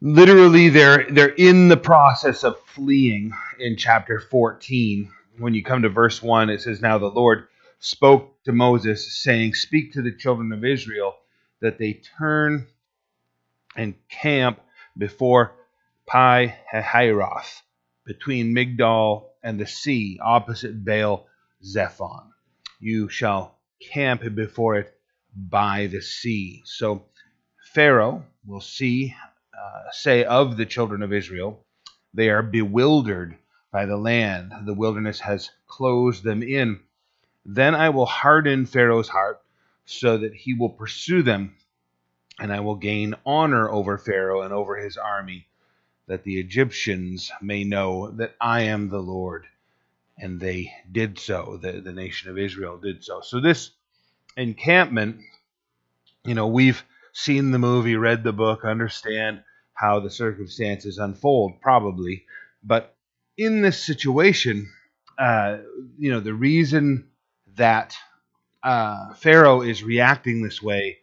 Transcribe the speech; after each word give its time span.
literally 0.00 0.68
they're 0.68 1.06
they're 1.10 1.28
in 1.28 1.68
the 1.68 1.76
process 1.76 2.44
of 2.44 2.60
fleeing 2.60 3.32
in 3.58 3.76
chapter 3.76 4.20
14 4.20 5.10
when 5.38 5.54
you 5.54 5.62
come 5.62 5.82
to 5.82 5.88
verse 5.88 6.22
1 6.22 6.50
it 6.50 6.60
says 6.60 6.80
now 6.80 6.98
the 6.98 7.06
lord 7.06 7.48
spoke 7.78 8.42
to 8.44 8.52
moses 8.52 9.22
saying 9.22 9.54
speak 9.54 9.92
to 9.92 10.02
the 10.02 10.12
children 10.12 10.52
of 10.52 10.64
israel 10.64 11.14
that 11.60 11.78
they 11.78 12.00
turn 12.18 12.66
and 13.76 13.94
camp 14.08 14.60
before 14.96 15.52
pi 16.06 16.56
hahiroth 16.72 17.62
between 18.04 18.54
migdol 18.54 19.26
and 19.42 19.58
the 19.58 19.66
sea 19.66 20.18
opposite 20.22 20.84
baal 20.84 21.26
zephon. 21.64 22.32
You 22.80 23.08
shall 23.08 23.58
camp 23.92 24.22
before 24.34 24.76
it 24.76 24.94
by 25.34 25.86
the 25.86 26.00
sea. 26.00 26.62
So 26.64 27.04
pharaoh 27.72 28.24
will 28.46 28.60
see 28.60 29.14
uh, 29.60 29.90
say 29.92 30.24
of 30.24 30.56
the 30.56 30.66
children 30.66 31.02
of 31.02 31.12
Israel, 31.12 31.64
they 32.14 32.30
are 32.30 32.42
bewildered 32.42 33.36
by 33.70 33.86
the 33.86 33.96
land. 33.96 34.52
The 34.64 34.74
wilderness 34.74 35.20
has 35.20 35.50
closed 35.66 36.24
them 36.24 36.42
in. 36.42 36.80
Then 37.44 37.74
I 37.74 37.90
will 37.90 38.06
harden 38.06 38.66
Pharaoh's 38.66 39.08
heart 39.08 39.40
so 39.84 40.18
that 40.18 40.34
he 40.34 40.54
will 40.54 40.70
pursue 40.70 41.22
them, 41.22 41.56
and 42.38 42.52
I 42.52 42.60
will 42.60 42.76
gain 42.76 43.14
honor 43.26 43.68
over 43.68 43.98
Pharaoh 43.98 44.42
and 44.42 44.52
over 44.52 44.76
his 44.76 44.96
army, 44.96 45.46
that 46.06 46.24
the 46.24 46.38
Egyptians 46.40 47.30
may 47.42 47.64
know 47.64 48.10
that 48.12 48.34
I 48.40 48.62
am 48.62 48.88
the 48.88 49.00
Lord. 49.00 49.46
And 50.18 50.38
they 50.38 50.72
did 50.90 51.18
so. 51.18 51.58
The, 51.60 51.80
the 51.80 51.92
nation 51.92 52.30
of 52.30 52.38
Israel 52.38 52.76
did 52.76 53.02
so. 53.04 53.20
So, 53.22 53.40
this 53.40 53.70
encampment, 54.36 55.20
you 56.24 56.34
know, 56.34 56.46
we've 56.46 56.84
seen 57.12 57.50
the 57.50 57.58
movie, 57.58 57.96
read 57.96 58.22
the 58.22 58.32
book, 58.32 58.64
understand 58.64 59.42
how 59.80 59.98
the 60.00 60.10
circumstances 60.10 60.98
unfold, 60.98 61.60
probably. 61.62 62.24
But 62.62 62.94
in 63.38 63.62
this 63.62 63.82
situation, 63.82 64.70
uh, 65.18 65.58
you 65.98 66.10
know, 66.12 66.20
the 66.20 66.34
reason 66.34 67.08
that 67.56 67.96
uh, 68.62 69.14
Pharaoh 69.14 69.62
is 69.62 69.82
reacting 69.82 70.42
this 70.42 70.62
way 70.62 70.98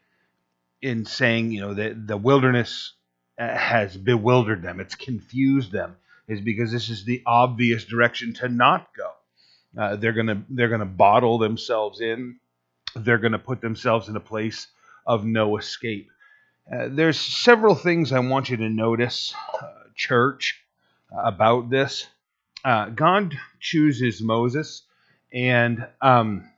in 0.80 1.06
saying, 1.06 1.52
you 1.52 1.62
know, 1.62 1.74
that 1.74 2.06
the 2.06 2.18
wilderness 2.18 2.94
uh, 3.40 3.48
has 3.58 3.98
bewildered 3.98 4.62
them, 4.62 4.80
it's 4.80 4.96
confused 4.96 5.72
them, 5.72 5.96
is 6.28 6.42
because 6.42 6.72
this 6.72 6.90
is 6.90 7.04
the 7.04 7.24
obvious 7.26 7.84
direction 7.84 8.34
to 8.36 8.48
not 8.48 8.88
go. 8.96 9.12
Uh, 9.82 9.96
they're 9.96 10.14
gonna 10.14 10.44
they're 10.50 10.70
gonna 10.70 10.86
bottle 10.86 11.40
themselves 11.40 12.00
in. 12.00 12.40
They're 12.96 13.18
gonna 13.18 13.40
put 13.40 13.62
themselves 13.62 14.08
in 14.08 14.16
a 14.16 14.20
place 14.22 14.68
of 15.06 15.26
no 15.26 15.58
escape. 15.58 16.10
Uh, 16.70 16.90
there's 16.92 17.20
several 17.20 17.76
things 17.76 18.12
I 18.12 18.20
want 18.20 18.50
you 18.50 18.58
to 18.58 18.70
notice, 18.70 19.34
uh, 19.54 19.68
church, 19.96 20.62
about 21.12 21.70
this. 21.70 22.06
Uh, 22.66 22.90
God 22.90 23.38
chooses 23.62 24.22
Moses 24.22 24.84
and 25.32 25.88
um, 26.02 26.50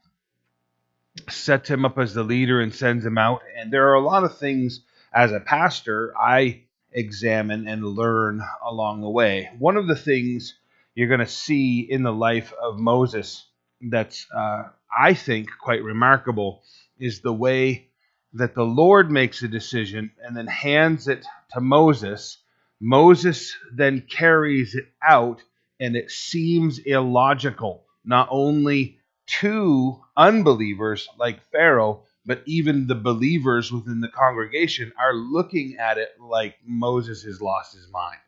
sets 1.30 1.70
him 1.70 1.86
up 1.86 2.00
as 2.00 2.16
the 2.16 2.24
leader 2.24 2.60
and 2.60 2.74
sends 2.74 3.06
him 3.06 3.20
out. 3.20 3.42
And 3.56 3.72
there 3.72 3.90
are 3.90 3.96
a 3.96 4.04
lot 4.04 4.24
of 4.24 4.38
things 4.40 4.82
as 5.14 5.32
a 5.32 5.40
pastor 5.40 6.14
I 6.20 6.64
examine 6.92 7.68
and 7.68 7.86
learn 7.86 8.42
along 8.66 9.02
the 9.02 9.10
way. 9.10 9.52
One 9.60 9.78
of 9.78 9.88
the 9.88 9.96
things 9.96 10.56
you're 10.96 11.08
going 11.08 11.20
to 11.20 11.28
see 11.28 11.82
in 11.82 12.02
the 12.02 12.14
life 12.14 12.52
of 12.60 12.80
Moses 12.80 13.46
that's, 13.80 14.26
uh, 14.36 14.64
I 14.98 15.14
think, 15.14 15.50
quite 15.62 15.84
remarkable 15.84 16.64
is 16.98 17.22
the 17.22 17.34
way 17.34 17.89
that 18.33 18.55
the 18.55 18.63
Lord 18.63 19.11
makes 19.11 19.41
a 19.41 19.47
decision 19.47 20.11
and 20.23 20.35
then 20.35 20.47
hands 20.47 21.08
it 21.08 21.25
to 21.53 21.61
Moses. 21.61 22.38
Moses 22.80 23.55
then 23.73 24.02
carries 24.09 24.75
it 24.75 24.85
out, 25.03 25.41
and 25.80 25.95
it 25.95 26.11
seems 26.11 26.80
illogical, 26.80 27.83
not 28.05 28.27
only 28.31 29.00
to 29.41 30.00
unbelievers 30.16 31.07
like 31.18 31.41
Pharaoh, 31.51 32.03
but 32.25 32.44
even 32.45 32.88
the 32.88 32.95
believers 32.95 33.72
within 33.72 34.01
the 34.01 34.07
congregation 34.07 34.91
are 35.00 35.13
looking 35.13 35.78
at 35.79 35.97
it 35.97 36.09
like 36.19 36.56
Moses 36.66 37.23
has 37.23 37.41
lost 37.41 37.73
his 37.73 37.88
mind. 37.91 38.19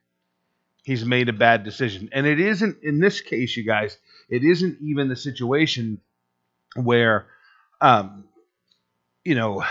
He's 0.84 1.06
made 1.06 1.29
a 1.29 1.34
bad 1.34 1.63
decision. 1.63 2.09
And 2.11 2.25
it 2.25 2.40
isn't, 2.40 2.84
in 2.84 3.00
this 3.00 3.22
case, 3.22 3.56
you 3.56 3.63
guys, 3.63 3.97
it 4.29 4.44
isn't 4.44 4.79
even 4.81 5.09
the 5.09 5.16
situation 5.16 6.01
where, 6.75 7.28
um, 7.79 8.25
you 9.23 9.35
know, 9.35 9.63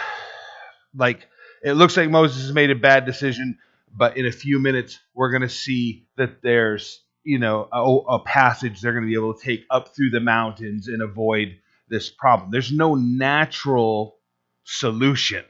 like 0.95 1.29
it 1.63 1.73
looks 1.73 1.97
like 1.97 2.11
Moses 2.11 2.43
has 2.43 2.53
made 2.53 2.71
a 2.71 2.75
bad 2.75 3.05
decision, 3.07 3.59
but 3.95 4.17
in 4.17 4.27
a 4.27 4.33
few 4.33 4.61
minutes 4.61 4.99
we're 5.15 5.31
going 5.31 5.43
to 5.43 5.49
see 5.49 6.07
that 6.17 6.43
there's 6.43 7.03
you 7.25 7.39
know 7.39 7.69
a, 7.73 8.15
a 8.15 8.19
passage 8.21 8.81
they're 8.81 8.93
going 8.93 9.05
to 9.05 9.09
be 9.09 9.15
able 9.15 9.35
to 9.35 9.45
take 9.45 9.65
up 9.71 9.95
through 9.95 10.11
the 10.11 10.21
mountains 10.21 10.89
and 10.89 11.03
avoid 11.03 11.59
this 11.89 12.11
problem. 12.11 12.51
There's 12.51 12.73
no 12.73 12.95
natural 12.95 14.17
solution 14.65 15.45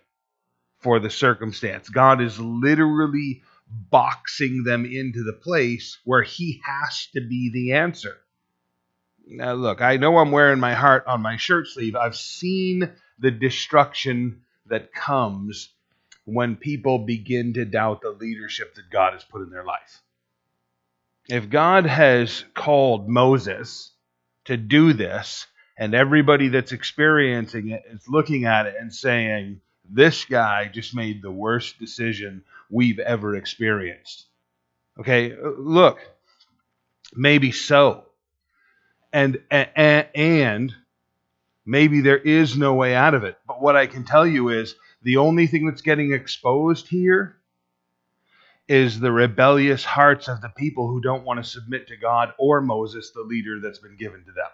for 0.78 0.98
the 0.98 1.10
circumstance. 1.10 1.88
God 1.88 2.20
is 2.20 2.40
literally 2.40 3.42
boxing 3.90 4.64
them 4.64 4.84
into 4.84 5.22
the 5.22 5.32
place 5.34 5.98
where 6.04 6.22
He 6.22 6.60
has 6.64 7.08
to 7.14 7.20
be 7.20 7.50
the 7.52 7.74
answer. 7.74 8.16
Now, 9.26 9.52
look, 9.52 9.80
I 9.80 9.96
know 9.96 10.18
I'm 10.18 10.32
wearing 10.32 10.58
my 10.58 10.74
heart 10.74 11.04
on 11.06 11.20
my 11.22 11.36
shirt 11.36 11.68
sleeve. 11.68 11.94
I've 11.94 12.16
seen 12.16 12.90
the 13.20 13.30
destruction 13.30 14.42
that 14.70 14.92
comes 14.92 15.68
when 16.24 16.56
people 16.56 16.98
begin 16.98 17.52
to 17.54 17.64
doubt 17.64 18.02
the 18.02 18.10
leadership 18.10 18.74
that 18.74 18.90
God 18.90 19.12
has 19.12 19.24
put 19.24 19.42
in 19.42 19.50
their 19.50 19.64
life. 19.64 20.00
If 21.28 21.50
God 21.50 21.86
has 21.86 22.44
called 22.54 23.08
Moses 23.08 23.92
to 24.46 24.56
do 24.56 24.92
this, 24.92 25.46
and 25.80 25.94
everybody 25.94 26.48
that's 26.48 26.72
experiencing 26.72 27.70
it 27.70 27.82
is 27.90 28.06
looking 28.06 28.44
at 28.44 28.66
it 28.66 28.74
and 28.78 28.94
saying, 28.94 29.60
This 29.88 30.24
guy 30.26 30.70
just 30.72 30.94
made 30.94 31.22
the 31.22 31.30
worst 31.30 31.78
decision 31.78 32.44
we've 32.68 32.98
ever 32.98 33.34
experienced. 33.34 34.26
Okay, 34.98 35.34
look, 35.40 35.98
maybe 37.14 37.50
so. 37.50 38.04
And, 39.12 39.40
and, 39.50 40.06
and 40.14 40.74
maybe 41.64 42.00
there 42.00 42.18
is 42.18 42.56
no 42.56 42.74
way 42.74 42.94
out 42.94 43.14
of 43.14 43.24
it. 43.24 43.38
But 43.46 43.60
what 43.60 43.76
I 43.76 43.86
can 43.86 44.04
tell 44.04 44.26
you 44.26 44.48
is 44.48 44.74
the 45.02 45.18
only 45.18 45.46
thing 45.46 45.66
that's 45.66 45.82
getting 45.82 46.12
exposed 46.12 46.88
here 46.88 47.36
is 48.68 49.00
the 49.00 49.10
rebellious 49.10 49.84
hearts 49.84 50.28
of 50.28 50.40
the 50.40 50.48
people 50.50 50.88
who 50.88 51.00
don't 51.00 51.24
want 51.24 51.42
to 51.42 51.50
submit 51.50 51.88
to 51.88 51.96
God 51.96 52.32
or 52.38 52.60
Moses, 52.60 53.10
the 53.10 53.22
leader 53.22 53.58
that's 53.60 53.80
been 53.80 53.96
given 53.96 54.24
to 54.24 54.32
them. 54.32 54.50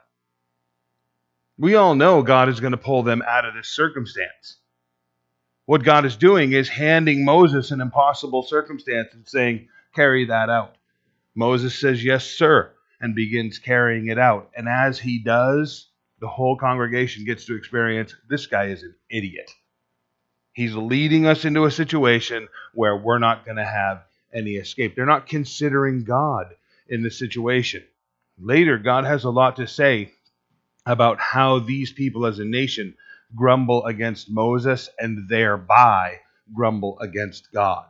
We 1.59 1.75
all 1.75 1.95
know 1.95 2.23
God 2.23 2.49
is 2.49 2.61
going 2.61 2.73
to 2.73 2.79
pull 2.79 3.03
them 3.03 3.23
out 3.27 3.45
of 3.45 3.55
this 3.55 3.69
circumstance. 3.69 4.59
What 5.67 5.85
God 5.85 6.05
is 6.07 6.17
doing 6.17 6.53
is 6.53 6.69
handing 6.69 7.25
Moses 7.25 7.71
an 7.73 7.81
impossible 7.81 8.43
circumstance 8.43 9.09
and 9.13 9.27
saying, 9.27 9.69
Carry 9.95 10.27
that 10.27 10.49
out. 10.49 10.77
Moses 11.35 11.79
says, 11.79 12.05
Yes, 12.05 12.25
sir, 12.25 12.73
and 13.01 13.15
begins 13.15 13.59
carrying 13.59 14.09
it 14.09 14.19
out. 14.19 14.51
And 14.57 14.69
as 14.69 14.99
he 14.99 15.19
does, 15.19 15.89
the 16.21 16.29
whole 16.29 16.57
congregation 16.57 17.25
gets 17.25 17.45
to 17.47 17.57
experience 17.57 18.15
this 18.29 18.47
guy 18.47 18.67
is 18.67 18.83
an 18.83 18.95
idiot. 19.11 19.51
He's 20.53 20.75
leading 20.75 21.27
us 21.27 21.45
into 21.45 21.65
a 21.65 21.71
situation 21.71 22.49
where 22.73 22.97
we're 22.97 23.19
not 23.19 23.45
going 23.45 23.59
to 23.59 23.65
have 23.65 24.05
any 24.33 24.53
escape. 24.53 24.97
They're 24.97 25.05
not 25.05 25.27
considering 25.27 26.05
God 26.05 26.55
in 26.89 27.03
the 27.03 27.11
situation. 27.11 27.85
Later, 28.39 28.79
God 28.79 29.05
has 29.05 29.25
a 29.25 29.31
lot 29.31 29.57
to 29.57 29.67
say 29.67 30.13
about 30.87 31.21
how 31.21 31.59
these 31.59 31.93
people 31.93 32.27
as 32.27 32.39
a 32.39 32.45
nation 32.45 32.95
grumble 33.35 33.85
against 33.85 34.31
Moses 34.31 34.89
and 34.99 35.29
thereby 35.29 36.21
grumble 36.55 36.99
against 37.01 37.53
God. 37.53 37.87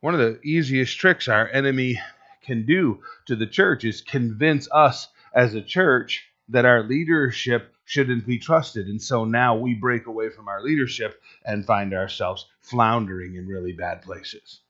One 0.00 0.14
of 0.14 0.20
the 0.20 0.40
easiest 0.44 0.98
tricks 0.98 1.28
our 1.28 1.48
enemy 1.48 2.00
can 2.42 2.66
do 2.66 3.02
to 3.26 3.36
the 3.36 3.46
church 3.46 3.84
is 3.84 4.00
convince 4.00 4.68
us 4.70 5.08
as 5.34 5.54
a 5.54 5.62
church 5.62 6.24
that 6.48 6.64
our 6.64 6.82
leadership 6.82 7.74
shouldn't 7.84 8.26
be 8.26 8.38
trusted. 8.38 8.86
And 8.86 9.00
so 9.00 9.24
now 9.24 9.56
we 9.56 9.74
break 9.74 10.06
away 10.06 10.30
from 10.30 10.48
our 10.48 10.62
leadership 10.62 11.20
and 11.44 11.66
find 11.66 11.94
ourselves 11.94 12.46
floundering 12.60 13.36
in 13.36 13.46
really 13.46 13.72
bad 13.72 14.02
places. 14.02 14.60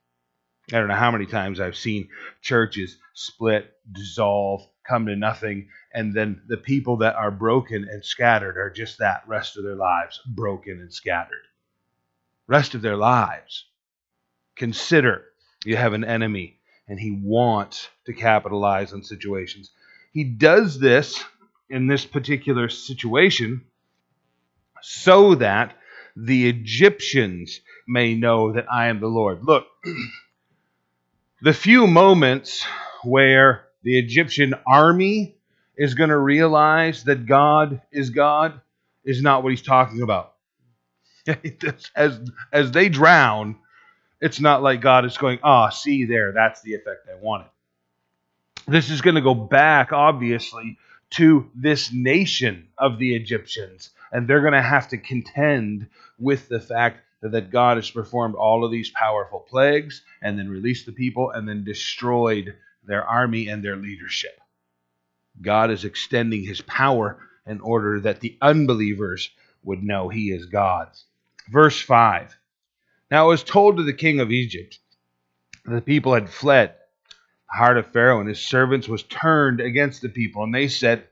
I 0.72 0.78
don't 0.78 0.88
know 0.88 0.94
how 0.94 1.10
many 1.10 1.26
times 1.26 1.60
I've 1.60 1.76
seen 1.76 2.08
churches 2.40 2.96
split, 3.12 3.72
dissolve, 3.92 4.66
come 4.82 5.06
to 5.06 5.16
nothing, 5.16 5.68
and 5.92 6.14
then 6.14 6.42
the 6.48 6.56
people 6.56 6.98
that 6.98 7.16
are 7.16 7.30
broken 7.30 7.86
and 7.88 8.04
scattered 8.04 8.56
are 8.56 8.70
just 8.70 8.98
that 8.98 9.22
rest 9.26 9.56
of 9.56 9.64
their 9.64 9.76
lives, 9.76 10.20
broken 10.26 10.80
and 10.80 10.92
scattered. 10.92 11.46
Rest 12.46 12.74
of 12.74 12.82
their 12.82 12.96
lives. 12.96 13.66
Consider 14.56 15.24
you 15.64 15.76
have 15.76 15.92
an 15.92 16.04
enemy 16.04 16.58
and 16.88 16.98
he 16.98 17.10
wants 17.10 17.88
to 18.06 18.12
capitalize 18.12 18.92
on 18.92 19.02
situations. 19.02 19.70
He 20.12 20.24
does 20.24 20.78
this 20.78 21.22
in 21.70 21.86
this 21.86 22.04
particular 22.04 22.68
situation 22.68 23.62
so 24.82 25.34
that 25.36 25.74
the 26.16 26.48
Egyptians 26.48 27.60
may 27.88 28.14
know 28.14 28.52
that 28.52 28.66
I 28.70 28.86
am 28.88 29.00
the 29.00 29.08
Lord. 29.08 29.44
Look, 29.44 29.66
The 31.44 31.52
few 31.52 31.86
moments 31.86 32.64
where 33.02 33.66
the 33.82 33.98
Egyptian 33.98 34.54
army 34.66 35.36
is 35.76 35.92
going 35.92 36.08
to 36.08 36.16
realize 36.16 37.04
that 37.04 37.26
God 37.26 37.82
is 37.92 38.08
God 38.08 38.62
is 39.04 39.20
not 39.20 39.42
what 39.42 39.50
he's 39.50 39.60
talking 39.60 40.00
about. 40.00 40.32
as, 41.94 42.18
as 42.50 42.70
they 42.70 42.88
drown, 42.88 43.56
it's 44.22 44.40
not 44.40 44.62
like 44.62 44.80
God 44.80 45.04
is 45.04 45.18
going, 45.18 45.38
ah, 45.42 45.66
oh, 45.66 45.70
see 45.70 46.06
there, 46.06 46.32
that's 46.32 46.62
the 46.62 46.76
effect 46.76 47.06
I 47.12 47.22
wanted. 47.22 47.48
This 48.66 48.88
is 48.88 49.02
going 49.02 49.16
to 49.16 49.20
go 49.20 49.34
back, 49.34 49.92
obviously, 49.92 50.78
to 51.14 51.48
this 51.54 51.92
nation 51.92 52.68
of 52.78 52.98
the 52.98 53.14
Egyptians, 53.14 53.90
and 54.12 54.26
they're 54.26 54.40
going 54.40 54.52
to 54.52 54.62
have 54.62 54.88
to 54.88 54.98
contend 54.98 55.88
with 56.18 56.48
the 56.48 56.60
fact 56.60 57.00
that 57.22 57.50
God 57.50 57.76
has 57.76 57.90
performed 57.90 58.34
all 58.34 58.64
of 58.64 58.70
these 58.70 58.90
powerful 58.90 59.40
plagues 59.40 60.02
and 60.22 60.38
then 60.38 60.48
released 60.48 60.86
the 60.86 60.92
people 60.92 61.30
and 61.30 61.48
then 61.48 61.64
destroyed 61.64 62.54
their 62.86 63.04
army 63.04 63.48
and 63.48 63.64
their 63.64 63.76
leadership. 63.76 64.38
God 65.40 65.70
is 65.70 65.84
extending 65.84 66.44
his 66.44 66.60
power 66.62 67.18
in 67.46 67.60
order 67.60 68.00
that 68.00 68.20
the 68.20 68.36
unbelievers 68.40 69.30
would 69.62 69.82
know 69.82 70.08
he 70.08 70.30
is 70.30 70.46
God. 70.46 70.88
Verse 71.48 71.80
5 71.80 72.36
Now 73.10 73.26
it 73.26 73.28
was 73.28 73.42
told 73.42 73.76
to 73.76 73.82
the 73.82 73.92
king 73.92 74.20
of 74.20 74.30
Egypt 74.30 74.78
that 75.64 75.74
the 75.74 75.80
people 75.80 76.14
had 76.14 76.28
fled. 76.28 76.74
Heart 77.54 77.78
of 77.78 77.86
Pharaoh 77.92 78.20
and 78.20 78.28
his 78.28 78.40
servants 78.40 78.88
was 78.88 79.04
turned 79.04 79.60
against 79.60 80.02
the 80.02 80.08
people, 80.08 80.42
and 80.42 80.54
they 80.54 80.68
said, 80.68 81.06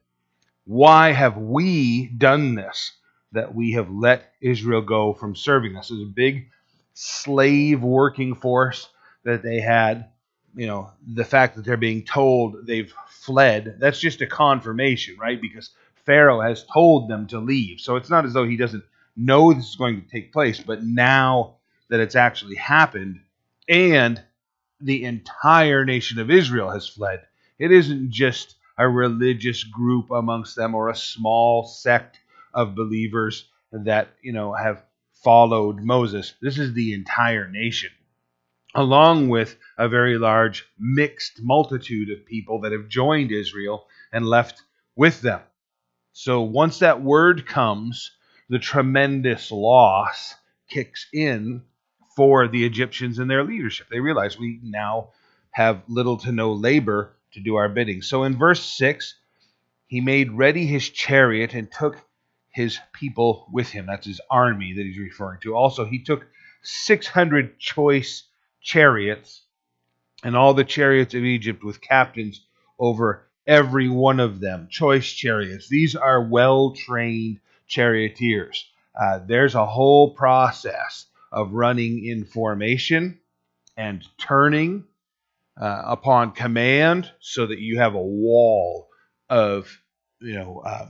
Why 0.64 1.12
have 1.12 1.36
we 1.36 2.06
done 2.08 2.54
this, 2.54 2.92
that 3.32 3.54
we 3.54 3.72
have 3.72 3.90
let 3.90 4.32
Israel 4.40 4.82
go 4.82 5.14
from 5.14 5.36
serving 5.36 5.76
us? 5.76 5.90
It 5.90 5.94
was 5.94 6.02
a 6.02 6.06
big 6.06 6.48
slave 6.94 7.82
working 7.82 8.34
force 8.34 8.88
that 9.24 9.42
they 9.42 9.60
had. 9.60 10.08
You 10.54 10.66
know, 10.66 10.90
the 11.06 11.24
fact 11.24 11.56
that 11.56 11.64
they're 11.64 11.76
being 11.76 12.04
told 12.04 12.66
they've 12.66 12.92
fled, 13.08 13.76
that's 13.78 14.00
just 14.00 14.20
a 14.20 14.26
confirmation, 14.26 15.16
right? 15.18 15.40
Because 15.40 15.70
Pharaoh 16.04 16.40
has 16.40 16.64
told 16.64 17.08
them 17.08 17.26
to 17.28 17.38
leave. 17.38 17.80
So 17.80 17.96
it's 17.96 18.10
not 18.10 18.24
as 18.26 18.32
though 18.32 18.44
he 18.44 18.56
doesn't 18.56 18.84
know 19.16 19.52
this 19.52 19.70
is 19.70 19.76
going 19.76 20.02
to 20.02 20.08
take 20.08 20.32
place, 20.32 20.60
but 20.60 20.82
now 20.82 21.56
that 21.88 22.00
it's 22.00 22.16
actually 22.16 22.56
happened 22.56 23.20
and 23.68 24.20
the 24.82 25.04
entire 25.04 25.84
nation 25.84 26.18
of 26.18 26.30
Israel 26.30 26.70
has 26.70 26.88
fled, 26.88 27.22
it 27.58 27.70
isn't 27.70 28.10
just 28.10 28.56
a 28.78 28.88
religious 28.88 29.64
group 29.64 30.10
amongst 30.10 30.56
them 30.56 30.74
or 30.74 30.88
a 30.88 30.96
small 30.96 31.64
sect 31.64 32.18
of 32.54 32.74
believers 32.74 33.48
that, 33.72 34.08
you 34.22 34.32
know, 34.32 34.52
have 34.52 34.82
followed 35.22 35.80
Moses. 35.80 36.34
This 36.42 36.58
is 36.58 36.72
the 36.74 36.92
entire 36.94 37.48
nation, 37.48 37.90
along 38.74 39.28
with 39.28 39.56
a 39.78 39.88
very 39.88 40.18
large 40.18 40.66
mixed 40.78 41.40
multitude 41.40 42.10
of 42.10 42.26
people 42.26 42.60
that 42.62 42.72
have 42.72 42.88
joined 42.88 43.30
Israel 43.30 43.86
and 44.12 44.26
left 44.26 44.62
with 44.96 45.20
them. 45.20 45.40
So 46.12 46.42
once 46.42 46.80
that 46.80 47.02
word 47.02 47.46
comes, 47.46 48.10
the 48.48 48.58
tremendous 48.58 49.50
loss 49.50 50.34
kicks 50.68 51.06
in 51.12 51.62
for 52.16 52.48
the 52.48 52.64
Egyptians 52.64 53.18
and 53.18 53.30
their 53.30 53.44
leadership. 53.44 53.88
They 53.90 54.00
realize 54.00 54.38
we 54.38 54.60
now 54.62 55.10
have 55.52 55.82
little 55.88 56.16
to 56.18 56.32
no 56.32 56.52
labor 56.52 57.16
to 57.32 57.40
do 57.40 57.56
our 57.56 57.68
bidding. 57.68 58.02
So 58.02 58.24
in 58.24 58.36
verse 58.36 58.62
6, 58.64 59.14
he 59.86 60.00
made 60.00 60.32
ready 60.32 60.66
his 60.66 60.88
chariot 60.88 61.54
and 61.54 61.70
took 61.70 61.96
his 62.50 62.78
people 62.92 63.46
with 63.52 63.70
him. 63.70 63.86
That's 63.86 64.06
his 64.06 64.20
army 64.30 64.74
that 64.74 64.82
he's 64.82 64.98
referring 64.98 65.40
to. 65.42 65.54
Also, 65.54 65.84
he 65.84 66.02
took 66.02 66.26
600 66.62 67.58
choice 67.58 68.24
chariots 68.60 69.42
and 70.22 70.36
all 70.36 70.54
the 70.54 70.64
chariots 70.64 71.14
of 71.14 71.24
Egypt 71.24 71.64
with 71.64 71.80
captains 71.80 72.44
over 72.78 73.26
every 73.46 73.88
one 73.88 74.20
of 74.20 74.40
them, 74.40 74.68
choice 74.70 75.10
chariots. 75.10 75.68
These 75.68 75.96
are 75.96 76.22
well 76.22 76.72
trained 76.72 77.40
charioteers. 77.66 78.66
Uh, 78.98 79.20
there's 79.26 79.54
a 79.54 79.66
whole 79.66 80.14
process 80.14 81.06
of 81.32 81.52
running 81.52 82.04
in 82.04 82.24
formation 82.24 83.18
and 83.76 84.04
turning 84.18 84.84
uh, 85.60 85.82
upon 85.86 86.32
command 86.32 87.10
so 87.20 87.46
that 87.46 87.58
you 87.58 87.78
have 87.78 87.94
a 87.94 88.02
wall 88.02 88.88
of 89.28 89.68
you 90.20 90.34
know 90.34 90.62
uh, 90.64 90.86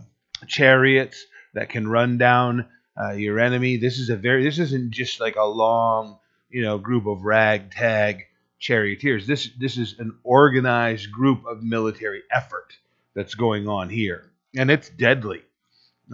chariots 0.46 1.24
that 1.54 1.68
can 1.68 1.88
run 1.88 2.18
down 2.18 2.66
uh, 3.00 3.12
your 3.12 3.38
enemy 3.38 3.76
this 3.76 3.98
is 3.98 4.10
a 4.10 4.16
very 4.16 4.44
this 4.44 4.58
isn't 4.58 4.90
just 4.90 5.20
like 5.20 5.36
a 5.36 5.44
long 5.44 6.18
you 6.50 6.62
know 6.62 6.78
group 6.78 7.06
of 7.06 7.24
ragtag 7.24 8.26
charioteers. 8.62 9.26
This 9.26 9.50
this 9.58 9.76
is 9.76 9.96
an 9.98 10.14
organized 10.22 11.10
group 11.10 11.44
of 11.44 11.62
military 11.62 12.22
effort 12.30 12.78
that's 13.14 13.34
going 13.34 13.68
on 13.68 13.90
here, 13.90 14.30
and 14.56 14.70
it's 14.70 14.88
deadly. 14.88 15.42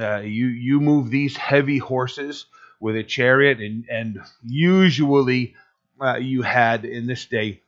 Uh, 0.00 0.20
you 0.20 0.46
you 0.46 0.80
move 0.80 1.10
these 1.10 1.36
heavy 1.36 1.78
horses 1.78 2.46
with 2.80 2.96
a 2.96 3.04
chariot, 3.04 3.60
and 3.60 3.86
and 3.88 4.20
usually 4.44 5.54
uh, 6.00 6.16
you 6.16 6.42
had 6.42 6.84
in 6.84 7.06
this 7.06 7.26
day 7.26 7.62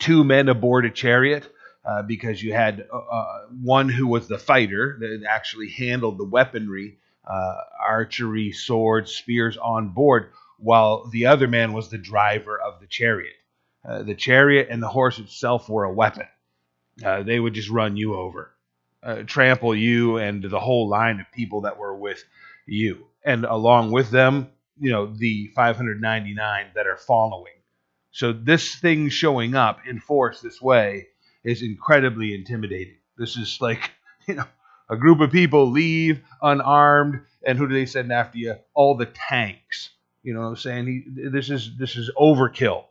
two 0.00 0.24
men 0.24 0.48
aboard 0.48 0.84
a 0.84 0.90
chariot. 0.90 1.48
Uh, 1.86 2.00
because 2.00 2.42
you 2.42 2.54
had 2.54 2.86
uh, 2.90 2.96
uh, 2.96 3.42
one 3.62 3.90
who 3.90 4.06
was 4.06 4.26
the 4.26 4.38
fighter 4.38 4.96
that 5.00 5.22
actually 5.28 5.68
handled 5.68 6.16
the 6.16 6.24
weaponry, 6.24 6.96
uh, 7.26 7.56
archery, 7.78 8.52
swords, 8.52 9.14
spears 9.14 9.58
on 9.58 9.90
board, 9.90 10.30
while 10.56 11.06
the 11.12 11.26
other 11.26 11.46
man 11.46 11.74
was 11.74 11.90
the 11.90 11.98
driver 11.98 12.58
of 12.58 12.80
the 12.80 12.86
chariot. 12.86 13.34
Uh, 13.86 14.02
the 14.02 14.14
chariot 14.14 14.68
and 14.70 14.82
the 14.82 14.88
horse 14.88 15.18
itself 15.18 15.68
were 15.68 15.84
a 15.84 15.92
weapon. 15.92 16.26
They 16.96 17.38
would 17.38 17.52
just 17.52 17.68
run 17.68 17.98
you 17.98 18.14
over, 18.14 18.54
trample 19.26 19.76
you 19.76 20.16
and 20.16 20.42
the 20.42 20.60
whole 20.60 20.88
line 20.88 21.20
of 21.20 21.26
people 21.34 21.60
that 21.62 21.76
were 21.76 21.94
with 21.94 22.24
you. 22.64 23.08
And 23.24 23.44
along 23.44 23.90
with 23.90 24.10
them, 24.10 24.50
you 24.78 24.90
know, 24.90 25.06
the 25.06 25.48
599 25.54 26.66
that 26.74 26.86
are 26.86 26.96
following. 26.96 27.52
So 28.10 28.32
this 28.32 28.74
thing 28.76 29.08
showing 29.08 29.54
up 29.54 29.80
in 29.88 29.98
force 30.00 30.40
this 30.40 30.60
way 30.60 31.08
is 31.42 31.62
incredibly 31.62 32.34
intimidating. 32.34 32.96
This 33.18 33.36
is 33.36 33.58
like, 33.60 33.90
you 34.26 34.34
know, 34.34 34.44
a 34.88 34.96
group 34.96 35.20
of 35.20 35.30
people 35.30 35.70
leave 35.70 36.20
unarmed, 36.42 37.20
and 37.46 37.58
who 37.58 37.66
do 37.66 37.74
they 37.74 37.86
send 37.86 38.12
after 38.12 38.38
you? 38.38 38.56
All 38.74 38.96
the 38.96 39.06
tanks. 39.06 39.90
You 40.22 40.34
know 40.34 40.40
what 40.40 40.46
I'm 40.48 40.56
saying? 40.56 40.86
He, 40.86 41.28
this 41.28 41.50
is 41.50 41.76
this 41.76 41.96
is 41.96 42.10
overkill 42.18 42.84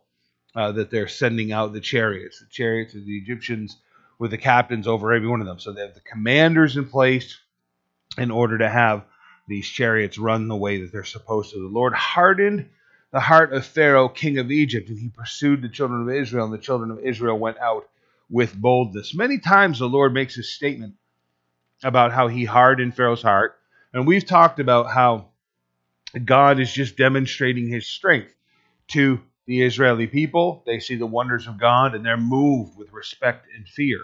uh, 0.56 0.72
that 0.74 0.90
they're 0.92 1.08
sending 1.08 1.52
out 1.52 1.74
the 1.74 1.82
chariots, 1.82 2.40
the 2.40 2.48
chariots 2.50 2.94
of 2.96 3.06
the 3.06 3.18
Egyptians 3.18 3.78
with 4.20 4.32
the 4.32 4.38
captains 4.38 4.88
over 4.88 5.14
every 5.14 5.28
one 5.28 5.42
of 5.42 5.48
them. 5.48 5.60
So 5.60 5.72
they 5.72 5.82
have 5.82 5.96
the 5.96 6.02
commanders 6.02 6.78
in 6.78 6.88
place 6.88 7.40
in 8.18 8.30
order 8.30 8.60
to 8.60 8.70
have 8.70 9.04
these 9.48 9.68
chariots 9.68 10.18
run 10.18 10.48
the 10.48 10.56
way 10.56 10.82
that 10.82 10.92
they're 10.92 11.04
supposed 11.04 11.52
to. 11.52 11.60
The 11.60 11.74
Lord 11.74 11.94
hardened 11.94 12.70
the 13.12 13.20
heart 13.20 13.54
of 13.54 13.66
Pharaoh, 13.66 14.10
king 14.10 14.40
of 14.40 14.52
Egypt, 14.52 14.90
and 14.90 14.98
he 14.98 15.10
pursued 15.10 15.62
the 15.62 15.70
children 15.70 16.02
of 16.02 16.10
Israel, 16.10 16.46
and 16.46 16.54
the 16.54 16.58
children 16.58 16.92
of 16.92 17.00
Israel 17.00 17.38
went 17.38 17.60
out 17.60 17.88
with 18.30 18.56
boldness. 18.56 19.14
Many 19.14 19.40
times 19.40 19.80
the 19.80 19.88
Lord 19.88 20.14
makes 20.14 20.38
a 20.38 20.44
statement 20.44 20.96
about 21.84 22.12
how 22.12 22.28
he 22.28 22.46
hardened 22.46 22.96
Pharaoh's 22.96 23.22
heart, 23.22 23.60
and 23.94 24.08
we've 24.08 24.26
talked 24.26 24.60
about 24.60 24.90
how 24.90 25.28
God 26.26 26.60
is 26.60 26.72
just 26.72 26.98
demonstrating 26.98 27.68
his 27.68 27.88
strength 27.88 28.34
to 28.90 29.22
the 29.46 29.62
Israeli 29.64 30.08
people. 30.08 30.64
They 30.66 30.80
see 30.80 30.96
the 30.96 31.06
wonders 31.06 31.48
of 31.48 31.60
God 31.60 31.96
and 31.96 32.06
they're 32.06 32.18
moved 32.18 32.78
with 32.78 32.94
respect 32.94 33.48
and 33.56 33.68
fear. 33.68 34.00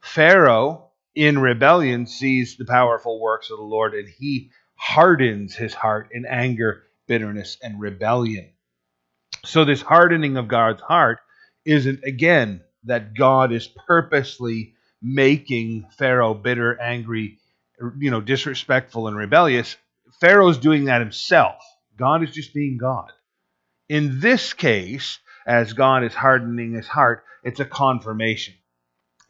Pharaoh, 0.00 0.90
in 1.14 1.38
rebellion, 1.38 2.06
sees 2.06 2.56
the 2.56 2.64
powerful 2.64 3.20
works 3.20 3.50
of 3.50 3.58
the 3.58 3.64
Lord 3.64 3.94
and 3.94 4.08
he 4.08 4.50
hardens 4.76 5.54
his 5.54 5.74
heart 5.74 6.08
in 6.12 6.26
anger, 6.26 6.84
bitterness, 7.06 7.58
and 7.62 7.80
rebellion. 7.80 8.50
So, 9.44 9.64
this 9.64 9.82
hardening 9.82 10.36
of 10.36 10.48
God's 10.48 10.82
heart 10.82 11.18
isn't, 11.64 12.04
again, 12.04 12.62
that 12.84 13.14
God 13.14 13.52
is 13.52 13.66
purposely 13.66 14.74
making 15.02 15.86
Pharaoh 15.98 16.34
bitter, 16.34 16.80
angry, 16.80 17.38
you 17.98 18.10
know, 18.10 18.20
disrespectful, 18.20 19.08
and 19.08 19.16
rebellious. 19.16 19.76
Pharaoh's 20.20 20.58
doing 20.58 20.84
that 20.86 21.00
himself. 21.00 21.56
God 21.96 22.22
is 22.22 22.32
just 22.32 22.54
being 22.54 22.78
God. 22.78 23.10
In 23.88 24.20
this 24.20 24.52
case, 24.52 25.18
as 25.46 25.72
God 25.72 26.04
is 26.04 26.14
hardening 26.14 26.72
his 26.72 26.88
heart, 26.88 27.24
it's 27.44 27.60
a 27.60 27.64
confirmation. 27.64 28.54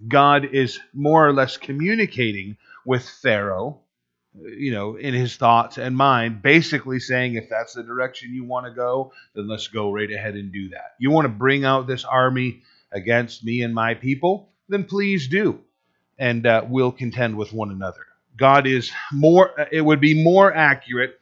God 0.06 0.44
is 0.44 0.78
more 0.94 1.26
or 1.26 1.32
less 1.32 1.56
communicating 1.56 2.56
with 2.84 3.08
Pharaoh, 3.08 3.80
you 4.40 4.72
know, 4.72 4.96
in 4.96 5.14
his 5.14 5.36
thoughts 5.36 5.78
and 5.78 5.96
mind, 5.96 6.42
basically 6.42 7.00
saying, 7.00 7.34
if 7.34 7.48
that's 7.48 7.74
the 7.74 7.82
direction 7.82 8.34
you 8.34 8.44
want 8.44 8.66
to 8.66 8.72
go, 8.72 9.12
then 9.34 9.48
let's 9.48 9.68
go 9.68 9.92
right 9.92 10.10
ahead 10.10 10.34
and 10.34 10.52
do 10.52 10.68
that. 10.70 10.94
You 10.98 11.10
want 11.10 11.24
to 11.24 11.30
bring 11.30 11.64
out 11.64 11.86
this 11.86 12.04
army 12.04 12.62
against 12.92 13.44
me 13.44 13.62
and 13.62 13.74
my 13.74 13.94
people? 13.94 14.50
Then 14.68 14.84
please 14.84 15.28
do. 15.28 15.60
And 16.18 16.46
uh, 16.46 16.64
we'll 16.68 16.92
contend 16.92 17.36
with 17.36 17.52
one 17.52 17.70
another. 17.70 18.06
God 18.36 18.66
is 18.66 18.90
more, 19.12 19.52
it 19.72 19.80
would 19.80 20.00
be 20.00 20.22
more 20.22 20.52
accurate. 20.54 21.20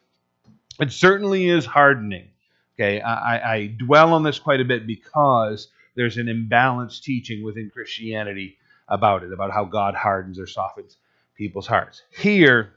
It 0.79 0.91
certainly 0.91 1.47
is 1.47 1.65
hardening 1.65 2.29
Okay, 2.77 2.99
I, 2.99 3.53
I 3.53 3.67
dwell 3.67 4.13
on 4.13 4.23
this 4.23 4.37
quite 4.37 4.59
a 4.59 4.65
bit 4.65 4.85
because 4.85 5.69
there's 5.95 6.17
an 6.17 6.27
imbalanced 6.27 7.03
teaching 7.03 7.41
within 7.41 7.69
Christianity 7.69 8.57
about 8.89 9.23
it, 9.23 9.31
about 9.31 9.51
how 9.51 9.63
God 9.63 9.95
hardens 9.95 10.37
or 10.37 10.45
softens 10.45 10.97
people's 11.37 11.67
hearts. 11.67 12.01
Here, 12.17 12.73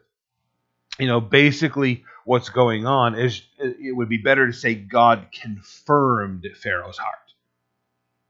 you 0.99 1.07
know, 1.07 1.21
basically 1.21 2.05
what's 2.25 2.49
going 2.49 2.87
on 2.87 3.15
is 3.15 3.43
it 3.59 3.97
would 3.97 4.09
be 4.09 4.19
better 4.19 4.47
to 4.47 4.53
say 4.53 4.75
God 4.75 5.29
confirmed 5.33 6.47
Pharaoh's 6.61 6.99
heart. 6.99 7.15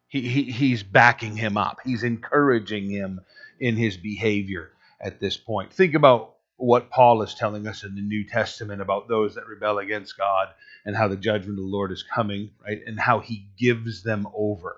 He, 0.07 0.23
he, 0.23 0.43
he's 0.45 0.83
backing 0.83 1.37
him 1.37 1.57
up, 1.57 1.81
he's 1.85 2.03
encouraging 2.03 2.91
him 2.91 3.21
in 3.61 3.77
his 3.77 3.97
behavior 3.97 4.71
at 5.01 5.21
this 5.21 5.37
point. 5.37 5.73
Think 5.73 5.95
about 5.95 6.35
what 6.57 6.91
Paul 6.91 7.23
is 7.23 7.35
telling 7.35 7.67
us 7.67 7.85
in 7.85 7.95
the 7.95 8.03
New 8.03 8.25
Testament 8.27 8.83
about 8.83 9.09
those 9.09 9.35
that 9.35 9.47
rebel 9.47 9.79
against 9.79 10.19
God 10.19 10.49
and 10.85 10.97
how 10.97 11.09
the 11.09 11.17
judgment 11.17 11.59
of 11.59 11.65
the 11.65 11.71
Lord 11.71 11.93
is 11.93 12.03
coming, 12.03 12.51
right? 12.65 12.81
And 12.87 12.99
how 12.99 13.21
he 13.21 13.49
gives 13.59 14.03
them 14.03 14.27
over 14.35 14.77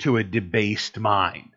to 0.00 0.16
a 0.16 0.24
debased 0.24 0.98
mind. 0.98 1.50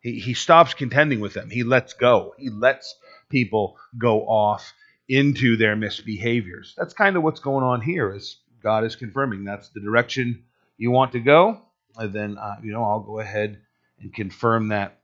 He, 0.00 0.18
he 0.18 0.34
stops 0.34 0.74
contending 0.74 1.20
with 1.20 1.32
them. 1.32 1.48
He 1.48 1.62
lets 1.62 1.94
go. 1.94 2.34
He 2.38 2.50
lets 2.50 2.96
people 3.30 3.78
go 3.96 4.22
off 4.22 4.74
into 5.08 5.56
their 5.56 5.76
misbehaviors. 5.76 6.74
That's 6.76 6.94
kind 6.94 7.16
of 7.16 7.22
what's 7.22 7.40
going 7.40 7.64
on 7.64 7.80
here 7.80 8.14
is 8.14 8.38
God 8.62 8.84
is 8.84 8.96
confirming 8.96 9.44
that's 9.44 9.68
the 9.70 9.80
direction 9.80 10.44
you 10.76 10.90
want 10.90 11.12
to 11.12 11.20
go. 11.20 11.60
And 11.96 12.12
then, 12.12 12.38
uh, 12.38 12.56
you 12.62 12.72
know, 12.72 12.84
I'll 12.84 13.00
go 13.00 13.18
ahead 13.18 13.60
and 14.00 14.14
confirm 14.14 14.68
that 14.68 15.00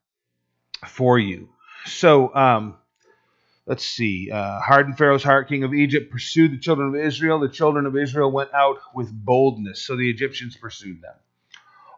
for 0.87 1.19
you. 1.19 1.50
So, 1.87 2.35
um, 2.35 2.76
let's 3.67 3.85
see. 3.85 4.31
Uh, 4.31 4.61
hardened 4.61 4.97
Pharaoh's 4.97 5.23
heart, 5.23 5.49
king 5.49 5.64
of 5.64 5.75
Egypt, 5.75 6.11
pursued 6.11 6.52
the 6.52 6.59
children 6.59 6.88
of 6.88 6.95
Israel. 6.97 7.38
The 7.38 7.49
children 7.49 7.87
of 7.87 7.97
Israel 7.97 8.31
went 8.31 8.52
out 8.55 8.78
with 8.95 9.12
boldness, 9.12 9.83
so 9.83 9.97
the 9.97 10.09
Egyptians 10.09 10.57
pursued 10.57 11.02
them. 11.02 11.14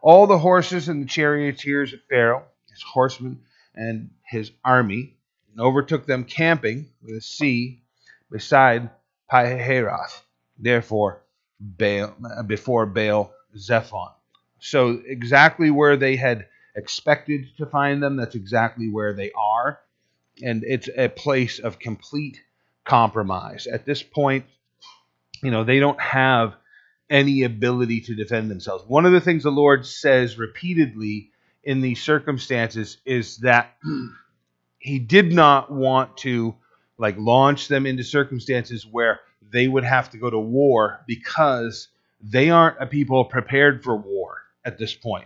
All 0.01 0.27
the 0.27 0.37
horses 0.37 0.89
and 0.89 1.03
the 1.03 1.07
charioteers 1.07 1.93
of 1.93 1.99
Pharaoh, 2.09 2.43
his 2.69 2.81
horsemen, 2.81 3.41
and 3.75 4.09
his 4.23 4.51
army, 4.65 5.15
and 5.51 5.61
overtook 5.61 6.05
them 6.05 6.25
camping 6.25 6.89
with 7.01 7.15
a 7.15 7.21
sea 7.21 7.83
beside 8.31 8.89
Pihahiroth, 9.31 10.21
therefore 10.57 11.23
Baal, 11.59 12.15
before 12.47 12.85
Baal 12.85 13.33
Zephon. 13.57 14.11
So 14.59 15.01
exactly 15.05 15.71
where 15.71 15.97
they 15.97 16.15
had 16.15 16.47
expected 16.75 17.45
to 17.57 17.65
find 17.65 18.01
them, 18.01 18.15
that's 18.15 18.35
exactly 18.35 18.89
where 18.89 19.13
they 19.13 19.31
are. 19.31 19.79
And 20.41 20.63
it's 20.65 20.89
a 20.95 21.09
place 21.09 21.59
of 21.59 21.79
complete 21.79 22.41
compromise. 22.85 23.67
At 23.67 23.85
this 23.85 24.01
point, 24.01 24.45
you 25.43 25.51
know, 25.51 25.63
they 25.63 25.79
don't 25.79 25.99
have 25.99 26.55
any 27.09 27.43
ability 27.43 28.01
to 28.01 28.15
defend 28.15 28.49
themselves. 28.49 28.85
One 28.87 29.05
of 29.05 29.11
the 29.11 29.21
things 29.21 29.43
the 29.43 29.51
Lord 29.51 29.85
says 29.85 30.37
repeatedly 30.37 31.31
in 31.63 31.81
these 31.81 32.01
circumstances 32.01 32.97
is 33.05 33.37
that 33.37 33.75
he 34.79 34.99
did 34.99 35.33
not 35.33 35.71
want 35.71 36.17
to 36.17 36.55
like 37.01 37.15
launch 37.17 37.67
them 37.67 37.87
into 37.87 38.03
circumstances 38.03 38.85
where 38.85 39.19
they 39.51 39.67
would 39.67 39.83
have 39.83 40.11
to 40.11 40.17
go 40.17 40.29
to 40.29 40.37
war 40.37 41.01
because 41.07 41.87
they 42.21 42.51
aren't 42.51 42.79
a 42.79 42.85
people 42.85 43.25
prepared 43.25 43.83
for 43.83 43.97
war 43.97 44.43
at 44.63 44.77
this 44.77 44.93
point. 44.93 45.25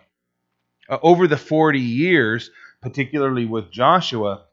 Uh, 0.87 0.97
over 1.03 1.27
the 1.27 1.37
40 1.37 1.81
years, 1.81 2.49
particularly 2.81 3.45
with 3.45 3.71
Joshua, 3.71 4.45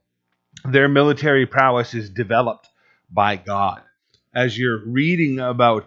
their 0.64 0.88
military 0.88 1.47
prowess 1.47 1.95
is 1.95 2.11
developed 2.11 2.69
by 3.09 3.37
God. 3.37 3.83
As 4.35 4.59
you're 4.59 4.85
reading 4.85 5.38
about 5.38 5.87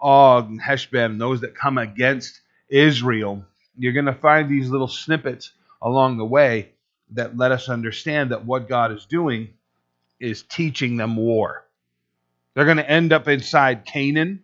Og 0.00 0.50
and 0.50 0.62
Heshbon, 0.62 1.18
those 1.18 1.40
that 1.40 1.56
come 1.56 1.78
against 1.78 2.40
Israel, 2.68 3.44
you're 3.76 3.92
going 3.92 4.04
to 4.04 4.14
find 4.14 4.48
these 4.48 4.70
little 4.70 4.88
snippets 4.88 5.52
along 5.82 6.16
the 6.16 6.24
way 6.24 6.70
that 7.10 7.36
let 7.36 7.50
us 7.50 7.68
understand 7.68 8.30
that 8.30 8.44
what 8.44 8.68
God 8.68 8.92
is 8.92 9.04
doing 9.06 9.48
is 10.20 10.42
teaching 10.42 10.96
them 10.96 11.16
war. 11.16 11.66
They're 12.54 12.64
going 12.64 12.76
to 12.76 12.90
end 12.90 13.12
up 13.12 13.28
inside 13.28 13.86
Canaan 13.86 14.42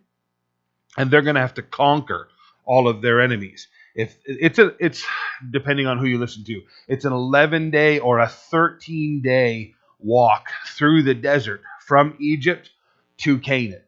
and 0.97 1.11
they're 1.11 1.21
going 1.21 1.35
to 1.35 1.41
have 1.41 1.53
to 1.55 1.61
conquer 1.61 2.29
all 2.65 2.87
of 2.87 3.01
their 3.01 3.21
enemies. 3.21 3.67
If 3.95 4.17
it's 4.25 4.59
a 4.59 4.75
it's 4.79 5.05
depending 5.51 5.87
on 5.87 5.97
who 5.97 6.05
you 6.05 6.17
listen 6.17 6.43
to. 6.45 6.61
It's 6.87 7.05
an 7.05 7.13
11 7.13 7.71
day 7.71 7.99
or 7.99 8.19
a 8.19 8.27
13 8.27 9.21
day 9.21 9.73
walk 9.99 10.47
through 10.67 11.03
the 11.03 11.15
desert 11.15 11.61
from 11.79 12.15
Egypt 12.19 12.69
to 13.17 13.39
Canaan. 13.39 13.81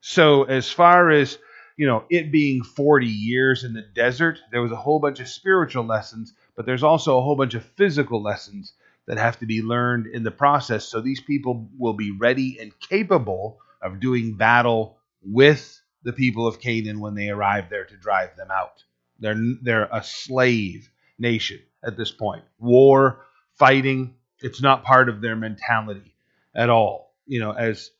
So 0.00 0.44
as 0.44 0.70
far 0.70 1.10
as 1.10 1.38
you 1.76 1.86
know, 1.86 2.04
it 2.10 2.30
being 2.30 2.62
40 2.62 3.06
years 3.06 3.64
in 3.64 3.72
the 3.72 3.80
desert, 3.80 4.38
there 4.52 4.60
was 4.60 4.72
a 4.72 4.76
whole 4.76 4.98
bunch 4.98 5.18
of 5.20 5.28
spiritual 5.28 5.84
lessons, 5.84 6.34
but 6.54 6.66
there's 6.66 6.82
also 6.82 7.16
a 7.16 7.22
whole 7.22 7.36
bunch 7.36 7.54
of 7.54 7.64
physical 7.64 8.22
lessons 8.22 8.74
that 9.10 9.18
have 9.18 9.40
to 9.40 9.46
be 9.46 9.60
learned 9.60 10.06
in 10.06 10.22
the 10.22 10.30
process. 10.30 10.84
So 10.84 11.00
these 11.00 11.20
people 11.20 11.68
will 11.76 11.94
be 11.94 12.12
ready 12.12 12.60
and 12.60 12.72
capable 12.78 13.58
of 13.82 13.98
doing 13.98 14.36
battle 14.36 14.98
with 15.20 15.82
the 16.04 16.12
people 16.12 16.46
of 16.46 16.60
Canaan 16.60 17.00
when 17.00 17.16
they 17.16 17.28
arrive 17.28 17.70
there 17.70 17.84
to 17.84 17.96
drive 17.96 18.36
them 18.36 18.52
out. 18.52 18.84
They're 19.18 19.34
they're 19.62 19.88
a 19.90 20.04
slave 20.04 20.88
nation 21.18 21.58
at 21.84 21.96
this 21.96 22.12
point. 22.12 22.44
War, 22.60 23.26
fighting, 23.58 24.14
it's 24.38 24.62
not 24.62 24.84
part 24.84 25.08
of 25.08 25.20
their 25.20 25.34
mentality 25.34 26.14
at 26.54 26.70
all. 26.70 27.12
You 27.26 27.40
know, 27.40 27.50
as 27.50 27.90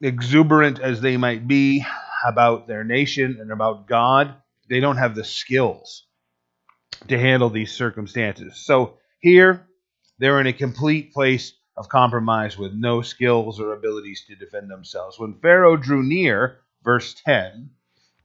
exuberant 0.00 0.78
as 0.78 1.00
they 1.00 1.16
might 1.16 1.48
be 1.48 1.84
about 2.24 2.68
their 2.68 2.84
nation 2.84 3.38
and 3.40 3.50
about 3.50 3.88
God, 3.88 4.36
they 4.68 4.78
don't 4.78 4.98
have 4.98 5.16
the 5.16 5.24
skills 5.24 6.04
to 7.08 7.18
handle 7.18 7.50
these 7.50 7.72
circumstances. 7.72 8.64
So 8.64 8.98
here, 9.18 9.66
they're 10.18 10.40
in 10.40 10.46
a 10.46 10.52
complete 10.52 11.12
place 11.12 11.52
of 11.76 11.88
compromise 11.88 12.56
with 12.56 12.72
no 12.72 13.02
skills 13.02 13.60
or 13.60 13.72
abilities 13.72 14.24
to 14.26 14.36
defend 14.36 14.70
themselves. 14.70 15.18
When 15.18 15.34
Pharaoh 15.34 15.76
drew 15.76 16.02
near, 16.02 16.58
verse 16.82 17.14
10, 17.24 17.70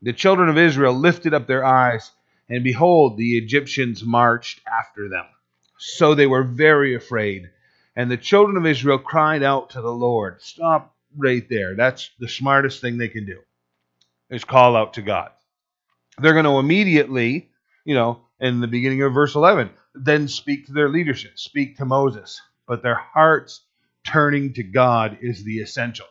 the 0.02 0.14
children 0.14 0.50
of 0.50 0.58
Israel 0.58 0.94
lifted 0.94 1.34
up 1.34 1.48
their 1.48 1.66
eyes 1.66 2.12
and 2.52 2.66
behold, 2.66 3.18
the 3.18 3.38
Egyptians 3.38 4.04
marched 4.04 4.60
after 4.68 5.08
them. 5.08 5.26
So 5.78 6.14
they 6.14 6.28
were 6.28 6.44
very 6.44 6.96
afraid. 6.96 7.50
And 7.96 8.12
the 8.12 8.18
children 8.18 8.58
of 8.58 8.66
Israel 8.66 8.98
cried 8.98 9.42
out 9.42 9.70
to 9.72 9.82
the 9.82 9.92
Lord. 9.92 10.42
Stop 10.42 10.94
right 11.16 11.48
there. 11.50 11.76
That's 11.76 12.10
the 12.20 12.28
smartest 12.28 12.82
thing 12.82 12.98
they 12.98 13.08
can 13.08 13.26
do, 13.26 13.40
is 14.30 14.44
call 14.44 14.76
out 14.76 14.96
to 14.96 15.02
God. 15.02 15.32
They're 16.18 16.34
going 16.34 16.44
to 16.44 16.60
immediately, 16.60 17.50
you 17.86 17.96
know, 17.96 18.20
in 18.42 18.60
the 18.60 18.68
beginning 18.68 19.04
of 19.04 19.14
verse 19.14 19.36
11, 19.36 19.70
then 19.96 20.28
speak 20.28 20.66
to 20.66 20.74
their 20.74 20.90
leadership, 20.90 21.40
speak 21.40 21.78
to 21.78 21.86
Moses. 21.86 22.42
But 22.68 22.84
their 22.84 22.96
hearts 22.96 23.62
turning 24.06 24.54
to 24.54 24.64
God 24.64 25.20
is 25.22 25.44
the 25.44 25.60
essential. 25.60 26.08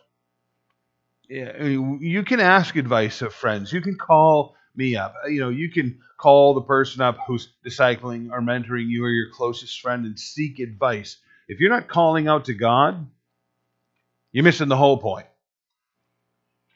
You 1.29 2.23
can 2.25 2.39
ask 2.39 2.75
advice 2.75 3.21
of 3.21 3.33
friends. 3.33 3.71
You 3.71 3.81
can 3.81 3.97
call 3.97 4.55
me 4.75 4.95
up. 4.95 5.15
You 5.27 5.39
know, 5.41 5.49
you 5.49 5.69
can 5.71 5.99
call 6.17 6.53
the 6.53 6.61
person 6.61 7.01
up 7.01 7.17
who's 7.27 7.49
discipling 7.65 8.31
or 8.31 8.41
mentoring 8.41 8.87
you 8.87 9.03
or 9.03 9.09
your 9.09 9.29
closest 9.31 9.81
friend 9.81 10.05
and 10.05 10.19
seek 10.19 10.59
advice. 10.59 11.17
If 11.47 11.59
you're 11.59 11.69
not 11.69 11.87
calling 11.87 12.27
out 12.27 12.45
to 12.45 12.53
God, 12.53 13.07
you're 14.31 14.43
missing 14.43 14.69
the 14.69 14.77
whole 14.77 14.97
point. 14.97 15.27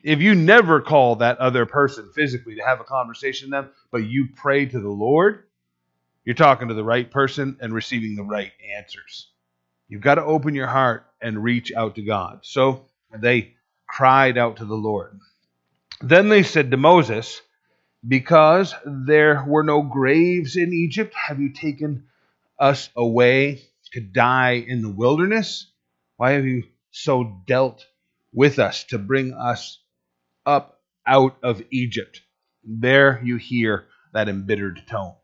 If 0.05 0.21
you 0.21 0.35
never 0.35 0.81
call 0.81 1.15
that 1.15 1.39
other 1.39 1.65
person 1.65 2.11
physically 2.13 2.57
to 2.57 2.63
have 2.63 2.79
a 2.79 2.83
conversation 2.83 3.49
with 3.49 3.53
them, 3.53 3.71
but 3.89 4.03
you 4.03 4.27
pray 4.35 4.67
to 4.67 4.79
the 4.79 4.87
Lord, 4.87 5.45
you're 6.23 6.35
talking 6.35 6.67
to 6.67 6.75
the 6.75 6.83
right 6.83 7.09
person 7.09 7.57
and 7.59 7.73
receiving 7.73 8.15
the 8.15 8.23
right 8.23 8.51
answers. 8.77 9.31
You've 9.87 10.03
got 10.03 10.15
to 10.15 10.23
open 10.23 10.53
your 10.53 10.67
heart 10.67 11.07
and 11.21 11.43
reach 11.43 11.73
out 11.73 11.95
to 11.95 12.03
God. 12.03 12.41
So 12.43 12.85
they 13.17 13.55
cried 13.87 14.37
out 14.37 14.57
to 14.57 14.65
the 14.65 14.75
Lord. 14.75 15.19
Then 16.01 16.29
they 16.29 16.43
said 16.43 16.69
to 16.69 16.77
Moses, 16.77 17.41
because 18.07 18.75
there 18.85 19.43
were 19.47 19.63
no 19.63 19.81
graves 19.81 20.55
in 20.55 20.71
Egypt, 20.71 21.15
have 21.15 21.39
you 21.39 21.51
taken 21.51 22.03
us 22.59 22.91
away 22.95 23.63
to 23.93 24.01
die 24.01 24.63
in 24.67 24.83
the 24.83 24.91
wilderness? 24.91 25.65
Why 26.17 26.33
have 26.33 26.45
you 26.45 26.65
so 26.91 27.41
dealt 27.47 27.83
with 28.31 28.59
us 28.59 28.83
to 28.83 28.99
bring 28.99 29.33
us 29.33 29.79
up 30.45 30.79
out 31.05 31.37
of 31.43 31.61
Egypt? 31.71 32.21
There 32.63 33.21
you 33.23 33.37
hear 33.37 33.85
that 34.13 34.29
embittered 34.29 34.81
tone. 34.89 35.15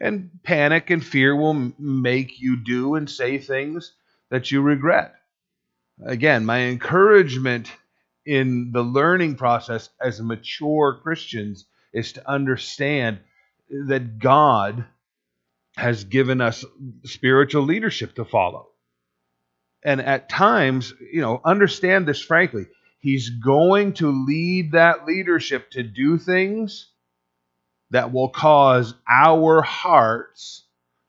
And 0.00 0.30
panic 0.42 0.90
and 0.90 1.04
fear 1.04 1.36
will 1.36 1.72
make 1.78 2.40
you 2.40 2.56
do 2.56 2.94
and 2.94 3.08
say 3.08 3.38
things 3.38 3.92
that 4.30 4.50
you 4.50 4.62
regret. 4.62 5.14
Again, 6.04 6.46
my 6.46 6.60
encouragement 6.62 7.70
in 8.24 8.72
the 8.72 8.82
learning 8.82 9.36
process 9.36 9.90
as 10.00 10.20
mature 10.20 10.98
Christians 11.02 11.66
is 11.92 12.12
to 12.14 12.30
understand 12.30 13.18
that 13.68 14.18
God 14.18 14.86
has 15.76 16.04
given 16.04 16.40
us 16.40 16.64
spiritual 17.04 17.62
leadership 17.62 18.14
to 18.14 18.24
follow. 18.24 18.68
And 19.82 20.00
at 20.00 20.28
times, 20.28 20.92
you 21.12 21.20
know, 21.20 21.40
understand 21.44 22.06
this 22.06 22.22
frankly. 22.22 22.66
He's 23.00 23.30
going 23.30 23.94
to 23.94 24.10
lead 24.26 24.72
that 24.72 25.06
leadership 25.06 25.70
to 25.70 25.82
do 25.82 26.18
things 26.18 26.88
that 27.90 28.12
will 28.12 28.28
cause 28.28 28.94
our 29.08 29.62
hearts 29.62 30.64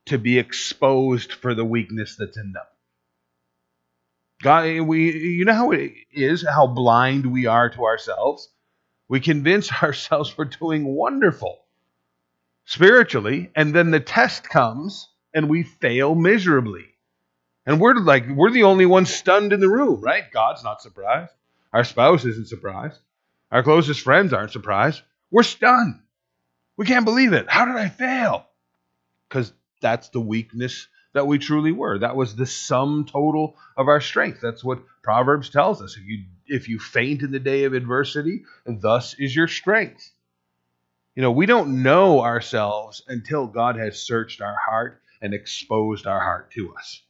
to 0.06 0.18
be 0.18 0.40
exposed 0.40 1.34
for 1.34 1.54
the 1.54 1.66
weakness 1.66 2.16
that's 2.18 2.38
in 2.38 2.54
them. 2.54 2.64
God, 4.42 4.80
we, 4.82 5.12
you 5.12 5.46
know 5.46 5.54
how 5.54 5.72
it 5.72 5.94
is, 6.12 6.46
how 6.48 6.66
blind 6.66 7.32
we 7.32 7.46
are 7.46 7.70
to 7.70 7.84
ourselves. 7.84 8.50
We 9.08 9.20
convince 9.20 9.72
ourselves 9.84 10.36
we're 10.36 10.46
doing 10.46 10.86
wonderful 10.86 11.60
spiritually, 12.66 13.52
and 13.56 13.76
then 13.76 13.92
the 13.92 14.00
test 14.00 14.50
comes 14.50 15.10
and 15.34 15.50
we 15.50 15.64
fail 15.64 16.16
miserably. 16.16 16.86
And 17.66 17.80
we're 17.80 17.96
like, 17.96 18.28
we're 18.28 18.52
the 18.52 18.64
only 18.64 18.86
ones 18.86 19.14
stunned 19.14 19.54
in 19.54 19.60
the 19.60 19.70
room, 19.70 20.02
right? 20.02 20.24
God's 20.32 20.64
not 20.64 20.82
surprised. 20.82 21.32
Our 21.74 21.84
spouse 21.84 22.26
isn't 22.26 22.48
surprised. 22.48 23.00
Our 23.52 23.64
closest 23.64 24.02
friends 24.02 24.34
aren't 24.34 24.52
surprised. 24.52 25.02
We're 25.30 25.44
stunned. 25.44 26.00
We 26.78 26.86
can't 26.86 27.06
believe 27.06 27.34
it. 27.34 27.50
How 27.50 27.66
did 27.66 27.76
I 27.76 27.90
fail? 27.90 28.46
Because 29.28 29.54
that's 29.82 30.10
the 30.10 30.22
weakness 30.22 30.88
that 31.14 31.28
we 31.28 31.38
truly 31.40 31.72
were. 31.72 32.00
That 32.00 32.16
was 32.16 32.36
the 32.36 32.46
sum 32.46 33.06
total 33.06 33.58
of 33.78 33.88
our 33.88 34.02
strength. 34.02 34.40
That's 34.42 34.64
what 34.64 34.84
Proverbs 35.04 35.50
tells 35.50 35.82
us. 35.82 35.98
If 35.98 36.06
you 36.06 36.26
if 36.48 36.68
you 36.70 36.80
faint 36.80 37.22
in 37.22 37.32
the 37.32 37.40
day 37.40 37.64
of 37.64 37.74
adversity, 37.74 38.44
thus 38.66 39.14
is 39.16 39.36
your 39.36 39.48
strength. 39.48 40.12
You 41.16 41.22
know, 41.22 41.32
we 41.32 41.46
don't 41.46 41.84
know 41.84 42.22
ourselves 42.22 43.02
until 43.08 43.48
God 43.48 43.76
has 43.78 44.02
searched 44.02 44.42
our 44.42 44.56
heart 44.56 45.02
and 45.22 45.34
exposed 45.34 46.08
our 46.08 46.20
heart 46.20 46.52
to 46.52 46.74
us. 46.76 47.02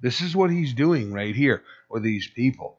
This 0.00 0.20
is 0.20 0.36
what 0.36 0.50
he's 0.50 0.74
doing 0.74 1.12
right 1.12 1.34
here 1.34 1.62
with 1.90 2.02
these 2.02 2.28
people. 2.28 2.77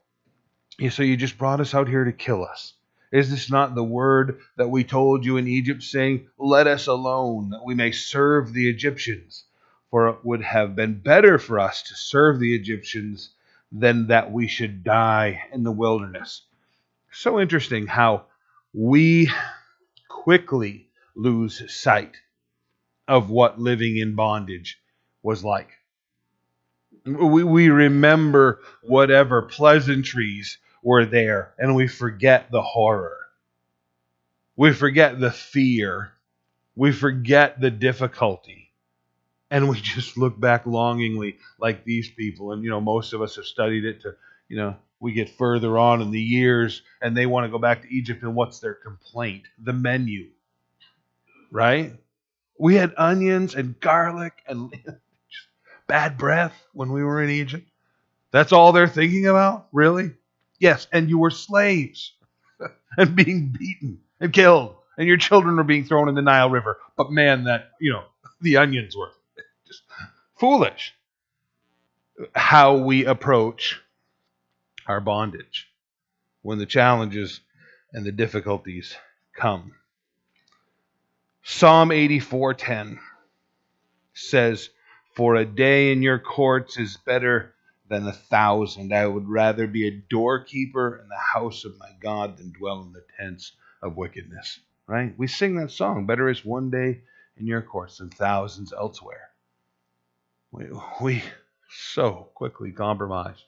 So 0.87 1.03
you 1.03 1.17
just 1.17 1.37
brought 1.37 1.59
us 1.59 1.75
out 1.75 1.89
here 1.89 2.05
to 2.05 2.13
kill 2.13 2.45
us. 2.45 2.73
Is 3.11 3.29
this 3.29 3.51
not 3.51 3.75
the 3.75 3.83
word 3.83 4.39
that 4.55 4.69
we 4.69 4.85
told 4.85 5.25
you 5.25 5.35
in 5.35 5.47
Egypt, 5.47 5.83
saying, 5.83 6.27
Let 6.37 6.67
us 6.67 6.87
alone, 6.87 7.49
that 7.49 7.65
we 7.65 7.75
may 7.75 7.91
serve 7.91 8.53
the 8.53 8.69
Egyptians? 8.69 9.43
For 9.91 10.07
it 10.07 10.19
would 10.23 10.41
have 10.41 10.75
been 10.75 10.99
better 10.99 11.37
for 11.37 11.59
us 11.59 11.83
to 11.83 11.95
serve 11.95 12.39
the 12.39 12.55
Egyptians 12.55 13.31
than 13.71 14.07
that 14.07 14.31
we 14.31 14.47
should 14.47 14.83
die 14.83 15.43
in 15.51 15.63
the 15.63 15.71
wilderness. 15.71 16.43
So 17.11 17.39
interesting 17.39 17.87
how 17.87 18.25
we 18.73 19.29
quickly 20.07 20.87
lose 21.15 21.73
sight 21.73 22.15
of 23.07 23.29
what 23.29 23.59
living 23.59 23.97
in 23.97 24.15
bondage 24.15 24.79
was 25.23 25.43
like. 25.43 25.71
We, 27.05 27.43
we 27.43 27.69
remember 27.69 28.61
whatever 28.83 29.41
pleasantries 29.41 30.59
were 30.83 31.05
there 31.05 31.53
and 31.57 31.75
we 31.75 31.87
forget 31.87 32.51
the 32.51 32.61
horror. 32.61 33.17
We 34.55 34.73
forget 34.73 35.19
the 35.19 35.31
fear. 35.31 36.11
We 36.75 36.91
forget 36.91 37.59
the 37.59 37.71
difficulty. 37.71 38.71
And 39.51 39.69
we 39.69 39.79
just 39.81 40.17
look 40.17 40.39
back 40.39 40.65
longingly 40.65 41.37
like 41.59 41.83
these 41.83 42.09
people. 42.09 42.51
And 42.51 42.63
you 42.63 42.69
know 42.69 42.81
most 42.81 43.13
of 43.13 43.21
us 43.21 43.35
have 43.35 43.45
studied 43.45 43.85
it 43.85 44.01
to 44.01 44.15
you 44.47 44.57
know 44.57 44.75
we 44.99 45.13
get 45.13 45.29
further 45.29 45.77
on 45.77 46.01
in 46.01 46.11
the 46.11 46.21
years 46.21 46.81
and 47.01 47.15
they 47.15 47.25
want 47.25 47.45
to 47.45 47.51
go 47.51 47.57
back 47.57 47.81
to 47.83 47.93
Egypt 47.93 48.21
and 48.23 48.35
what's 48.35 48.59
their 48.59 48.73
complaint? 48.73 49.43
The 49.63 49.73
menu. 49.73 50.29
Right? 51.51 51.93
We 52.57 52.75
had 52.75 52.93
onions 52.97 53.55
and 53.55 53.79
garlic 53.79 54.33
and 54.45 54.73
bad 55.87 56.17
breath 56.17 56.53
when 56.73 56.91
we 56.91 57.03
were 57.03 57.23
in 57.23 57.29
Egypt. 57.29 57.67
That's 58.31 58.51
all 58.51 58.73
they're 58.73 58.87
thinking 58.87 59.25
about? 59.25 59.67
Really 59.71 60.11
yes 60.59 60.87
and 60.91 61.09
you 61.09 61.17
were 61.17 61.31
slaves 61.31 62.13
and 62.97 63.15
being 63.15 63.55
beaten 63.57 63.99
and 64.19 64.33
killed 64.33 64.75
and 64.97 65.07
your 65.07 65.17
children 65.17 65.55
were 65.55 65.63
being 65.63 65.85
thrown 65.85 66.09
in 66.09 66.15
the 66.15 66.21
Nile 66.21 66.49
River 66.49 66.79
but 66.95 67.11
man 67.11 67.45
that 67.45 67.71
you 67.79 67.91
know 67.91 68.03
the 68.41 68.57
onions 68.57 68.95
were 68.95 69.11
just 69.67 69.83
foolish 70.39 70.93
how 72.35 72.77
we 72.77 73.05
approach 73.05 73.79
our 74.87 74.99
bondage 74.99 75.69
when 76.41 76.57
the 76.57 76.65
challenges 76.65 77.41
and 77.93 78.05
the 78.05 78.11
difficulties 78.11 78.95
come. 79.35 79.73
Psalm 81.43 81.91
84:10 81.91 82.99
says, 84.13 84.69
"For 85.15 85.35
a 85.35 85.45
day 85.45 85.91
in 85.91 86.01
your 86.01 86.19
courts 86.19 86.77
is 86.77 86.97
better 86.97 87.55
than 87.89 88.07
a 88.07 88.13
thousand. 88.13 88.93
I 88.93 89.05
would 89.05 89.27
rather 89.27 89.67
be 89.67 89.87
a 89.87 90.03
doorkeeper 90.09 90.97
in 91.03 91.09
the 91.09 91.17
house 91.17 91.65
of 91.65 91.77
my 91.77 91.91
God 91.99 92.37
than 92.37 92.51
dwell 92.51 92.81
in 92.83 92.93
the 92.93 93.05
tents 93.17 93.51
of 93.81 93.97
wickedness." 93.97 94.59
Right? 94.87 95.13
We 95.17 95.27
sing 95.27 95.55
that 95.55 95.71
song, 95.71 96.05
"Better 96.05 96.29
is 96.29 96.45
one 96.45 96.69
day 96.69 97.01
in 97.37 97.45
your 97.45 97.61
courts 97.61 97.97
than 97.97 98.09
thousands 98.09 98.71
elsewhere." 98.71 99.29
We, 100.51 100.65
we 101.01 101.23
so 101.69 102.29
quickly 102.33 102.71
compromise, 102.71 103.43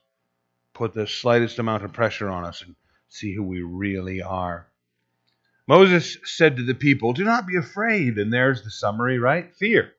put 0.73 0.93
the 0.93 1.07
slightest 1.07 1.59
amount 1.59 1.83
of 1.83 1.93
pressure 1.93 2.29
on 2.29 2.43
us, 2.45 2.61
and 2.61 2.75
see 3.09 3.33
who 3.33 3.43
we 3.43 3.61
really 3.61 4.21
are. 4.21 4.67
Moses 5.67 6.17
said 6.23 6.57
to 6.57 6.63
the 6.63 6.73
people, 6.73 7.13
Do 7.13 7.23
not 7.23 7.47
be 7.47 7.55
afraid. 7.55 8.17
And 8.17 8.31
there's 8.31 8.63
the 8.63 8.71
summary, 8.71 9.19
right? 9.19 9.53
Fear. 9.55 9.93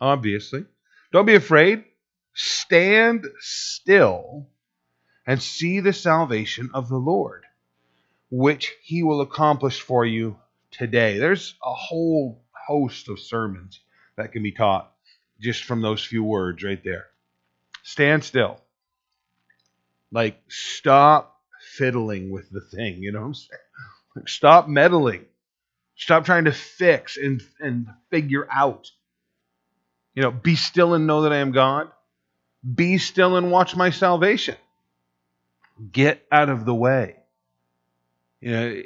Obviously. 0.00 0.64
Don't 1.12 1.26
be 1.26 1.34
afraid. 1.34 1.84
Stand 2.34 3.26
still 3.40 4.48
and 5.26 5.40
see 5.40 5.80
the 5.80 5.92
salvation 5.92 6.70
of 6.74 6.88
the 6.88 6.98
Lord, 6.98 7.44
which 8.30 8.74
he 8.82 9.02
will 9.02 9.20
accomplish 9.20 9.80
for 9.80 10.04
you 10.04 10.36
today. 10.70 11.18
There's 11.18 11.54
a 11.64 11.72
whole 11.72 12.42
host 12.66 13.08
of 13.08 13.20
sermons 13.20 13.80
that 14.16 14.32
can 14.32 14.42
be 14.42 14.52
taught 14.52 14.92
just 15.40 15.64
from 15.64 15.82
those 15.82 16.04
few 16.04 16.24
words 16.24 16.62
right 16.62 16.82
there. 16.82 17.06
Stand 17.82 18.24
still. 18.24 18.60
Like, 20.10 20.40
stop 20.48 21.40
fiddling 21.76 22.30
with 22.30 22.50
the 22.50 22.60
thing, 22.60 23.02
you 23.02 23.12
know 23.12 23.20
what 23.20 23.26
I'm 23.26 23.34
saying? 23.34 23.60
Like, 24.16 24.28
stop 24.28 24.68
meddling. 24.68 25.24
Stop 25.96 26.24
trying 26.24 26.44
to 26.44 26.52
fix 26.52 27.16
and, 27.16 27.42
and 27.60 27.88
figure 28.10 28.46
out. 28.50 28.90
You 30.14 30.22
know, 30.22 30.30
be 30.30 30.56
still 30.56 30.94
and 30.94 31.06
know 31.06 31.22
that 31.22 31.32
I 31.32 31.38
am 31.38 31.52
God. 31.52 31.90
Be 32.72 32.98
still 32.98 33.36
and 33.36 33.50
watch 33.50 33.76
my 33.76 33.90
salvation. 33.90 34.56
Get 35.92 36.24
out 36.30 36.48
of 36.48 36.64
the 36.64 36.74
way. 36.74 37.16
You 38.40 38.50
know, 38.50 38.82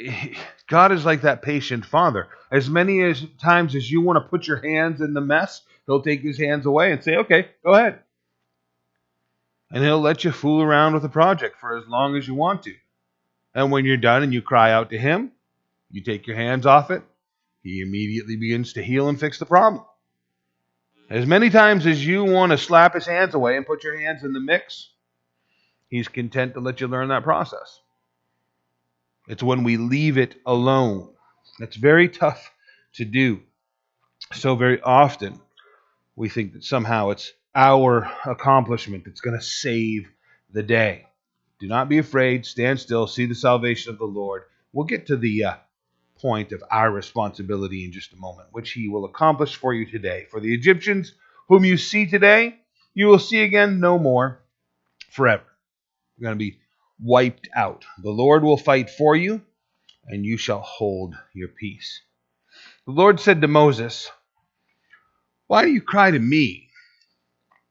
God 0.69 0.93
is 0.93 1.05
like 1.05 1.23
that 1.23 1.43
patient 1.43 1.85
father. 1.85 2.29
As 2.51 2.69
many 2.69 3.03
as 3.03 3.25
times 3.41 3.75
as 3.75 3.91
you 3.91 4.01
want 4.01 4.17
to 4.23 4.29
put 4.29 4.47
your 4.47 4.61
hands 4.62 5.01
in 5.01 5.14
the 5.14 5.21
mess, 5.21 5.62
He'll 5.88 6.03
take 6.03 6.21
his 6.21 6.38
hands 6.38 6.67
away 6.67 6.93
and 6.93 7.03
say, 7.03 7.17
okay, 7.17 7.49
go 7.64 7.73
ahead. 7.73 8.01
And 9.71 9.83
he'll 9.83 10.01
let 10.01 10.23
you 10.23 10.33
fool 10.33 10.62
around 10.62 10.93
with 10.93 11.03
the 11.03 11.09
project 11.09 11.59
for 11.59 11.79
as 11.79 11.88
long 11.88 12.14
as 12.14 12.29
you 12.29 12.35
want 12.35 12.64
to. 12.64 12.75
And 13.55 13.73
when 13.73 13.87
you're 13.87 13.97
done 13.97 14.23
and 14.23 14.33
you 14.33 14.43
cry 14.43 14.71
out 14.71 14.91
to 14.91 14.99
him, 14.99 15.33
you 15.91 16.03
take 16.03 16.27
your 16.27 16.37
hands 16.37 16.67
off 16.67 16.91
it, 16.91 17.03
he 17.62 17.81
immediately 17.81 18.37
begins 18.37 18.75
to 18.75 18.83
heal 18.83 19.09
and 19.09 19.19
fix 19.19 19.38
the 19.38 19.47
problem. 19.47 19.83
As 21.11 21.25
many 21.25 21.49
times 21.49 21.87
as 21.87 22.05
you 22.05 22.25
want 22.25 22.53
to 22.53 22.59
slap 22.59 22.94
his 22.94 23.07
hands 23.07 23.35
away 23.35 23.57
and 23.57 23.66
put 23.66 23.83
your 23.83 23.99
hands 23.99 24.25
in 24.25 24.35
the 24.35 24.40
mix, 24.40 24.90
he's 25.88 26.07
content 26.07 26.55
to 26.55 26.61
let 26.61 26.83
you 26.83 26.88
learn 26.88 27.09
that 27.09 27.23
process. 27.23 27.81
It's 29.27 29.42
when 29.42 29.64
we 29.64 29.79
leave 29.79 30.18
it 30.18 30.37
alone. 30.44 31.09
That's 31.59 31.77
very 31.77 32.09
tough 32.09 32.53
to 32.94 33.07
do. 33.07 33.40
So 34.35 34.55
very 34.55 34.83
often 34.83 35.40
we 36.14 36.29
think 36.29 36.53
that 36.53 36.64
somehow 36.64 37.11
it's 37.11 37.33
our 37.55 38.11
accomplishment 38.27 39.05
that's 39.07 39.23
going 39.23 39.38
to 39.38 39.44
save 39.44 40.11
the 40.53 40.62
day. 40.62 41.07
Do 41.59 41.68
not 41.68 41.88
be 41.88 41.99
afraid. 41.99 42.44
Stand 42.44 42.81
still. 42.81 43.07
See 43.07 43.27
the 43.27 43.35
salvation 43.35 43.92
of 43.92 43.99
the 43.99 44.05
Lord. 44.05 44.42
We'll 44.73 44.87
get 44.87 45.07
to 45.07 45.16
the 45.16 45.44
uh, 45.44 45.55
point 46.20 46.52
of 46.52 46.62
our 46.70 46.90
responsibility 46.90 47.85
in 47.85 47.92
just 47.92 48.12
a 48.12 48.16
moment, 48.16 48.48
which 48.52 48.72
He 48.72 48.88
will 48.88 49.04
accomplish 49.04 49.57
for 49.57 49.72
you 49.72 49.87
today. 49.90 50.26
For 50.31 50.40
the 50.40 50.54
Egyptians 50.54 51.14
whom 51.48 51.64
you 51.64 51.76
see 51.76 52.07
today, 52.07 52.57
you 52.94 53.07
will 53.07 53.18
see 53.18 53.42
again 53.42 53.81
no 53.81 53.98
more 53.98 54.40
forever. 55.11 55.44
You're 56.16 56.28
going 56.28 56.38
to 56.38 56.44
be 56.44 56.59
wiped 57.00 57.48
out. 57.54 57.85
The 58.02 58.11
Lord 58.11 58.42
will 58.42 58.57
fight 58.57 58.90
for 58.90 59.14
you, 59.14 59.42
and 60.07 60.24
you 60.24 60.37
shall 60.37 60.61
hold 60.61 61.14
your 61.35 61.48
peace. 61.48 62.02
The 62.87 62.92
Lord 62.92 63.20
said 63.20 63.40
to 63.40 63.48
Moses, 63.48 64.11
why 65.46 65.64
do 65.64 65.70
you 65.70 65.81
cry 65.81 66.11
to 66.11 66.18
me? 66.18 66.68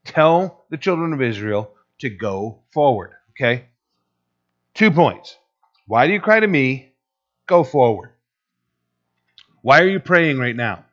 Tell 0.06 0.66
the 0.70 0.78
children 0.78 1.14
of 1.14 1.22
Israel 1.22 1.72
to 2.00 2.10
go 2.10 2.64
forward. 2.74 3.12
Okay? 3.32 3.66
Two 4.74 4.92
points. 4.92 5.38
Why 5.86 6.08
do 6.08 6.14
you 6.14 6.22
cry 6.22 6.40
to 6.40 6.48
me? 6.48 6.94
Go 7.48 7.64
forward. 7.64 8.12
Why 9.62 9.82
are 9.82 9.88
you 9.88 10.00
praying 10.00 10.38
right 10.38 10.56
now? 10.56 10.86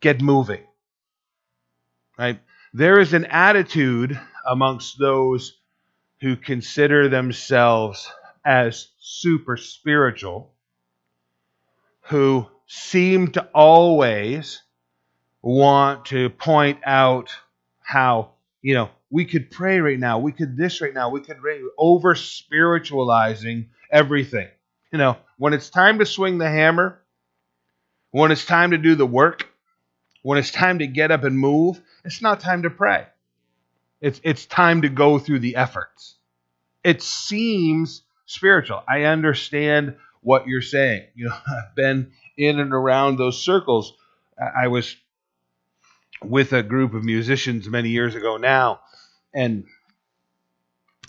Get 0.00 0.20
moving. 0.20 0.62
Right? 2.18 2.40
There 2.72 3.00
is 3.00 3.14
an 3.14 3.26
attitude 3.26 4.18
amongst 4.46 4.98
those 4.98 5.58
who 6.20 6.36
consider 6.36 7.08
themselves 7.08 8.10
as 8.44 8.88
super 8.98 9.56
spiritual 9.56 10.52
who 12.02 12.46
seem 12.66 13.28
to 13.32 13.48
always 13.54 14.62
want 15.42 16.06
to 16.06 16.30
point 16.30 16.78
out 16.84 17.30
how, 17.82 18.32
you 18.62 18.74
know, 18.74 18.90
we 19.10 19.24
could 19.24 19.50
pray 19.50 19.78
right 19.80 19.98
now, 19.98 20.18
we 20.18 20.32
could 20.32 20.56
this 20.56 20.80
right 20.80 20.92
now, 20.92 21.08
we 21.08 21.20
could 21.20 21.38
over 21.78 22.14
spiritualizing 22.14 23.68
everything. 23.90 24.48
You 24.90 24.98
know, 24.98 25.16
when 25.38 25.52
it's 25.52 25.70
time 25.70 25.98
to 25.98 26.06
swing 26.06 26.38
the 26.38 26.48
hammer, 26.48 27.00
when 28.14 28.30
it's 28.30 28.46
time 28.46 28.70
to 28.70 28.78
do 28.78 28.94
the 28.94 29.04
work, 29.04 29.48
when 30.22 30.38
it's 30.38 30.52
time 30.52 30.78
to 30.78 30.86
get 30.86 31.10
up 31.10 31.24
and 31.24 31.36
move, 31.36 31.80
it's 32.04 32.22
not 32.22 32.38
time 32.38 32.62
to 32.62 32.70
pray. 32.70 33.08
It's 34.00 34.20
it's 34.22 34.46
time 34.46 34.82
to 34.82 34.88
go 34.88 35.18
through 35.18 35.40
the 35.40 35.56
efforts. 35.56 36.14
It 36.84 37.02
seems 37.02 38.02
spiritual. 38.26 38.84
I 38.88 39.02
understand 39.02 39.96
what 40.20 40.46
you're 40.46 40.62
saying. 40.62 41.08
You 41.16 41.26
know, 41.26 41.34
I've 41.34 41.74
been 41.74 42.12
in 42.36 42.60
and 42.60 42.72
around 42.72 43.18
those 43.18 43.42
circles. 43.42 43.94
I 44.38 44.68
was 44.68 44.94
with 46.22 46.52
a 46.52 46.62
group 46.62 46.94
of 46.94 47.02
musicians 47.02 47.68
many 47.68 47.88
years 47.88 48.14
ago 48.14 48.36
now, 48.36 48.78
and 49.34 49.64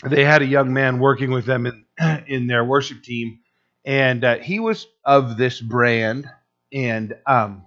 they 0.04 0.24
had 0.24 0.42
a 0.42 0.46
young 0.46 0.72
man 0.72 0.98
working 0.98 1.30
with 1.30 1.44
them 1.44 1.66
in 1.66 1.84
in 2.26 2.48
their 2.48 2.64
worship 2.64 3.04
team, 3.04 3.38
and 3.84 4.24
uh, 4.24 4.38
he 4.38 4.58
was 4.58 4.88
of 5.04 5.36
this 5.36 5.60
brand, 5.60 6.28
and 6.72 7.16
um, 7.26 7.64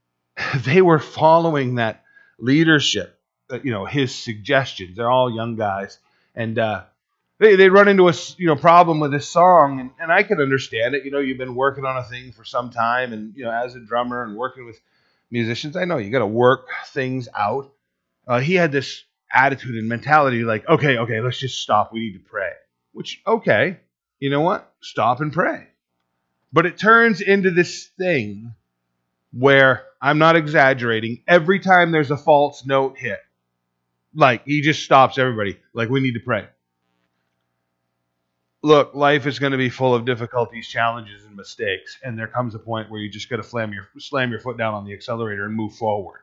they 0.64 0.82
were 0.82 0.98
following 0.98 1.76
that 1.76 2.04
leadership, 2.38 3.18
uh, 3.50 3.58
you 3.62 3.70
know, 3.70 3.84
his 3.84 4.14
suggestions. 4.14 4.96
They're 4.96 5.10
all 5.10 5.34
young 5.34 5.56
guys, 5.56 5.98
and 6.34 6.58
uh, 6.58 6.84
they 7.38 7.56
they 7.56 7.68
run 7.68 7.88
into 7.88 8.08
a 8.08 8.14
you 8.36 8.46
know 8.46 8.56
problem 8.56 9.00
with 9.00 9.12
this 9.12 9.28
song, 9.28 9.80
and, 9.80 9.90
and 10.00 10.12
I 10.12 10.22
can 10.22 10.40
understand 10.40 10.94
it. 10.94 11.04
You 11.04 11.10
know, 11.10 11.20
you've 11.20 11.38
been 11.38 11.54
working 11.54 11.84
on 11.84 11.96
a 11.96 12.04
thing 12.04 12.32
for 12.32 12.44
some 12.44 12.70
time, 12.70 13.12
and 13.12 13.34
you 13.36 13.44
know, 13.44 13.50
as 13.50 13.74
a 13.74 13.80
drummer 13.80 14.22
and 14.22 14.36
working 14.36 14.66
with 14.66 14.80
musicians, 15.30 15.76
I 15.76 15.84
know 15.84 15.98
you 15.98 16.10
got 16.10 16.20
to 16.20 16.26
work 16.26 16.66
things 16.86 17.28
out. 17.36 17.72
Uh, 18.26 18.40
he 18.40 18.54
had 18.54 18.72
this 18.72 19.04
attitude 19.32 19.76
and 19.76 19.88
mentality 19.88 20.42
like, 20.44 20.68
okay, 20.68 20.98
okay, 20.98 21.20
let's 21.20 21.38
just 21.38 21.60
stop. 21.60 21.92
We 21.92 22.00
need 22.00 22.14
to 22.14 22.18
pray. 22.20 22.50
Which, 22.92 23.20
okay, 23.26 23.78
you 24.18 24.30
know 24.30 24.40
what? 24.40 24.72
Stop 24.80 25.20
and 25.20 25.32
pray. 25.32 25.68
But 26.52 26.66
it 26.66 26.78
turns 26.78 27.20
into 27.20 27.50
this 27.50 27.86
thing 27.98 28.54
where 29.32 29.84
I'm 30.00 30.18
not 30.18 30.36
exaggerating. 30.36 31.22
Every 31.28 31.60
time 31.60 31.92
there's 31.92 32.10
a 32.10 32.16
false 32.16 32.64
note 32.64 32.96
hit, 32.98 33.20
like 34.14 34.44
he 34.44 34.62
just 34.62 34.82
stops 34.82 35.18
everybody. 35.18 35.58
Like 35.74 35.90
we 35.90 36.00
need 36.00 36.14
to 36.14 36.20
pray 36.20 36.48
look, 38.62 38.94
life 38.94 39.26
is 39.26 39.38
going 39.38 39.52
to 39.52 39.58
be 39.58 39.70
full 39.70 39.94
of 39.94 40.04
difficulties, 40.04 40.68
challenges, 40.68 41.24
and 41.24 41.36
mistakes, 41.36 41.98
and 42.02 42.18
there 42.18 42.26
comes 42.26 42.54
a 42.54 42.58
point 42.58 42.90
where 42.90 43.00
you 43.00 43.10
just 43.10 43.28
got 43.28 43.36
to 43.36 43.42
slam 43.42 43.72
your 43.72 43.88
slam 43.98 44.30
your 44.30 44.40
foot 44.40 44.58
down 44.58 44.74
on 44.74 44.84
the 44.84 44.92
accelerator 44.92 45.44
and 45.44 45.54
move 45.54 45.74
forward. 45.74 46.20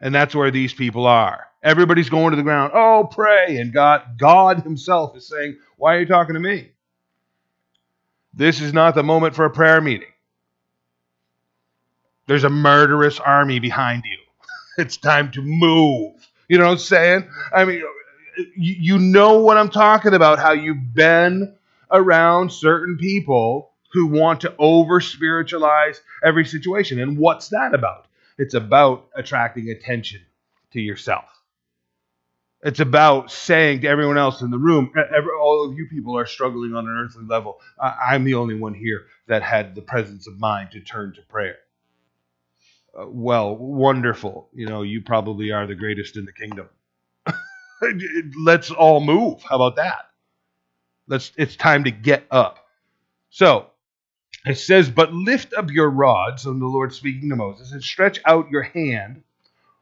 And 0.00 0.14
that's 0.14 0.34
where 0.34 0.50
these 0.50 0.72
people 0.72 1.06
are. 1.06 1.46
Everybody's 1.62 2.08
going 2.08 2.30
to 2.30 2.36
the 2.36 2.44
ground. 2.44 2.72
Oh, 2.74 3.08
pray, 3.10 3.58
and 3.58 3.72
God, 3.72 4.16
God 4.16 4.62
Himself 4.62 5.16
is 5.16 5.28
saying, 5.28 5.58
"Why 5.76 5.96
are 5.96 6.00
you 6.00 6.06
talking 6.06 6.34
to 6.34 6.40
me?" 6.40 6.70
This 8.38 8.60
is 8.60 8.72
not 8.72 8.94
the 8.94 9.02
moment 9.02 9.34
for 9.34 9.44
a 9.44 9.50
prayer 9.50 9.80
meeting. 9.80 10.12
There's 12.28 12.44
a 12.44 12.48
murderous 12.48 13.18
army 13.18 13.58
behind 13.58 14.04
you. 14.04 14.18
it's 14.78 14.96
time 14.96 15.32
to 15.32 15.42
move. 15.42 16.14
You 16.48 16.58
know 16.58 16.66
what 16.66 16.72
I'm 16.72 16.78
saying? 16.78 17.28
I 17.52 17.64
mean, 17.64 17.82
you 18.56 18.96
know 19.00 19.40
what 19.40 19.58
I'm 19.58 19.70
talking 19.70 20.14
about, 20.14 20.38
how 20.38 20.52
you've 20.52 20.94
been 20.94 21.52
around 21.90 22.52
certain 22.52 22.96
people 22.96 23.72
who 23.92 24.06
want 24.06 24.42
to 24.42 24.54
over 24.56 25.00
spiritualize 25.00 26.00
every 26.24 26.44
situation. 26.44 27.00
And 27.00 27.18
what's 27.18 27.48
that 27.48 27.74
about? 27.74 28.06
It's 28.38 28.54
about 28.54 29.08
attracting 29.16 29.70
attention 29.70 30.20
to 30.74 30.80
yourself. 30.80 31.24
It's 32.62 32.80
about 32.80 33.30
saying 33.30 33.82
to 33.82 33.88
everyone 33.88 34.18
else 34.18 34.42
in 34.42 34.50
the 34.50 34.58
room, 34.58 34.92
every, 34.96 35.30
all 35.40 35.64
of 35.64 35.76
you 35.76 35.86
people 35.88 36.18
are 36.18 36.26
struggling 36.26 36.74
on 36.74 36.86
an 36.86 37.04
earthly 37.04 37.24
level. 37.24 37.60
I'm 37.80 38.24
the 38.24 38.34
only 38.34 38.56
one 38.56 38.74
here 38.74 39.06
that 39.28 39.42
had 39.42 39.74
the 39.74 39.82
presence 39.82 40.26
of 40.26 40.40
mind 40.40 40.72
to 40.72 40.80
turn 40.80 41.14
to 41.14 41.22
prayer. 41.22 41.58
Uh, 42.98 43.06
well, 43.08 43.56
wonderful. 43.56 44.48
You 44.54 44.66
know, 44.66 44.82
you 44.82 45.02
probably 45.02 45.52
are 45.52 45.66
the 45.66 45.76
greatest 45.76 46.16
in 46.16 46.24
the 46.24 46.32
kingdom. 46.32 46.68
Let's 48.44 48.70
all 48.72 49.00
move. 49.00 49.42
How 49.42 49.56
about 49.56 49.76
that? 49.76 50.10
Let's 51.06 51.32
it's 51.36 51.56
time 51.56 51.84
to 51.84 51.90
get 51.90 52.24
up. 52.30 52.66
So 53.30 53.66
it 54.46 54.56
says, 54.58 54.90
But 54.90 55.12
lift 55.12 55.54
up 55.54 55.70
your 55.70 55.90
rods, 55.90 56.46
and 56.46 56.60
the 56.60 56.66
Lord 56.66 56.92
speaking 56.92 57.30
to 57.30 57.36
Moses, 57.36 57.72
and 57.72 57.82
stretch 57.82 58.20
out 58.24 58.50
your 58.50 58.62
hand 58.62 59.22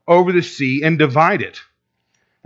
over 0.06 0.32
the 0.32 0.42
sea 0.42 0.82
and 0.84 0.98
divide 0.98 1.42
it. 1.42 1.60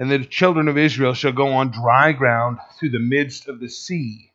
And 0.00 0.10
the 0.10 0.24
children 0.24 0.66
of 0.68 0.78
Israel 0.78 1.12
shall 1.12 1.32
go 1.32 1.48
on 1.48 1.72
dry 1.72 2.12
ground 2.12 2.56
through 2.78 2.88
the 2.88 2.98
midst 2.98 3.48
of 3.48 3.60
the 3.60 3.68
sea. 3.68 4.32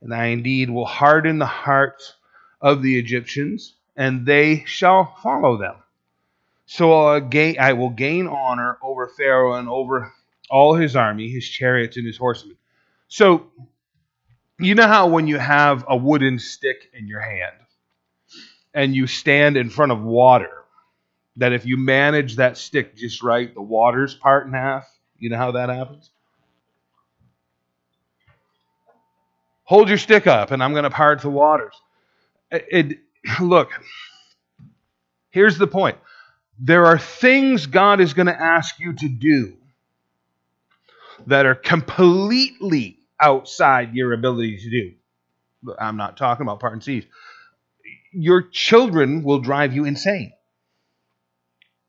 And 0.00 0.14
I 0.14 0.28
indeed 0.28 0.70
will 0.70 0.86
harden 0.86 1.38
the 1.38 1.44
hearts 1.44 2.14
of 2.62 2.80
the 2.80 2.98
Egyptians, 2.98 3.74
and 3.94 4.24
they 4.24 4.64
shall 4.64 5.14
follow 5.22 5.58
them. 5.58 5.74
So 6.64 6.94
uh, 6.94 7.20
I 7.60 7.74
will 7.74 7.90
gain 7.90 8.26
honor 8.26 8.78
over 8.82 9.06
Pharaoh 9.08 9.52
and 9.52 9.68
over 9.68 10.14
all 10.48 10.74
his 10.74 10.96
army, 10.96 11.28
his 11.28 11.46
chariots, 11.46 11.98
and 11.98 12.06
his 12.06 12.16
horsemen. 12.16 12.56
So, 13.08 13.50
you 14.58 14.74
know 14.74 14.86
how 14.86 15.08
when 15.08 15.26
you 15.26 15.36
have 15.36 15.84
a 15.88 15.96
wooden 15.96 16.38
stick 16.38 16.88
in 16.94 17.06
your 17.06 17.20
hand 17.20 17.56
and 18.72 18.94
you 18.94 19.06
stand 19.06 19.58
in 19.58 19.68
front 19.68 19.92
of 19.92 20.00
water, 20.00 20.59
that 21.36 21.52
if 21.52 21.64
you 21.64 21.76
manage 21.76 22.36
that 22.36 22.56
stick 22.58 22.96
just 22.96 23.22
right, 23.22 23.52
the 23.54 23.62
water's 23.62 24.14
part 24.14 24.46
in 24.46 24.52
half? 24.52 24.88
You 25.18 25.30
know 25.30 25.36
how 25.36 25.52
that 25.52 25.68
happens? 25.68 26.10
Hold 29.64 29.88
your 29.88 29.98
stick 29.98 30.26
up, 30.26 30.50
and 30.50 30.62
I'm 30.62 30.72
going 30.72 30.84
to 30.84 30.90
part 30.90 31.22
the 31.22 31.30
waters. 31.30 31.74
It, 32.50 32.66
it, 32.70 32.98
look, 33.40 33.70
here's 35.30 35.58
the 35.58 35.66
point 35.66 35.98
there 36.58 36.86
are 36.86 36.98
things 36.98 37.66
God 37.66 38.00
is 38.00 38.12
going 38.12 38.26
to 38.26 38.38
ask 38.38 38.78
you 38.78 38.92
to 38.94 39.08
do 39.08 39.56
that 41.26 41.46
are 41.46 41.54
completely 41.54 42.98
outside 43.18 43.94
your 43.94 44.12
ability 44.12 44.58
to 44.58 44.70
do. 44.70 44.92
I'm 45.78 45.96
not 45.96 46.16
talking 46.16 46.42
about 46.42 46.60
part 46.60 46.74
and. 46.74 47.06
Your 48.12 48.42
children 48.42 49.22
will 49.22 49.38
drive 49.38 49.74
you 49.74 49.84
insane. 49.84 50.32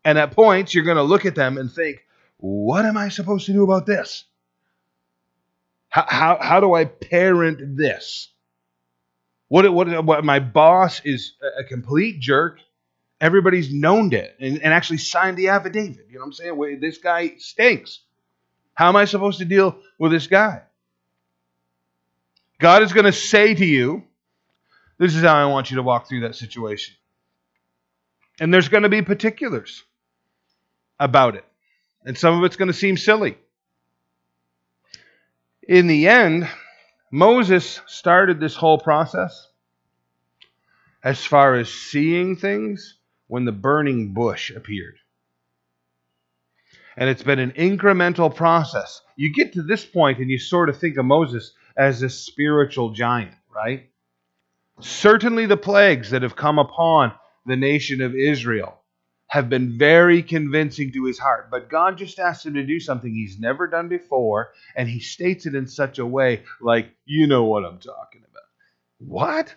And 0.03 0.17
at 0.17 0.31
points, 0.31 0.73
you're 0.73 0.83
going 0.83 0.97
to 0.97 1.03
look 1.03 1.25
at 1.25 1.35
them 1.35 1.57
and 1.57 1.71
think, 1.71 2.03
what 2.37 2.85
am 2.85 2.97
I 2.97 3.09
supposed 3.09 3.45
to 3.45 3.53
do 3.53 3.63
about 3.63 3.85
this? 3.85 4.25
How, 5.89 6.05
how, 6.07 6.37
how 6.41 6.59
do 6.59 6.73
I 6.73 6.85
parent 6.85 7.77
this? 7.77 8.29
What, 9.49 9.71
what, 9.71 10.05
what 10.05 10.23
my 10.23 10.39
boss 10.39 11.01
is 11.03 11.33
a 11.59 11.63
complete 11.63 12.19
jerk. 12.19 12.59
Everybody's 13.19 13.71
known 13.71 14.11
it 14.13 14.35
and, 14.39 14.63
and 14.63 14.73
actually 14.73 14.97
signed 14.97 15.37
the 15.37 15.49
affidavit. 15.49 16.07
You 16.07 16.15
know 16.15 16.21
what 16.21 16.25
I'm 16.27 16.33
saying? 16.33 16.79
This 16.79 16.97
guy 16.97 17.33
stinks. 17.37 17.99
How 18.73 18.87
am 18.87 18.95
I 18.95 19.05
supposed 19.05 19.39
to 19.39 19.45
deal 19.45 19.77
with 19.99 20.11
this 20.11 20.25
guy? 20.25 20.63
God 22.59 22.81
is 22.81 22.93
going 22.93 23.05
to 23.05 23.11
say 23.11 23.53
to 23.53 23.65
you, 23.65 24.03
This 24.97 25.15
is 25.15 25.21
how 25.21 25.35
I 25.35 25.45
want 25.51 25.69
you 25.69 25.75
to 25.75 25.83
walk 25.83 26.07
through 26.07 26.21
that 26.21 26.35
situation. 26.35 26.95
And 28.39 28.51
there's 28.51 28.69
going 28.69 28.83
to 28.83 28.89
be 28.89 29.01
particulars 29.01 29.83
about 31.01 31.35
it. 31.35 31.43
And 32.05 32.17
some 32.17 32.37
of 32.37 32.45
it's 32.45 32.55
going 32.55 32.67
to 32.67 32.73
seem 32.73 32.95
silly. 32.95 33.37
In 35.67 35.87
the 35.87 36.07
end, 36.07 36.47
Moses 37.11 37.81
started 37.87 38.39
this 38.39 38.55
whole 38.55 38.79
process 38.79 39.49
as 41.03 41.25
far 41.25 41.55
as 41.55 41.69
seeing 41.69 42.37
things 42.37 42.97
when 43.27 43.43
the 43.43 43.51
burning 43.51 44.13
bush 44.13 44.51
appeared 44.51 44.95
and 46.97 47.09
it's 47.09 47.23
been 47.23 47.39
an 47.39 47.51
incremental 47.51 48.33
process. 48.33 49.01
You 49.15 49.33
get 49.33 49.53
to 49.53 49.63
this 49.63 49.85
point 49.85 50.19
and 50.19 50.29
you 50.29 50.39
sort 50.39 50.69
of 50.69 50.77
think 50.77 50.97
of 50.97 51.05
Moses 51.05 51.53
as 51.77 52.01
a 52.01 52.09
spiritual 52.09 52.91
giant, 52.91 53.33
right? 53.53 53.89
Certainly 54.79 55.45
the 55.47 55.57
plagues 55.57 56.11
that 56.11 56.23
have 56.23 56.35
come 56.35 56.59
upon 56.59 57.13
the 57.45 57.55
nation 57.55 58.01
of 58.01 58.15
Israel 58.15 58.80
have 59.31 59.49
been 59.49 59.77
very 59.77 60.21
convincing 60.21 60.91
to 60.91 61.05
his 61.05 61.17
heart. 61.17 61.49
But 61.49 61.69
God 61.69 61.97
just 61.97 62.19
asked 62.19 62.45
him 62.45 62.55
to 62.55 62.65
do 62.65 62.81
something 62.81 63.13
he's 63.13 63.39
never 63.39 63.65
done 63.65 63.87
before, 63.87 64.51
and 64.75 64.89
he 64.89 64.99
states 64.99 65.45
it 65.45 65.55
in 65.55 65.67
such 65.67 65.99
a 65.99 66.05
way 66.05 66.43
like, 66.59 66.89
you 67.05 67.27
know 67.27 67.45
what 67.45 67.63
I'm 67.63 67.79
talking 67.79 68.23
about. 68.29 68.43
What? 68.97 69.55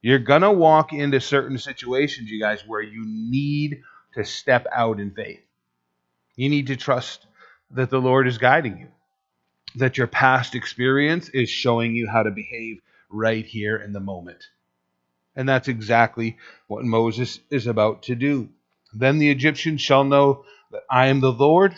You're 0.00 0.20
going 0.20 0.40
to 0.40 0.50
walk 0.50 0.94
into 0.94 1.20
certain 1.20 1.58
situations, 1.58 2.30
you 2.30 2.40
guys, 2.40 2.66
where 2.66 2.80
you 2.80 3.04
need 3.04 3.82
to 4.14 4.24
step 4.24 4.66
out 4.74 4.98
in 4.98 5.10
faith. 5.10 5.42
You 6.34 6.48
need 6.48 6.68
to 6.68 6.76
trust 6.76 7.26
that 7.72 7.90
the 7.90 8.00
Lord 8.00 8.26
is 8.26 8.38
guiding 8.38 8.78
you, 8.78 8.88
that 9.74 9.98
your 9.98 10.06
past 10.06 10.54
experience 10.54 11.28
is 11.28 11.50
showing 11.50 11.94
you 11.94 12.08
how 12.08 12.22
to 12.22 12.30
behave 12.30 12.80
right 13.10 13.44
here 13.44 13.76
in 13.76 13.92
the 13.92 14.00
moment. 14.00 14.42
And 15.34 15.48
that's 15.48 15.68
exactly 15.68 16.36
what 16.66 16.84
Moses 16.84 17.40
is 17.50 17.66
about 17.66 18.02
to 18.04 18.14
do. 18.14 18.48
Then 18.92 19.18
the 19.18 19.30
Egyptians 19.30 19.80
shall 19.80 20.04
know 20.04 20.44
that 20.70 20.82
I 20.90 21.06
am 21.06 21.20
the 21.20 21.32
Lord, 21.32 21.74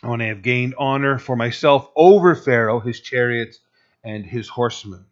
when 0.00 0.20
I 0.20 0.26
have 0.26 0.42
gained 0.42 0.74
honor 0.78 1.18
for 1.18 1.36
myself 1.36 1.88
over 1.96 2.34
Pharaoh, 2.34 2.80
his 2.80 3.00
chariots, 3.00 3.58
and 4.04 4.24
his 4.24 4.48
horsemen. 4.48 5.04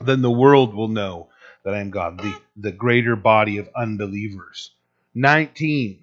Then 0.00 0.22
the 0.22 0.30
world 0.30 0.74
will 0.74 0.88
know 0.88 1.28
that 1.64 1.74
I 1.74 1.80
am 1.80 1.90
God, 1.90 2.18
the, 2.18 2.40
the 2.56 2.72
greater 2.72 3.16
body 3.16 3.58
of 3.58 3.68
unbelievers. 3.76 4.72
19. 5.14 6.00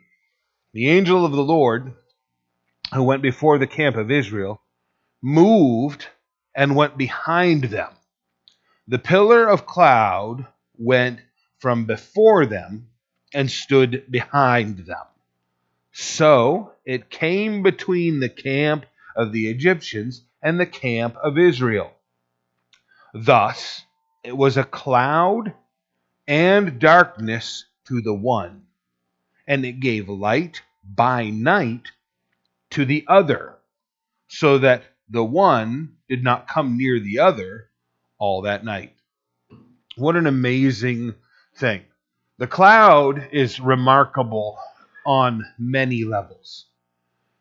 The 0.73 0.89
angel 0.89 1.25
of 1.25 1.31
the 1.31 1.43
Lord, 1.43 1.93
who 2.93 3.03
went 3.03 3.21
before 3.21 3.58
the 3.58 3.67
camp 3.67 3.95
of 3.95 4.12
Israel, 4.12 4.62
moved 5.21 6.08
and 6.53 6.75
went 6.75 6.97
behind 6.97 7.65
them. 7.65 7.94
The 8.88 9.00
pillar 9.00 9.48
of 9.48 9.65
cloud 9.65 10.45
went 10.78 11.19
from 11.58 11.86
before 11.86 12.45
them 12.45 12.89
and 13.34 13.50
stood 13.50 14.06
behind 14.12 14.86
them. 14.86 15.08
So 15.91 16.74
it 16.86 17.10
came 17.10 17.63
between 17.63 18.19
the 18.19 18.30
camp 18.30 18.86
of 19.15 19.32
the 19.32 19.48
Egyptians 19.50 20.21
and 20.41 20.60
the 20.60 20.67
camp 20.67 21.15
of 21.15 21.39
Israel. 21.39 21.93
Thus, 23.13 23.84
it 24.24 24.38
was 24.38 24.56
a 24.56 24.63
cloud 24.63 25.54
and 26.28 26.80
darkness 26.80 27.65
to 27.88 28.02
the 28.02 28.13
one, 28.13 28.67
and 29.48 29.65
it 29.65 29.80
gave 29.80 30.10
light 30.10 30.62
by 30.84 31.30
night 31.32 31.91
to 32.71 32.86
the 32.86 33.06
other, 33.08 33.56
so 34.28 34.60
that 34.60 34.84
the 35.10 35.24
one 35.24 35.95
did 36.08 36.24
not 36.24 36.48
come 36.48 36.78
near 36.78 37.00
the 37.00 37.19
other 37.19 37.69
all 38.26 38.42
that 38.42 38.66
night. 38.66 38.92
What 39.98 40.16
an 40.16 40.26
amazing 40.26 41.14
thing. 41.58 41.84
The 42.40 42.48
cloud 42.48 43.30
is 43.32 43.60
remarkable 43.60 44.58
on 45.06 45.46
many 45.60 46.06
levels. 46.06 46.66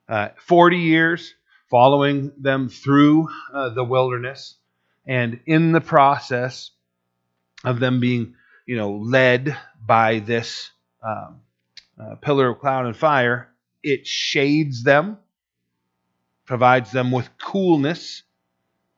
Uh, 0.06 0.28
40 0.36 0.76
years 0.76 1.34
following 1.70 2.32
them 2.36 2.68
through 2.68 3.30
uh, 3.54 3.70
the 3.70 3.82
wilderness, 3.82 4.56
and 5.06 5.40
in 5.46 5.72
the 5.72 5.80
process 5.80 6.70
of 7.64 7.80
them 7.80 7.98
being, 7.98 8.34
you 8.66 8.76
know, 8.76 8.92
led 8.92 9.56
by 9.86 10.18
this 10.18 10.70
um, 11.02 11.40
uh, 11.98 12.16
pillar 12.16 12.50
of 12.50 12.60
cloud 12.60 12.84
and 12.84 12.94
fire, 12.94 13.48
it 13.82 14.06
shades 14.06 14.82
them, 14.82 15.16
provides 16.44 16.92
them 16.92 17.10
with 17.10 17.28
coolness 17.38 18.22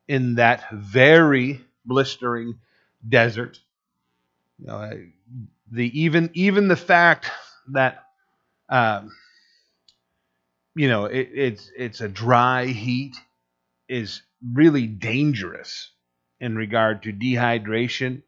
in 0.09 0.35
that 0.35 0.68
very 0.72 1.61
blistering 1.87 2.59
desert. 3.09 3.61
You 4.59 4.66
know, 4.66 4.90
the 5.70 6.01
even 6.01 6.31
even 6.35 6.68
the 6.68 6.77
fact 6.77 7.31
that 7.72 8.05
um, 8.68 9.12
you 10.75 10.88
know 10.88 11.07
it, 11.07 11.29
it's 11.35 11.70
it's 11.77 12.01
a 12.01 12.09
dry 12.09 12.66
heat 12.66 13.16
is 13.88 14.22
really 14.55 14.87
dangerous 14.87 15.90
in 16.40 16.57
regard 16.57 17.03
to 17.03 17.12
dehydration 17.12 18.22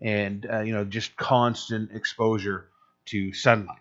and 0.00 0.46
uh, 0.50 0.60
you 0.60 0.72
know 0.72 0.84
just 0.84 1.16
constant 1.16 1.90
exposure 1.92 2.68
to 3.06 3.32
sunlight. 3.32 3.78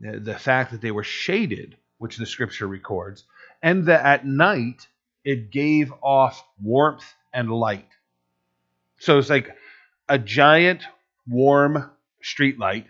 The, 0.00 0.20
the 0.20 0.38
fact 0.38 0.72
that 0.72 0.80
they 0.80 0.90
were 0.90 1.04
shaded, 1.04 1.76
which 1.98 2.16
the 2.16 2.26
scripture 2.26 2.66
records, 2.66 3.24
and 3.62 3.86
that 3.86 4.04
at 4.04 4.26
night 4.26 4.86
it 5.24 5.50
gave 5.50 5.92
off 6.02 6.44
warmth 6.62 7.14
and 7.32 7.50
light. 7.50 7.88
So 8.98 9.18
it's 9.18 9.30
like 9.30 9.54
a 10.08 10.18
giant 10.18 10.82
warm 11.26 11.90
street 12.22 12.58
light 12.58 12.86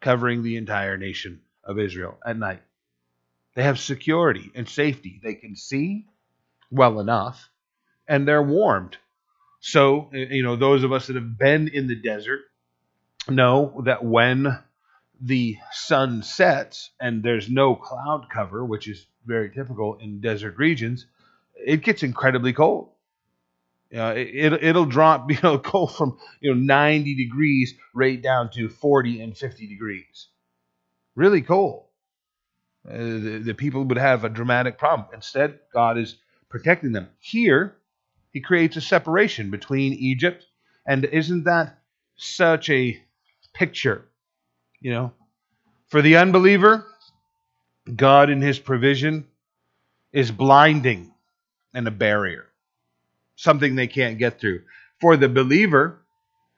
covering 0.00 0.42
the 0.42 0.56
entire 0.56 0.96
nation 0.96 1.40
of 1.64 1.78
Israel 1.78 2.18
at 2.26 2.36
night. 2.36 2.62
They 3.54 3.62
have 3.62 3.78
security 3.78 4.50
and 4.54 4.68
safety. 4.68 5.20
They 5.22 5.34
can 5.34 5.56
see 5.56 6.06
well 6.70 7.00
enough 7.00 7.50
and 8.08 8.26
they're 8.26 8.42
warmed. 8.42 8.96
So, 9.60 10.10
you 10.12 10.42
know, 10.42 10.56
those 10.56 10.82
of 10.82 10.92
us 10.92 11.06
that 11.06 11.16
have 11.16 11.38
been 11.38 11.68
in 11.68 11.86
the 11.86 11.94
desert 11.94 12.40
know 13.28 13.82
that 13.84 14.04
when 14.04 14.58
the 15.20 15.56
sun 15.70 16.22
sets 16.22 16.90
and 17.00 17.22
there's 17.22 17.48
no 17.48 17.76
cloud 17.76 18.26
cover, 18.28 18.64
which 18.64 18.88
is 18.88 19.06
very 19.24 19.50
typical 19.50 19.98
in 20.00 20.20
desert 20.20 20.56
regions, 20.58 21.06
it 21.54 21.84
gets 21.84 22.02
incredibly 22.02 22.52
cold. 22.52 22.90
Uh, 23.94 24.14
it, 24.16 24.52
it'll 24.62 24.86
drop, 24.86 25.30
you 25.30 25.38
know, 25.42 25.58
go 25.58 25.86
from 25.86 26.18
you 26.40 26.54
know 26.54 26.60
90 26.60 27.14
degrees 27.14 27.74
right 27.94 28.20
down 28.20 28.50
to 28.50 28.68
40 28.68 29.20
and 29.20 29.36
50 29.36 29.66
degrees. 29.66 30.28
Really 31.14 31.42
cold. 31.42 31.86
Uh, 32.88 32.96
the, 32.96 33.42
the 33.44 33.54
people 33.54 33.84
would 33.84 33.98
have 33.98 34.24
a 34.24 34.28
dramatic 34.28 34.78
problem. 34.78 35.08
Instead, 35.14 35.60
God 35.72 35.98
is 35.98 36.16
protecting 36.48 36.92
them. 36.92 37.08
Here, 37.18 37.76
He 38.32 38.40
creates 38.40 38.76
a 38.76 38.80
separation 38.80 39.50
between 39.50 39.92
Egypt, 39.92 40.44
and 40.86 41.04
isn't 41.04 41.44
that 41.44 41.78
such 42.16 42.70
a 42.70 43.00
picture? 43.52 44.08
You 44.80 44.92
know, 44.92 45.12
for 45.88 46.02
the 46.02 46.16
unbeliever, 46.16 46.86
God 47.94 48.30
in 48.30 48.40
His 48.40 48.58
provision 48.58 49.26
is 50.12 50.30
blinding 50.30 51.12
and 51.74 51.86
a 51.86 51.90
barrier 51.90 52.51
something 53.36 53.74
they 53.74 53.86
can't 53.86 54.18
get 54.18 54.40
through. 54.40 54.62
For 55.00 55.16
the 55.16 55.28
believer, 55.28 56.02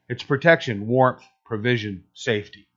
it's 0.08 0.22
protection, 0.22 0.86
warmth, 0.86 1.22
provision, 1.44 2.04
safety. 2.14 2.68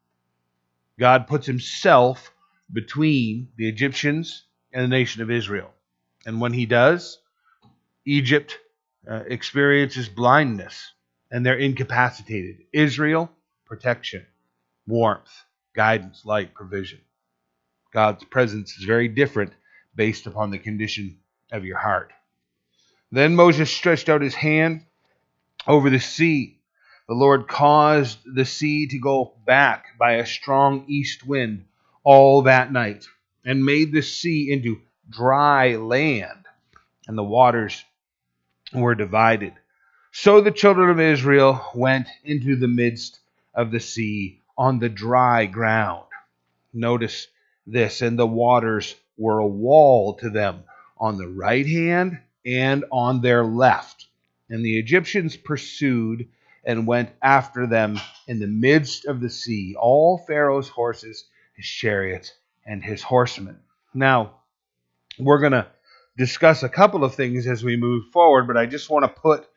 God 1.00 1.28
puts 1.28 1.46
himself 1.46 2.32
between 2.72 3.50
the 3.58 3.68
Egyptians 3.68 4.46
and 4.74 4.84
the 4.84 4.88
nation 4.88 5.22
of 5.22 5.32
Israel. 5.32 5.72
And 6.26 6.42
when 6.42 6.54
he 6.54 6.66
does, 6.66 7.20
Egypt 8.06 8.58
uh, 9.10 9.24
experiences 9.28 10.10
blindness 10.10 10.94
and 11.32 11.46
they're 11.46 11.58
incapacitated. 11.58 12.58
Israel, 12.74 13.32
protection, 13.66 14.26
warmth, 14.88 15.30
guidance, 15.76 16.24
light, 16.26 16.54
provision. 16.54 17.00
God's 17.94 18.24
presence 18.26 18.78
is 18.78 18.86
very 18.86 19.08
different 19.08 19.54
based 19.96 20.28
upon 20.28 20.52
the 20.52 20.60
condition 20.60 21.20
of 21.52 21.66
your 21.66 21.78
heart. 21.78 22.12
Then 23.12 23.36
Moses 23.36 23.72
stretched 23.72 24.10
out 24.10 24.22
his 24.22 24.36
hand 24.36 24.86
over 25.66 25.90
the 25.90 26.00
sea. 26.00 26.60
The 27.08 27.14
Lord 27.14 27.48
caused 27.48 28.20
the 28.26 28.44
sea 28.46 28.88
to 28.88 29.00
go 29.00 29.34
back 29.46 29.98
by 29.98 30.14
a 30.14 30.26
strong 30.26 30.86
east 30.88 31.26
wind 31.26 31.66
all 32.04 32.42
that 32.44 32.72
night, 32.72 33.06
and 33.46 33.66
made 33.66 33.94
the 33.94 34.02
sea 34.02 34.52
into 34.52 34.82
dry 35.10 35.76
land, 35.76 36.46
and 37.08 37.18
the 37.18 37.24
waters 37.24 37.84
were 38.74 38.96
divided. 38.96 39.54
So 40.12 40.42
the 40.42 40.52
children 40.52 40.90
of 40.90 41.00
Israel 41.00 41.66
went 41.74 42.08
into 42.26 42.58
the 42.58 42.68
midst 42.68 43.20
of 43.54 43.72
the 43.72 43.80
sea 43.80 44.42
on 44.58 44.80
the 44.80 44.90
dry 44.90 45.46
ground. 45.46 46.06
Notice 46.74 47.28
this, 47.66 48.02
and 48.02 48.20
the 48.20 48.28
waters 48.28 48.96
were 49.18 49.40
a 49.40 49.48
wall 49.48 50.16
to 50.16 50.30
them 50.30 50.64
on 50.98 51.18
the 51.18 51.28
right 51.28 51.66
hand 51.66 52.20
and 52.48 52.86
on 52.92 53.20
their 53.20 53.44
left. 53.44 54.08
And 54.50 54.64
the 54.64 54.80
Egyptians 54.80 55.36
pursued 55.36 56.30
and 56.64 56.88
went 56.88 57.10
after 57.22 57.68
them 57.68 58.00
in 58.28 58.40
the 58.40 58.48
midst 58.48 59.06
of 59.06 59.20
the 59.20 59.30
sea, 59.30 59.76
all 59.78 60.18
Pharaoh's 60.26 60.70
horses, 60.70 61.26
his 61.56 61.66
chariots, 61.66 62.34
and 62.66 62.84
his 62.84 63.04
horsemen. 63.04 63.60
Now, 63.94 64.36
we're 65.20 65.40
going 65.40 65.52
to 65.52 65.68
discuss 66.18 66.64
a 66.64 66.70
couple 66.70 67.04
of 67.04 67.16
things 67.16 67.48
as 67.48 67.64
we 67.64 67.76
move 67.76 68.06
forward, 68.14 68.48
but 68.48 68.58
I 68.58 68.66
just 68.66 68.90
want 68.90 69.04
to 69.04 69.22
put 69.22 69.48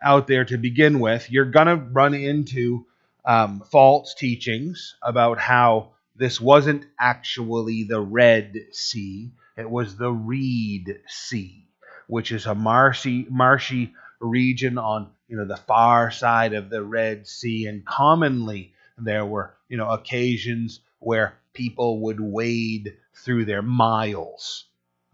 out 0.00 0.26
there 0.26 0.44
to 0.44 0.58
begin 0.58 1.00
with 1.00 1.30
you're 1.30 1.50
going 1.50 1.66
to 1.66 1.76
run 1.76 2.14
into 2.14 2.86
um, 3.24 3.62
false 3.72 4.14
teachings 4.14 4.94
about 5.02 5.38
how 5.38 5.92
this 6.14 6.40
wasn't 6.40 6.84
actually 6.98 7.84
the 7.84 8.00
Red 8.00 8.54
Sea, 8.72 9.32
it 9.56 9.68
was 9.68 9.96
the 9.96 10.12
Reed 10.12 11.00
Sea 11.08 11.65
which 12.06 12.32
is 12.32 12.46
a 12.46 12.54
marshy, 12.54 13.26
marshy 13.28 13.94
region 14.20 14.78
on 14.78 15.08
you 15.28 15.36
know 15.36 15.44
the 15.44 15.56
far 15.56 16.10
side 16.10 16.54
of 16.54 16.70
the 16.70 16.82
Red 16.82 17.26
Sea, 17.26 17.66
and 17.66 17.84
commonly 17.84 18.72
there 18.98 19.26
were 19.26 19.54
you 19.68 19.76
know 19.76 19.90
occasions 19.90 20.80
where 21.00 21.34
people 21.52 22.00
would 22.00 22.20
wade 22.20 22.96
through 23.14 23.44
their 23.44 23.62
miles 23.62 24.64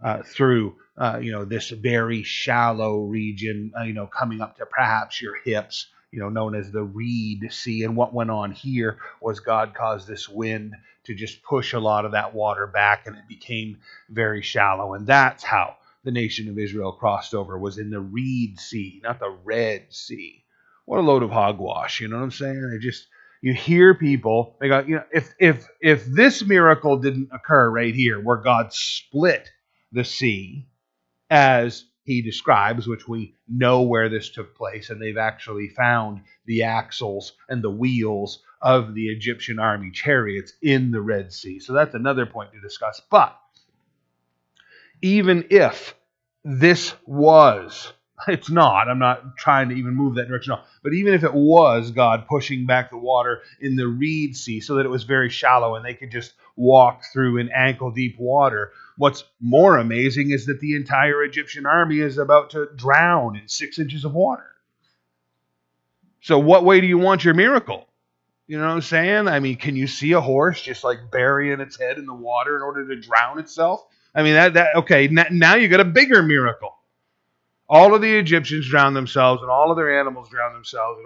uh, 0.02 0.22
through 0.22 0.76
uh, 0.98 1.18
you 1.22 1.32
know 1.32 1.44
this 1.44 1.70
very 1.70 2.22
shallow 2.22 3.00
region, 3.00 3.72
uh, 3.78 3.82
you 3.82 3.94
know 3.94 4.06
coming 4.06 4.40
up 4.40 4.58
to 4.58 4.66
perhaps 4.66 5.22
your 5.22 5.36
hips, 5.44 5.86
you 6.10 6.20
know 6.20 6.28
known 6.28 6.54
as 6.54 6.70
the 6.70 6.82
Reed 6.82 7.48
Sea. 7.50 7.84
And 7.84 7.96
what 7.96 8.12
went 8.12 8.30
on 8.30 8.52
here 8.52 8.98
was 9.20 9.40
God 9.40 9.74
caused 9.74 10.06
this 10.06 10.28
wind 10.28 10.74
to 11.04 11.14
just 11.14 11.42
push 11.42 11.72
a 11.72 11.80
lot 11.80 12.04
of 12.04 12.12
that 12.12 12.34
water 12.34 12.66
back, 12.66 13.06
and 13.06 13.16
it 13.16 13.26
became 13.28 13.78
very 14.10 14.42
shallow, 14.42 14.94
and 14.94 15.06
that's 15.06 15.42
how 15.42 15.76
the 16.04 16.10
nation 16.10 16.48
of 16.48 16.58
Israel 16.58 16.92
crossed 16.92 17.34
over 17.34 17.58
was 17.58 17.78
in 17.78 17.90
the 17.90 18.00
Reed 18.00 18.58
Sea, 18.58 19.00
not 19.02 19.20
the 19.20 19.36
Red 19.44 19.86
Sea. 19.90 20.44
what 20.84 20.98
a 20.98 21.02
load 21.02 21.22
of 21.22 21.30
hogwash. 21.30 22.00
You 22.00 22.08
know 22.08 22.16
what 22.16 22.24
I'm 22.24 22.30
saying? 22.30 22.70
They 22.70 22.78
just 22.78 23.06
you 23.40 23.54
hear 23.54 23.94
people 23.94 24.56
they 24.60 24.68
go, 24.68 24.80
you 24.80 24.96
know, 24.96 25.04
if 25.12 25.32
if 25.38 25.66
if 25.80 26.04
this 26.06 26.44
miracle 26.44 26.98
didn't 26.98 27.30
occur 27.32 27.70
right 27.70 27.94
here, 27.94 28.20
where 28.20 28.38
God 28.38 28.72
split 28.72 29.50
the 29.92 30.04
sea 30.04 30.68
as 31.30 31.84
he 32.04 32.22
describes, 32.22 32.86
which 32.86 33.06
we 33.06 33.34
know 33.48 33.82
where 33.82 34.08
this 34.08 34.30
took 34.30 34.56
place, 34.56 34.90
and 34.90 35.00
they've 35.00 35.16
actually 35.16 35.68
found 35.68 36.22
the 36.46 36.64
axles 36.64 37.32
and 37.48 37.62
the 37.62 37.70
wheels 37.70 38.42
of 38.60 38.94
the 38.94 39.08
Egyptian 39.08 39.58
army 39.58 39.90
chariots 39.90 40.52
in 40.62 40.90
the 40.90 41.00
Red 41.00 41.32
Sea. 41.32 41.60
So 41.60 41.72
that's 41.72 41.94
another 41.94 42.26
point 42.26 42.52
to 42.52 42.60
discuss. 42.60 43.00
But 43.10 43.36
even 45.02 45.46
if 45.50 45.94
this 46.44 46.94
was 47.06 47.92
it's 48.28 48.50
not. 48.50 48.88
I'm 48.88 48.98
not 48.98 49.36
trying 49.36 49.68
to 49.70 49.74
even 49.74 49.94
move 49.94 50.16
that 50.16 50.28
direction. 50.28 50.54
But 50.82 50.92
even 50.92 51.14
if 51.14 51.24
it 51.24 51.34
was 51.34 51.90
God 51.90 52.26
pushing 52.28 52.66
back 52.66 52.90
the 52.90 52.98
water 52.98 53.42
in 53.60 53.76
the 53.76 53.86
Reed 53.86 54.36
Sea 54.36 54.60
so 54.60 54.76
that 54.76 54.86
it 54.86 54.90
was 54.90 55.04
very 55.04 55.30
shallow 55.30 55.74
and 55.74 55.84
they 55.84 55.94
could 55.94 56.10
just 56.10 56.34
walk 56.56 57.02
through 57.12 57.38
in 57.38 57.50
ankle 57.50 57.90
deep 57.90 58.16
water, 58.18 58.72
what's 58.96 59.24
more 59.40 59.78
amazing 59.78 60.30
is 60.30 60.46
that 60.46 60.60
the 60.60 60.76
entire 60.76 61.22
Egyptian 61.24 61.66
army 61.66 61.98
is 61.98 62.18
about 62.18 62.50
to 62.50 62.68
drown 62.76 63.36
in 63.36 63.48
six 63.48 63.78
inches 63.78 64.04
of 64.04 64.14
water. 64.14 64.46
So, 66.20 66.38
what 66.38 66.64
way 66.64 66.80
do 66.80 66.86
you 66.86 66.98
want 66.98 67.24
your 67.24 67.34
miracle? 67.34 67.88
You 68.46 68.58
know 68.58 68.66
what 68.66 68.74
I'm 68.74 68.82
saying? 68.82 69.28
I 69.28 69.40
mean, 69.40 69.56
can 69.56 69.76
you 69.76 69.86
see 69.86 70.12
a 70.12 70.20
horse 70.20 70.60
just 70.60 70.84
like 70.84 71.10
burying 71.10 71.60
its 71.60 71.80
head 71.80 71.98
in 71.98 72.06
the 72.06 72.14
water 72.14 72.54
in 72.56 72.62
order 72.62 72.86
to 72.88 73.00
drown 73.00 73.38
itself? 73.38 73.84
I 74.14 74.22
mean, 74.22 74.34
that, 74.34 74.54
that 74.54 74.76
okay, 74.76 75.08
now 75.08 75.54
you 75.54 75.68
got 75.68 75.80
a 75.80 75.84
bigger 75.84 76.22
miracle. 76.22 76.76
All 77.68 77.94
of 77.94 78.02
the 78.02 78.18
Egyptians 78.18 78.68
drowned 78.68 78.94
themselves, 78.94 79.40
and 79.40 79.50
all 79.50 79.70
of 79.70 79.76
their 79.76 79.98
animals 79.98 80.28
drowned 80.28 80.54
themselves. 80.54 81.00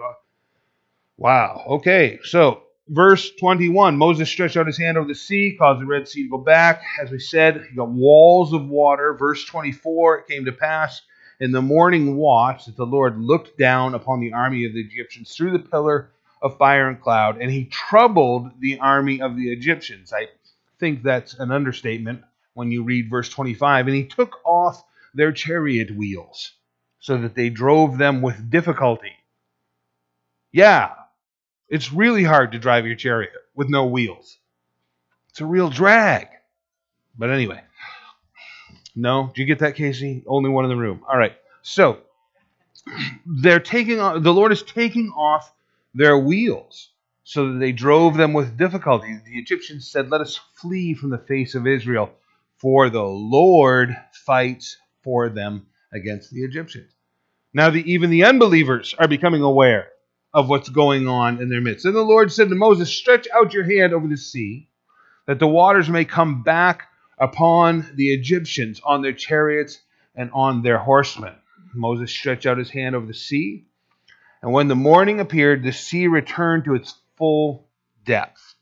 Wow. 1.15 1.63
Okay, 1.67 2.19
so 2.23 2.63
verse 2.89 3.31
21 3.39 3.97
Moses 3.97 4.29
stretched 4.29 4.57
out 4.57 4.67
his 4.67 4.77
hand 4.77 4.97
over 4.97 5.07
the 5.07 5.15
sea, 5.15 5.55
caused 5.57 5.81
the 5.81 5.85
Red 5.85 6.07
Sea 6.07 6.23
to 6.23 6.29
go 6.29 6.37
back. 6.37 6.83
As 7.01 7.09
we 7.09 7.19
said, 7.19 7.65
he 7.69 7.75
got 7.75 7.89
walls 7.89 8.53
of 8.53 8.67
water. 8.67 9.13
Verse 9.13 9.45
24 9.45 10.19
It 10.19 10.27
came 10.27 10.45
to 10.45 10.51
pass 10.51 11.01
in 11.39 11.51
the 11.51 11.61
morning 11.61 12.17
watch 12.17 12.65
that 12.65 12.75
the 12.75 12.85
Lord 12.85 13.19
looked 13.19 13.57
down 13.57 13.95
upon 13.95 14.19
the 14.19 14.33
army 14.33 14.65
of 14.65 14.73
the 14.73 14.81
Egyptians 14.81 15.33
through 15.33 15.51
the 15.51 15.59
pillar 15.59 16.09
of 16.41 16.57
fire 16.57 16.87
and 16.87 17.01
cloud, 17.01 17.41
and 17.41 17.49
he 17.49 17.65
troubled 17.65 18.51
the 18.59 18.79
army 18.79 19.21
of 19.21 19.35
the 19.35 19.51
Egyptians. 19.51 20.13
I 20.13 20.27
think 20.79 21.01
that's 21.01 21.33
an 21.35 21.51
understatement 21.51 22.23
when 22.57 22.71
you 22.71 22.83
read 22.83 23.09
verse 23.09 23.29
25. 23.29 23.87
And 23.87 23.95
he 23.95 24.05
took 24.05 24.43
off 24.43 24.83
their 25.13 25.31
chariot 25.31 25.95
wheels 25.95 26.53
so 26.99 27.17
that 27.17 27.35
they 27.35 27.49
drove 27.49 27.97
them 27.97 28.21
with 28.21 28.49
difficulty. 28.49 29.13
Yeah, 30.51 30.93
it's 31.69 31.93
really 31.93 32.23
hard 32.23 32.53
to 32.53 32.59
drive 32.59 32.87
your 32.87 32.95
chariot 32.95 33.31
with 33.53 33.69
no 33.69 33.85
wheels. 33.85 34.37
It's 35.29 35.41
a 35.41 35.45
real 35.45 35.69
drag. 35.69 36.27
But 37.17 37.29
anyway, 37.29 37.61
no, 38.95 39.31
do 39.35 39.41
you 39.41 39.47
get 39.47 39.59
that, 39.59 39.75
Casey? 39.75 40.23
Only 40.25 40.49
one 40.49 40.65
in 40.65 40.69
the 40.69 40.75
room. 40.75 41.03
All 41.07 41.17
right. 41.17 41.33
So 41.61 41.99
they're 43.25 43.59
taking 43.59 43.99
off, 43.99 44.23
the 44.23 44.33
Lord 44.33 44.51
is 44.51 44.63
taking 44.63 45.09
off 45.09 45.53
their 45.93 46.17
wheels 46.17 46.89
so 47.23 47.51
that 47.51 47.59
they 47.59 47.71
drove 47.71 48.17
them 48.17 48.33
with 48.33 48.57
difficulty. 48.57 49.19
The 49.25 49.37
Egyptians 49.37 49.87
said, 49.87 50.09
Let 50.09 50.21
us 50.21 50.39
flee 50.55 50.95
from 50.95 51.11
the 51.11 51.17
face 51.17 51.55
of 51.55 51.67
Israel, 51.67 52.11
for 52.57 52.89
the 52.89 53.03
Lord 53.03 53.95
fights 54.11 54.77
for 55.03 55.29
them 55.29 55.67
against 55.91 56.31
the 56.31 56.43
Egyptians. 56.43 56.91
Now, 57.53 57.69
the, 57.69 57.91
even 57.91 58.09
the 58.09 58.25
unbelievers 58.25 58.93
are 58.97 59.07
becoming 59.07 59.41
aware 59.41 59.89
of 60.33 60.49
what's 60.49 60.69
going 60.69 61.07
on 61.07 61.41
in 61.41 61.49
their 61.49 61.61
midst. 61.61 61.85
And 61.85 61.95
the 61.95 62.01
Lord 62.01 62.31
said 62.31 62.49
to 62.49 62.55
Moses, 62.55 62.89
Stretch 62.89 63.27
out 63.33 63.53
your 63.53 63.63
hand 63.63 63.93
over 63.93 64.07
the 64.07 64.17
sea, 64.17 64.69
that 65.25 65.39
the 65.39 65.47
waters 65.47 65.89
may 65.89 66.05
come 66.05 66.43
back 66.43 66.89
upon 67.17 67.85
the 67.95 68.13
Egyptians, 68.13 68.81
on 68.83 69.01
their 69.01 69.13
chariots, 69.13 69.79
and 70.15 70.29
on 70.33 70.61
their 70.61 70.77
horsemen. 70.77 71.33
Moses 71.73 72.11
stretched 72.11 72.45
out 72.45 72.57
his 72.57 72.69
hand 72.69 72.95
over 72.95 73.05
the 73.05 73.13
sea, 73.13 73.65
and 74.41 74.51
when 74.51 74.67
the 74.67 74.75
morning 74.75 75.19
appeared, 75.19 75.63
the 75.63 75.71
sea 75.71 76.07
returned 76.07 76.65
to 76.65 76.75
its 76.75 76.95
full 77.15 77.67
depth, 78.05 78.55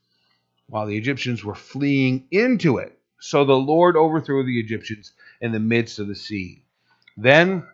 while 0.67 0.85
the 0.85 0.97
Egyptians 0.97 1.43
were 1.43 1.55
fleeing 1.55 2.27
into 2.31 2.77
it. 2.77 2.94
So 3.19 3.45
the 3.45 3.53
Lord 3.53 3.95
overthrew 3.95 4.43
the 4.43 4.59
Egyptians 4.59 5.13
in 5.41 5.51
the 5.51 5.59
midst 5.59 5.99
of 5.99 6.07
the 6.07 6.15
sea. 6.15 6.63
Then 7.17 7.65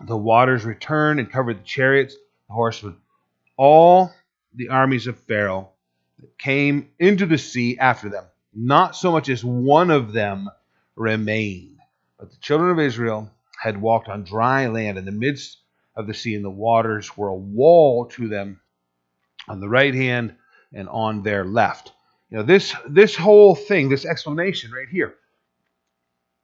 the 0.00 0.16
waters 0.16 0.64
returned 0.64 1.20
and 1.20 1.30
covered 1.30 1.60
the 1.60 1.64
chariots, 1.64 2.14
the 2.48 2.54
horsemen, 2.54 2.96
all 3.56 4.12
the 4.54 4.70
armies 4.70 5.06
of 5.06 5.18
Pharaoh 5.18 5.70
that 6.18 6.38
came 6.38 6.90
into 6.98 7.26
the 7.26 7.38
sea 7.38 7.78
after 7.78 8.08
them. 8.08 8.24
Not 8.52 8.96
so 8.96 9.12
much 9.12 9.28
as 9.28 9.44
one 9.44 9.90
of 9.90 10.12
them 10.12 10.48
remained. 10.96 11.78
But 12.18 12.30
the 12.30 12.36
children 12.38 12.70
of 12.70 12.78
Israel 12.78 13.30
had 13.62 13.80
walked 13.80 14.08
on 14.08 14.24
dry 14.24 14.66
land 14.66 14.98
in 14.98 15.04
the 15.04 15.12
midst 15.12 15.58
of 15.94 16.06
the 16.06 16.14
sea, 16.14 16.34
and 16.34 16.44
the 16.44 16.50
waters 16.50 17.16
were 17.16 17.28
a 17.28 17.34
wall 17.34 18.06
to 18.06 18.28
them 18.28 18.60
on 19.48 19.60
the 19.60 19.68
right 19.68 19.94
hand 19.94 20.34
and 20.72 20.88
on 20.88 21.22
their 21.22 21.44
left. 21.44 21.92
You 22.30 22.38
know, 22.38 22.42
this 22.44 22.74
this 22.88 23.16
whole 23.16 23.54
thing, 23.54 23.88
this 23.88 24.04
explanation 24.04 24.70
right 24.70 24.88
here, 24.88 25.14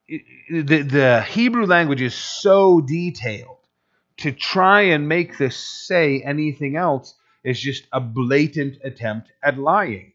the, 0.08 0.82
the 0.82 1.22
Hebrew 1.22 1.66
language 1.66 2.02
is 2.02 2.14
so 2.14 2.80
detailed. 2.80 3.56
To 4.20 4.32
try 4.32 4.80
and 4.80 5.08
make 5.08 5.36
this 5.36 5.56
say 5.56 6.22
anything 6.22 6.74
else 6.74 7.14
is 7.44 7.60
just 7.60 7.86
a 7.92 8.00
blatant 8.00 8.78
attempt 8.82 9.30
at 9.42 9.58
lying. 9.58 10.12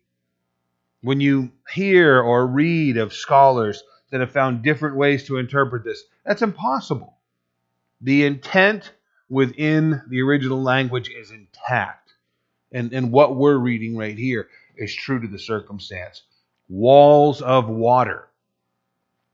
When 1.01 1.21
you 1.21 1.51
hear 1.71 2.19
or 2.19 2.47
read 2.47 2.97
of 2.97 3.13
scholars 3.13 3.83
that 4.09 4.19
have 4.19 4.31
found 4.31 4.63
different 4.63 4.97
ways 4.97 5.25
to 5.25 5.37
interpret 5.37 5.83
this, 5.83 6.03
that's 6.25 6.41
impossible. 6.41 7.15
The 8.01 8.25
intent 8.25 8.91
within 9.29 10.01
the 10.09 10.21
original 10.21 10.61
language 10.61 11.09
is 11.09 11.29
intact. 11.29 12.13
And, 12.71 12.93
and 12.93 13.11
what 13.11 13.35
we're 13.35 13.57
reading 13.57 13.95
right 13.95 14.17
here 14.17 14.49
is 14.81 14.95
true 14.95 15.21
to 15.21 15.29
the 15.29 15.39
circumstance. 15.39 16.23
Walls 16.69 17.41
of 17.41 17.69
water 17.69 18.27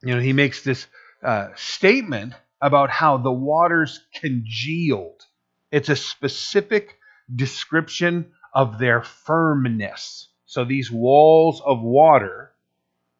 you 0.04 0.16
know, 0.16 0.22
he 0.22 0.34
makes 0.34 0.64
this 0.64 0.88
uh, 1.24 1.50
statement 1.56 2.34
about 2.62 2.90
how 2.90 3.18
the 3.18 3.32
waters 3.32 4.02
congealed. 4.16 5.24
It's 5.72 5.90
a 5.90 5.96
specific 5.96 6.98
description 7.36 8.32
of 8.54 8.80
their 8.80 9.02
firmness. 9.04 10.30
So 10.46 10.64
these 10.66 10.92
walls 10.92 11.62
of 11.66 11.82
water, 11.82 12.54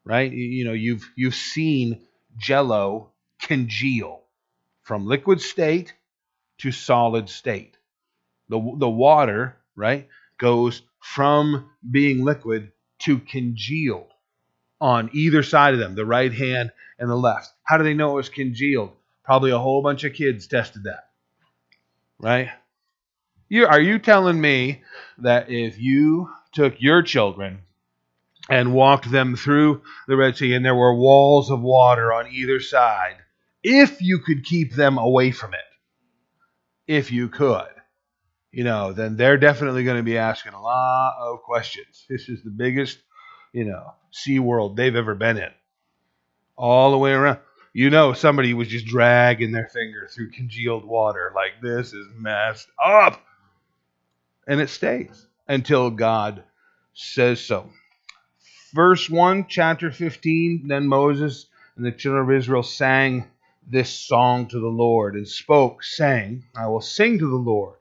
right? 0.06 0.32
You 0.32 0.66
know, 0.66 0.74
you've 0.74 1.10
you've 1.16 1.36
seen 1.36 2.08
jello 2.38 3.12
congeal 3.42 4.24
from 4.84 5.06
liquid 5.06 5.42
state 5.42 5.94
to 6.60 6.72
solid 6.72 7.30
state. 7.30 7.78
The 8.50 8.60
the 8.78 8.90
water, 8.90 9.58
right, 9.76 10.08
goes 10.38 10.82
from 11.14 11.70
being 11.90 12.24
liquid 12.24 12.72
to 13.00 13.18
congealed 13.18 14.12
on 14.82 15.10
either 15.14 15.42
side 15.42 15.74
of 15.74 15.80
them, 15.80 15.96
the 15.96 16.06
right 16.06 16.34
hand 16.34 16.72
and 17.00 17.10
the 17.10 17.16
left. 17.16 17.52
How 17.64 17.78
do 17.78 17.84
they 17.84 17.94
know 17.94 18.12
it 18.12 18.16
was 18.16 18.30
congealed? 18.30 18.92
Probably 19.24 19.52
a 19.52 19.58
whole 19.58 19.82
bunch 19.82 20.04
of 20.04 20.14
kids 20.14 20.48
tested 20.48 20.84
that. 20.84 21.10
Right? 22.20 22.50
You, 23.50 23.66
are 23.68 23.80
you 23.80 24.00
telling 24.00 24.40
me 24.40 24.84
that 25.20 25.50
if 25.50 25.80
you 25.80 26.30
took 26.52 26.76
your 26.80 27.02
children 27.02 27.60
and 28.50 28.74
walked 28.74 29.10
them 29.10 29.36
through 29.36 29.82
the 30.08 30.18
Red 30.18 30.36
Sea 30.36 30.54
and 30.54 30.66
there 30.66 30.76
were 30.76 30.94
walls 30.94 31.50
of 31.50 31.62
water 31.62 32.12
on 32.14 32.28
either 32.28 32.60
side, 32.60 33.16
if 33.64 34.02
you 34.02 34.20
could 34.20 34.44
keep 34.44 34.74
them 34.74 34.98
away 34.98 35.32
from 35.32 35.54
it, 35.54 35.60
if 36.86 37.12
you 37.12 37.30
could, 37.30 37.68
you 38.52 38.64
know, 38.64 38.94
then 38.94 39.18
they're 39.18 39.38
definitely 39.38 39.84
going 39.84 39.98
to 39.98 40.04
be 40.04 40.18
asking 40.18 40.54
a 40.54 40.62
lot 40.62 41.16
of 41.20 41.42
questions. 41.44 42.06
This 42.10 42.30
is 42.30 42.44
the 42.44 42.50
biggest 42.50 43.00
you 43.54 43.66
know, 43.66 43.94
Sea 44.12 44.40
World 44.40 44.78
they've 44.78 44.96
ever 44.96 45.16
been 45.16 45.38
in. 45.38 45.50
All 46.56 46.92
the 46.92 46.98
way 46.98 47.12
around. 47.12 47.40
You 47.74 47.90
know, 47.90 48.14
somebody 48.14 48.54
was 48.54 48.68
just 48.68 48.86
dragging 48.86 49.52
their 49.52 49.68
finger 49.68 50.08
through 50.12 50.32
congealed 50.32 50.86
water. 50.86 51.32
Like, 51.36 51.62
this 51.62 51.94
is 51.94 52.08
messed 52.16 52.68
up. 52.84 53.22
And 54.48 54.62
it 54.62 54.70
stays 54.70 55.26
until 55.48 55.90
God 55.90 56.44
says 56.94 57.40
so. 57.40 57.70
Verse 58.74 59.10
1, 59.10 59.48
chapter 59.50 59.92
15 59.92 60.68
Then 60.68 60.88
Moses 60.88 61.48
and 61.76 61.86
the 61.86 61.92
children 61.92 62.24
of 62.24 62.32
Israel 62.32 62.64
sang 62.64 63.28
this 63.68 63.90
song 63.90 64.48
to 64.48 64.60
the 64.60 64.68
Lord 64.68 65.16
and 65.16 65.28
spoke, 65.28 65.84
saying, 65.84 66.46
I 66.56 66.68
will 66.68 66.82
sing 66.82 67.20
to 67.20 67.28
the 67.28 67.36
Lord, 67.36 67.77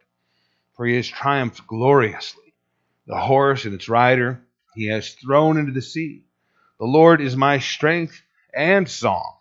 for 0.76 0.86
he 0.86 0.96
has 0.96 1.08
triumphed 1.08 1.66
gloriously. 1.66 2.54
The 3.06 3.18
horse 3.18 3.64
and 3.64 3.74
its 3.74 3.88
rider 3.88 4.42
he 4.74 4.86
has 4.88 5.14
thrown 5.14 5.58
into 5.58 5.72
the 5.72 5.82
sea. 5.82 6.24
The 6.78 6.86
Lord 6.86 7.20
is 7.22 7.36
my 7.36 7.58
strength 7.60 8.22
and 8.54 8.88
song. 8.88 9.36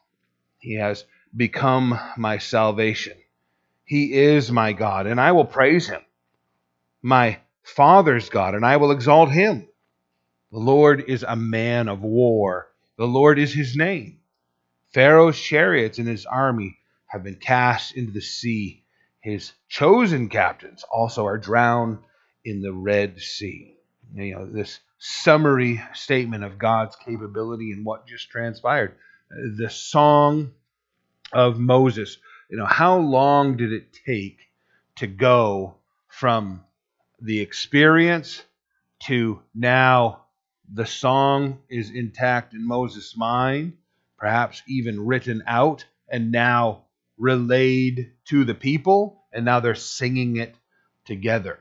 He 0.60 0.76
has 0.76 1.06
become 1.36 2.00
my 2.18 2.38
salvation. 2.40 3.18
He 3.86 4.14
is 4.14 4.52
my 4.52 4.74
God, 4.74 5.08
and 5.08 5.22
I 5.22 5.34
will 5.34 5.46
praise 5.46 5.88
him. 5.88 6.02
my 7.04 7.40
father's 7.64 8.30
God, 8.30 8.56
and 8.56 8.66
I 8.66 8.78
will 8.78 8.92
exalt 8.92 9.32
him. 9.32 9.68
The 10.52 10.60
Lord 10.60 11.06
is 11.10 11.24
a 11.24 11.36
man 11.36 11.90
of 11.90 12.02
war. 12.02 12.70
The 12.98 13.08
Lord 13.08 13.40
is 13.40 13.54
his 13.54 13.76
name. 13.76 14.20
Pharaoh's 14.94 15.40
chariots 15.40 16.00
and 16.00 16.08
his 16.08 16.26
army 16.26 16.80
have 17.08 17.24
been 17.24 17.36
cast 17.36 17.96
into 17.98 18.14
the 18.14 18.22
sea. 18.22 18.85
His 19.26 19.54
chosen 19.68 20.30
captains 20.30 20.84
also 20.84 21.26
are 21.26 21.40
drowned 21.40 21.98
in 22.44 22.62
the 22.62 22.72
Red 22.72 23.20
Sea. 23.20 23.76
You 24.14 24.36
know, 24.36 24.46
this 24.46 24.80
summary 25.00 25.82
statement 25.96 26.44
of 26.44 26.60
God's 26.60 26.96
capability 26.96 27.72
and 27.72 27.84
what 27.84 28.06
just 28.06 28.30
transpired. 28.30 28.94
The 29.32 29.72
song 29.72 30.54
of 31.34 31.58
Moses. 31.58 32.20
You 32.52 32.58
know, 32.58 32.68
how 32.68 33.00
long 33.00 33.58
did 33.58 33.74
it 33.74 33.98
take 34.06 34.38
to 34.98 35.08
go 35.08 35.78
from 36.08 36.64
the 37.20 37.40
experience 37.40 38.44
to 39.08 39.42
now 39.56 40.26
the 40.72 40.86
song 40.86 41.64
is 41.68 41.90
intact 41.90 42.54
in 42.54 42.64
Moses' 42.64 43.18
mind, 43.18 43.74
perhaps 44.20 44.62
even 44.68 45.04
written 45.04 45.42
out, 45.48 45.84
and 46.08 46.32
now 46.32 46.85
relayed 47.18 48.12
to 48.26 48.44
the 48.44 48.56
people, 48.56 49.24
and 49.32 49.46
now 49.46 49.60
they're 49.60 49.76
singing 49.76 50.38
it 50.38 50.56
together. 51.06 51.60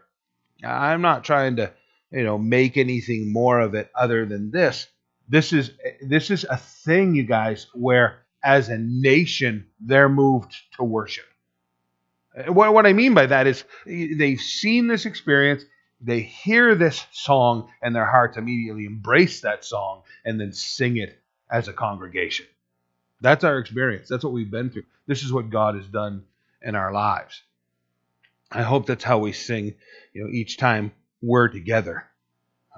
I'm 0.63 1.03
not 1.03 1.25
trying 1.25 1.57
to, 1.57 1.73
you 2.11 2.25
know, 2.25 2.39
make 2.39 2.77
anything 2.77 3.33
more 3.33 3.61
of 3.61 3.75
it 3.75 3.91
other 3.95 4.27
than 4.27 4.51
this. 4.51 4.87
This 5.29 5.53
is 5.53 5.71
this 6.03 6.31
is 6.31 6.45
a 6.45 6.57
thing, 6.57 7.15
you 7.15 7.25
guys, 7.25 7.67
where 7.75 8.25
as 8.43 8.69
a 8.69 8.79
nation 8.79 9.67
they're 9.81 10.09
moved 10.09 10.55
to 10.77 10.85
worship. 10.85 11.25
What, 12.49 12.75
what 12.75 12.87
I 12.87 12.93
mean 12.93 13.15
by 13.15 13.27
that 13.27 13.47
is 13.47 13.65
they've 13.87 14.41
seen 14.41 14.89
this 14.89 15.07
experience, 15.07 15.65
they 16.01 16.21
hear 16.21 16.75
this 16.75 17.07
song, 17.13 17.71
and 17.81 17.95
their 17.95 18.05
hearts 18.05 18.37
immediately 18.37 18.85
embrace 18.87 19.41
that 19.43 19.65
song 19.65 20.03
and 20.25 20.41
then 20.41 20.53
sing 20.53 20.97
it 20.97 21.19
as 21.51 21.69
a 21.69 21.73
congregation. 21.73 22.47
That's 23.21 23.45
our 23.45 23.59
experience. 23.59 24.09
That's 24.09 24.25
what 24.25 24.33
we've 24.33 24.51
been 24.51 24.71
through. 24.71 24.85
This 25.07 25.23
is 25.23 25.33
what 25.33 25.51
God 25.51 25.75
has 25.75 25.87
done 25.87 26.25
in 26.63 26.75
our 26.75 26.93
lives. 26.93 27.43
I 28.51 28.63
hope 28.63 28.87
that's 28.87 29.05
how 29.05 29.19
we 29.19 29.33
sing, 29.33 29.75
you 30.13 30.25
know, 30.25 30.31
each 30.31 30.57
time 30.57 30.93
we're 31.21 31.49
together. 31.49 32.05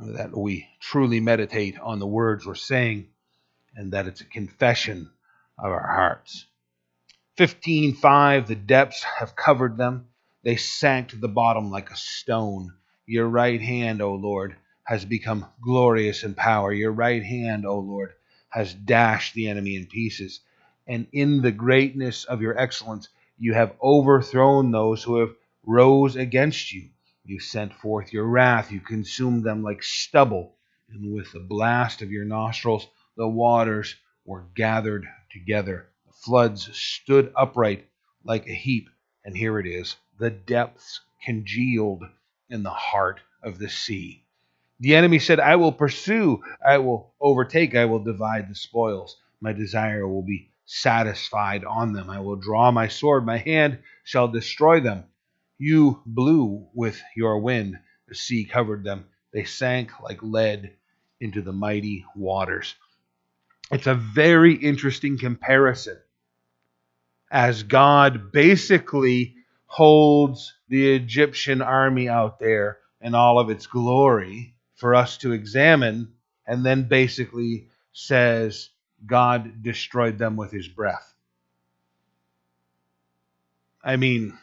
That 0.01 0.37
we 0.37 0.68
truly 0.81 1.20
meditate 1.20 1.79
on 1.79 1.99
the 1.99 2.07
words 2.07 2.45
we're 2.47 2.55
saying 2.55 3.09
and 3.74 3.93
that 3.93 4.07
it's 4.07 4.20
a 4.20 4.27
confession 4.27 5.11
of 5.59 5.72
our 5.72 5.87
hearts. 5.87 6.47
15:5 7.39 8.47
The 8.47 8.55
depths 8.55 9.03
have 9.03 9.37
covered 9.37 9.77
them 9.77 10.09
they 10.43 10.57
sank 10.57 11.09
to 11.09 11.16
the 11.16 11.29
bottom 11.29 11.70
like 11.72 11.91
a 11.91 11.97
stone 11.97 12.72
your 13.05 13.27
right 13.27 13.61
hand 13.61 14.01
O 14.01 14.14
Lord 14.14 14.57
has 14.85 15.05
become 15.05 15.47
glorious 15.61 16.22
in 16.22 16.35
power 16.35 16.72
your 16.72 16.93
right 16.93 17.22
hand 17.22 17.66
O 17.66 17.81
Lord 17.81 18.12
has 18.49 18.72
dashed 18.72 19.35
the 19.35 19.49
enemy 19.49 19.77
in 19.77 19.87
pieces 19.87 20.41
and 20.87 21.07
in 21.12 21.43
the 21.43 21.53
greatness 21.53 22.24
of 22.24 22.43
your 22.43 22.59
excellence 22.59 23.09
you 23.39 23.55
have 23.55 23.76
overthrown 23.82 24.70
those 24.70 25.03
who 25.03 25.18
have 25.20 25.34
rose 25.64 26.16
against 26.16 26.72
you. 26.72 26.89
You 27.24 27.41
sent 27.41 27.74
forth 27.74 28.12
your 28.12 28.26
wrath. 28.26 28.70
You 28.70 28.80
consumed 28.80 29.45
them 29.45 29.62
like 29.62 29.82
stubble 29.82 30.57
and 30.89 31.12
with 31.12 31.32
the 31.32 31.41
blast 31.41 32.03
of 32.03 32.12
your 32.12 32.24
nostrils 32.24 32.87
the 33.16 33.26
waters 33.26 33.97
were 34.24 34.47
gathered 34.55 35.07
together. 35.30 35.89
The 36.07 36.12
floods 36.12 36.74
stood 36.76 37.32
upright 37.34 37.89
like 38.24 38.47
a 38.47 38.55
heap, 38.55 38.89
and 39.24 39.37
here 39.37 39.59
it 39.59 39.66
is. 39.66 39.97
The 40.18 40.30
depths 40.30 41.01
congealed 41.24 42.05
in 42.49 42.62
the 42.62 42.70
heart 42.70 43.20
of 43.43 43.59
the 43.59 43.68
sea. 43.68 44.22
The 44.80 44.95
enemy 44.95 45.18
said, 45.18 45.41
I 45.41 45.57
will 45.57 45.72
pursue, 45.72 46.43
I 46.64 46.78
will 46.78 47.14
overtake, 47.20 47.74
I 47.74 47.87
will 47.87 48.05
divide 48.05 48.49
the 48.49 48.55
spoils. 48.55 49.16
My 49.41 49.53
desire 49.53 50.07
will 50.07 50.22
be 50.22 50.51
satisfied 50.66 51.64
on 51.64 51.92
them. 51.92 52.10
I 52.10 52.20
will 52.20 52.36
draw 52.36 52.70
my 52.70 52.88
sword, 52.88 53.24
my 53.24 53.38
hand 53.38 53.78
shall 54.04 54.28
destroy 54.28 54.80
them. 54.80 55.04
You 55.58 56.02
blew 56.04 56.68
with 56.74 57.00
your 57.16 57.38
wind, 57.38 57.78
the 58.08 58.14
sea 58.14 58.44
covered 58.44 58.84
them. 58.84 59.06
They 59.32 59.44
sank 59.44 60.00
like 60.00 60.22
lead 60.22 60.72
into 61.20 61.40
the 61.40 61.52
mighty 61.52 62.04
waters. 62.14 62.74
It's 63.70 63.86
a 63.86 63.94
very 63.94 64.54
interesting 64.54 65.18
comparison 65.18 65.98
as 67.30 67.62
God 67.64 68.32
basically 68.32 69.34
holds 69.66 70.54
the 70.68 70.94
Egyptian 70.94 71.60
army 71.60 72.08
out 72.08 72.38
there 72.38 72.78
in 73.00 73.14
all 73.14 73.38
of 73.38 73.50
its 73.50 73.66
glory 73.66 74.54
for 74.76 74.94
us 74.94 75.18
to 75.18 75.32
examine, 75.32 76.12
and 76.46 76.64
then 76.64 76.84
basically 76.84 77.68
says 77.92 78.68
God 79.07 79.62
destroyed 79.62 80.18
them 80.18 80.36
with 80.36 80.50
his 80.50 80.68
breath. 80.68 81.14
I 83.82 83.96
mean, 83.96 84.36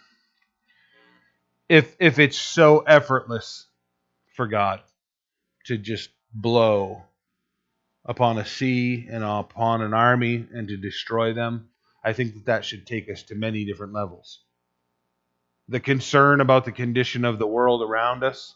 if 1.68 1.96
if 2.00 2.20
it's 2.20 2.38
so 2.38 2.80
effortless 2.80 3.68
for 4.36 4.48
God 4.48 4.82
to 5.66 5.78
just 5.78 6.10
blow 6.34 7.04
upon 8.06 8.38
a 8.38 8.46
sea 8.46 9.08
and 9.10 9.24
upon 9.24 9.82
an 9.82 9.94
army 9.94 10.46
and 10.54 10.68
to 10.68 10.78
destroy 10.78 11.34
them, 11.34 11.70
I 12.04 12.14
think 12.14 12.34
that 12.34 12.46
that 12.46 12.66
should 12.66 12.86
take 12.86 13.10
us 13.10 13.24
to 13.24 13.36
many 13.36 13.66
different 13.66 13.94
levels. 13.94 14.44
The 15.70 15.80
concern 15.80 16.42
about 16.42 16.66
the 16.66 16.72
condition 16.72 17.24
of 17.24 17.40
the 17.40 17.48
world 17.48 17.82
around 17.82 18.24
us, 18.24 18.56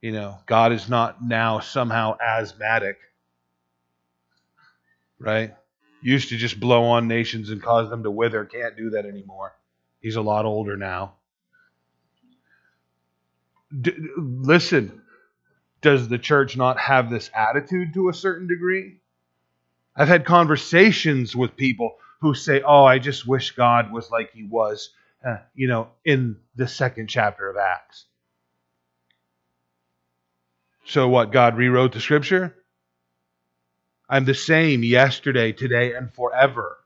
you 0.00 0.12
know, 0.12 0.38
God 0.46 0.72
is 0.72 0.88
not 0.88 1.22
now 1.22 1.60
somehow 1.60 2.16
asthmatic, 2.20 2.98
right? 5.20 5.54
Used 6.02 6.30
to 6.30 6.36
just 6.36 6.58
blow 6.58 6.84
on 6.84 7.06
nations 7.06 7.50
and 7.50 7.62
cause 7.62 7.90
them 7.90 8.02
to 8.02 8.10
wither, 8.10 8.44
can't 8.44 8.76
do 8.76 8.90
that 8.90 9.04
anymore. 9.04 9.54
He's 10.00 10.16
a 10.16 10.22
lot 10.22 10.46
older 10.46 10.76
now. 10.76 11.14
D- 13.78 13.94
listen, 14.16 15.02
does 15.82 16.08
the 16.08 16.18
church 16.18 16.56
not 16.56 16.78
have 16.80 17.10
this 17.10 17.30
attitude 17.34 17.94
to 17.94 18.08
a 18.08 18.14
certain 18.14 18.48
degree? 18.48 19.00
I've 19.94 20.08
had 20.08 20.24
conversations 20.24 21.36
with 21.36 21.56
people 21.56 21.96
who 22.20 22.34
say, 22.34 22.62
"Oh, 22.62 22.84
I 22.84 22.98
just 22.98 23.26
wish 23.26 23.52
God 23.52 23.92
was 23.92 24.10
like 24.10 24.32
He 24.32 24.44
was, 24.44 24.90
uh, 25.24 25.38
you 25.54 25.68
know, 25.68 25.90
in 26.04 26.36
the 26.56 26.68
second 26.68 27.08
chapter 27.08 27.48
of 27.48 27.56
Acts." 27.56 28.06
So 30.86 31.08
what? 31.08 31.32
God 31.32 31.56
rewrote 31.56 31.92
the 31.92 32.00
Scripture. 32.00 32.56
I'm 34.10 34.26
the 34.26 34.34
same 34.34 34.82
yesterday, 34.82 35.52
today, 35.52 35.94
and 35.94 36.12
forever. 36.12 36.76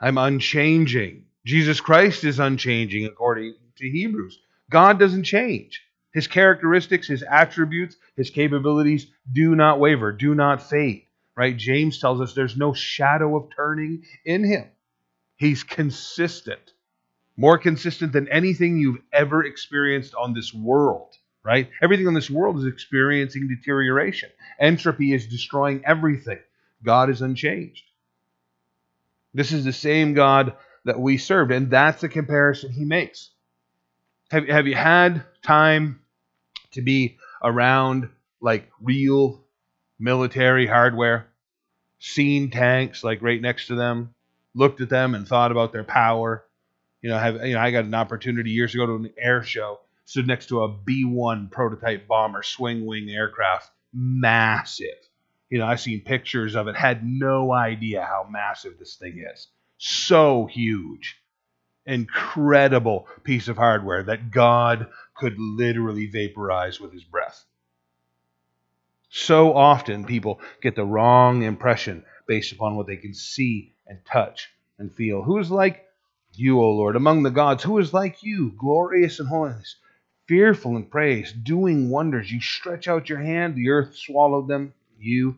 I'm 0.00 0.16
unchanging. 0.16 1.26
Jesus 1.44 1.80
Christ 1.80 2.24
is 2.24 2.38
unchanging 2.38 3.04
according 3.04 3.56
to 3.76 3.90
Hebrews. 3.90 4.38
God 4.70 4.98
doesn't 4.98 5.24
change. 5.24 5.82
His 6.12 6.26
characteristics, 6.26 7.08
his 7.08 7.22
attributes, 7.22 7.96
his 8.16 8.30
capabilities 8.30 9.08
do 9.30 9.54
not 9.54 9.78
waver, 9.78 10.12
do 10.12 10.34
not 10.34 10.62
fade 10.62 11.04
right? 11.40 11.56
James 11.56 11.98
tells 11.98 12.20
us 12.20 12.34
there's 12.34 12.58
no 12.58 12.74
shadow 12.74 13.34
of 13.34 13.48
turning 13.56 14.04
in 14.26 14.44
him. 14.44 14.66
He's 15.36 15.62
consistent, 15.62 16.74
more 17.34 17.56
consistent 17.56 18.12
than 18.12 18.28
anything 18.28 18.76
you've 18.76 19.00
ever 19.10 19.42
experienced 19.42 20.14
on 20.14 20.34
this 20.34 20.52
world, 20.52 21.16
right? 21.44 21.70
Everything 21.82 22.06
in 22.06 22.14
this 22.14 22.30
world 22.30 22.58
is 22.58 22.66
experiencing 22.66 23.48
deterioration. 23.48 24.30
Entropy 24.58 25.12
is 25.12 25.26
destroying 25.26 25.82
everything. 25.84 26.38
God 26.82 27.10
is 27.10 27.22
unchanged. 27.22 27.84
This 29.34 29.52
is 29.52 29.64
the 29.64 29.72
same 29.72 30.14
God 30.14 30.54
that 30.84 30.98
we 30.98 31.18
served, 31.18 31.52
and 31.52 31.70
that's 31.70 32.00
the 32.00 32.08
comparison 32.08 32.72
he 32.72 32.84
makes. 32.84 33.30
Have, 34.30 34.48
have 34.48 34.66
you 34.66 34.74
had 34.74 35.24
time 35.42 36.00
to 36.72 36.82
be 36.82 37.18
around 37.42 38.08
like 38.40 38.70
real 38.80 39.44
military 39.98 40.66
hardware? 40.66 41.30
seen 42.00 42.50
tanks 42.50 43.04
like 43.04 43.22
right 43.22 43.40
next 43.40 43.68
to 43.68 43.76
them, 43.76 44.14
looked 44.54 44.80
at 44.80 44.88
them 44.88 45.14
and 45.14 45.28
thought 45.28 45.52
about 45.52 45.72
their 45.72 45.84
power. 45.84 46.44
You 47.02 47.10
know, 47.10 47.18
have 47.18 47.46
you 47.46 47.54
know, 47.54 47.60
I 47.60 47.70
got 47.70 47.84
an 47.84 47.94
opportunity 47.94 48.50
years 48.50 48.74
ago 48.74 48.86
to 48.86 48.94
an 48.94 49.12
air 49.16 49.42
show, 49.42 49.80
stood 50.10 50.26
next 50.26 50.46
to 50.46 50.64
a 50.64 50.68
B-1 50.68 51.52
prototype 51.52 52.08
bomber 52.08 52.42
swing 52.42 52.84
wing 52.84 53.08
aircraft, 53.08 53.70
massive. 53.94 54.98
You 55.48 55.58
know, 55.58 55.66
I've 55.66 55.80
seen 55.80 56.00
pictures 56.00 56.56
of 56.56 56.66
it, 56.66 56.74
had 56.74 57.06
no 57.06 57.52
idea 57.52 58.02
how 58.02 58.26
massive 58.28 58.76
this 58.76 58.96
thing 58.96 59.24
is. 59.32 59.46
So 59.78 60.46
huge. 60.46 61.16
Incredible 61.86 63.06
piece 63.22 63.46
of 63.46 63.56
hardware 63.56 64.02
that 64.02 64.32
God 64.32 64.88
could 65.14 65.38
literally 65.38 66.06
vaporize 66.06 66.80
with 66.80 66.92
his 66.92 67.04
breath. 67.04 67.44
So 69.10 69.54
often 69.54 70.06
people 70.06 70.40
get 70.60 70.74
the 70.74 70.84
wrong 70.84 71.44
impression 71.44 72.04
based 72.26 72.50
upon 72.50 72.74
what 72.74 72.88
they 72.88 72.96
can 72.96 73.14
see 73.14 73.74
and 73.86 74.00
touch 74.04 74.50
and 74.76 74.92
feel. 74.92 75.22
Who 75.22 75.38
is 75.38 75.52
like 75.52 75.84
you, 76.34 76.60
O 76.60 76.72
Lord, 76.72 76.96
among 76.96 77.22
the 77.22 77.30
gods? 77.30 77.62
Who 77.62 77.78
is 77.78 77.94
like 77.94 78.24
you, 78.24 78.52
glorious 78.58 79.20
in 79.20 79.26
holiness, 79.26 79.76
fearful 80.30 80.76
in 80.76 80.84
praise, 80.84 81.32
doing 81.32 81.90
wonders. 81.90 82.30
You 82.30 82.40
stretch 82.40 82.86
out 82.86 83.08
your 83.08 83.18
hand, 83.18 83.56
the 83.56 83.70
earth 83.70 83.96
swallowed 83.96 84.46
them. 84.46 84.72
You 84.96 85.36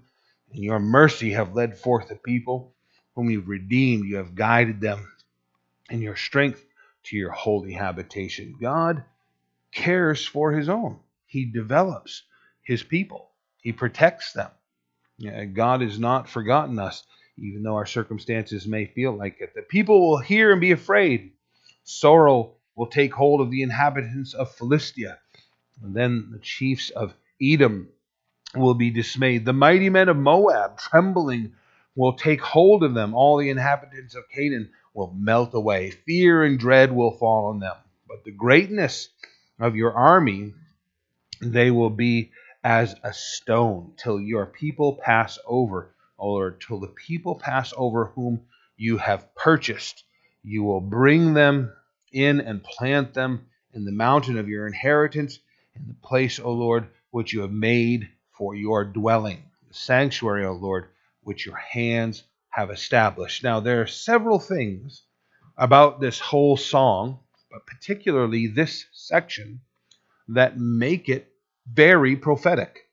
and 0.52 0.62
your 0.62 0.80
mercy 0.80 1.30
have 1.30 1.54
led 1.54 1.78
forth 1.78 2.08
the 2.08 2.14
people 2.14 2.74
whom 3.14 3.30
you've 3.30 3.48
redeemed. 3.48 4.04
You 4.04 4.16
have 4.16 4.34
guided 4.34 4.82
them 4.82 5.10
in 5.88 6.02
your 6.02 6.16
strength 6.16 6.62
to 7.04 7.16
your 7.16 7.30
holy 7.30 7.72
habitation. 7.72 8.54
God 8.60 9.02
cares 9.72 10.26
for 10.26 10.52
his 10.52 10.68
own. 10.68 10.98
He 11.24 11.46
develops 11.46 12.24
his 12.62 12.82
people. 12.82 13.30
He 13.62 13.72
protects 13.72 14.34
them. 14.34 14.50
God 15.54 15.80
has 15.80 15.98
not 15.98 16.28
forgotten 16.28 16.78
us, 16.78 17.02
even 17.38 17.62
though 17.62 17.76
our 17.76 17.86
circumstances 17.86 18.66
may 18.66 18.84
feel 18.84 19.12
like 19.16 19.38
it. 19.40 19.54
The 19.54 19.62
people 19.62 20.06
will 20.06 20.18
hear 20.18 20.52
and 20.52 20.60
be 20.60 20.72
afraid. 20.72 21.32
Sorrow 21.82 22.56
will 22.74 22.86
take 22.86 23.12
hold 23.12 23.40
of 23.40 23.50
the 23.50 23.62
inhabitants 23.62 24.34
of 24.34 24.54
Philistia. 24.54 25.18
And 25.82 25.94
then 25.94 26.30
the 26.32 26.38
chiefs 26.38 26.90
of 26.90 27.14
Edom 27.40 27.88
will 28.54 28.74
be 28.74 28.90
dismayed. 28.90 29.44
The 29.44 29.52
mighty 29.52 29.90
men 29.90 30.08
of 30.08 30.16
Moab, 30.16 30.78
trembling, 30.78 31.52
will 31.94 32.14
take 32.14 32.40
hold 32.40 32.84
of 32.84 32.94
them. 32.94 33.14
All 33.14 33.38
the 33.38 33.50
inhabitants 33.50 34.14
of 34.14 34.28
Canaan 34.28 34.70
will 34.94 35.12
melt 35.16 35.54
away. 35.54 35.90
Fear 35.90 36.44
and 36.44 36.58
dread 36.58 36.92
will 36.92 37.12
fall 37.12 37.46
on 37.46 37.60
them. 37.60 37.76
But 38.08 38.24
the 38.24 38.30
greatness 38.30 39.08
of 39.58 39.76
your 39.76 39.92
army, 39.92 40.54
they 41.40 41.70
will 41.70 41.90
be 41.90 42.30
as 42.64 42.94
a 43.02 43.12
stone 43.12 43.92
till 43.96 44.20
your 44.20 44.46
people 44.46 45.00
pass 45.02 45.38
over, 45.46 45.94
O 46.18 46.28
Lord, 46.28 46.60
till 46.60 46.78
the 46.78 46.88
people 46.88 47.34
pass 47.34 47.72
over 47.76 48.06
whom 48.06 48.42
you 48.76 48.98
have 48.98 49.34
purchased. 49.34 50.04
You 50.42 50.62
will 50.62 50.80
bring 50.80 51.34
them 51.34 51.72
in 52.12 52.40
and 52.40 52.62
plant 52.62 53.14
them 53.14 53.46
in 53.72 53.84
the 53.84 53.92
mountain 53.92 54.38
of 54.38 54.48
your 54.48 54.66
inheritance, 54.66 55.38
in 55.74 55.86
the 55.88 55.94
place, 55.94 56.38
O 56.38 56.52
Lord, 56.52 56.88
which 57.10 57.32
you 57.32 57.40
have 57.40 57.52
made 57.52 58.08
for 58.32 58.54
your 58.54 58.84
dwelling, 58.84 59.42
the 59.68 59.74
sanctuary, 59.74 60.44
O 60.44 60.52
Lord, 60.52 60.88
which 61.22 61.46
your 61.46 61.56
hands 61.56 62.24
have 62.50 62.70
established. 62.70 63.42
Now, 63.42 63.60
there 63.60 63.80
are 63.82 63.86
several 63.86 64.38
things 64.38 65.02
about 65.56 66.00
this 66.00 66.18
whole 66.18 66.56
song, 66.56 67.20
but 67.50 67.66
particularly 67.66 68.46
this 68.46 68.86
section, 68.92 69.60
that 70.28 70.58
make 70.58 71.08
it 71.08 71.32
very 71.70 72.16
prophetic. 72.16 72.88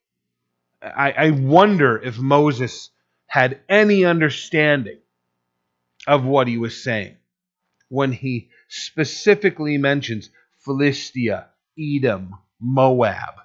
I, 0.82 1.12
I 1.12 1.30
wonder 1.32 1.98
if 2.02 2.18
Moses 2.18 2.90
had 3.28 3.60
any 3.68 4.06
understanding 4.06 4.98
of 6.08 6.24
what 6.24 6.48
he 6.48 6.58
was 6.58 6.82
saying 6.82 7.16
when 7.90 8.12
he 8.12 8.50
specifically 8.68 9.78
mentions 9.78 10.30
Philistia, 10.60 11.48
Edom, 11.78 12.36
Moab, 12.60 13.36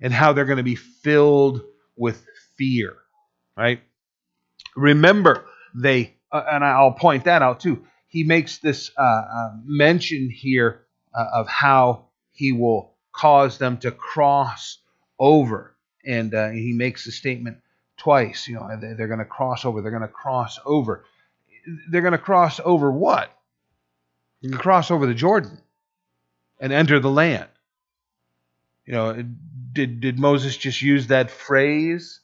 and 0.00 0.12
how 0.12 0.32
they're 0.32 0.44
going 0.44 0.58
to 0.58 0.62
be 0.62 0.74
filled 0.76 1.62
with 1.96 2.24
fear, 2.56 2.96
right? 3.56 3.80
Remember, 4.76 5.46
they, 5.74 6.14
uh, 6.30 6.44
and 6.50 6.64
I'll 6.64 6.92
point 6.92 7.24
that 7.24 7.42
out 7.42 7.60
too. 7.60 7.84
He 8.08 8.24
makes 8.24 8.58
this 8.58 8.90
uh, 8.96 9.00
uh, 9.02 9.50
mention 9.64 10.28
here 10.30 10.82
uh, 11.14 11.26
of 11.34 11.48
how 11.48 12.06
he 12.30 12.52
will 12.52 12.94
cause 13.12 13.58
them 13.58 13.78
to 13.78 13.90
cross 13.90 14.78
over, 15.18 15.76
and 16.04 16.34
uh, 16.34 16.50
he 16.50 16.72
makes 16.72 17.04
the 17.04 17.12
statement 17.12 17.58
twice. 17.96 18.48
You 18.48 18.56
know, 18.56 18.68
they're 18.80 19.06
going 19.08 19.18
to 19.18 19.24
cross 19.24 19.64
over. 19.64 19.80
They're 19.80 19.90
going 19.90 20.02
to 20.02 20.08
cross 20.08 20.58
over. 20.64 21.04
They're 21.90 22.02
going 22.02 22.12
to 22.12 22.18
cross 22.18 22.60
over 22.64 22.90
what? 22.90 23.30
You 24.42 24.50
can 24.50 24.58
cross 24.58 24.90
over 24.90 25.06
the 25.06 25.14
Jordan 25.14 25.56
and 26.60 26.72
enter 26.72 26.98
the 26.98 27.10
land. 27.10 27.48
You 28.84 28.92
know, 28.92 29.24
did 29.72 30.00
did 30.00 30.18
Moses 30.18 30.56
just 30.56 30.82
use 30.82 31.06
that 31.06 31.30
phrase 31.30 32.20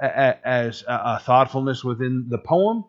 as 0.00 0.84
a 0.88 1.20
thoughtfulness 1.20 1.84
within 1.84 2.26
the 2.28 2.38
poem, 2.38 2.84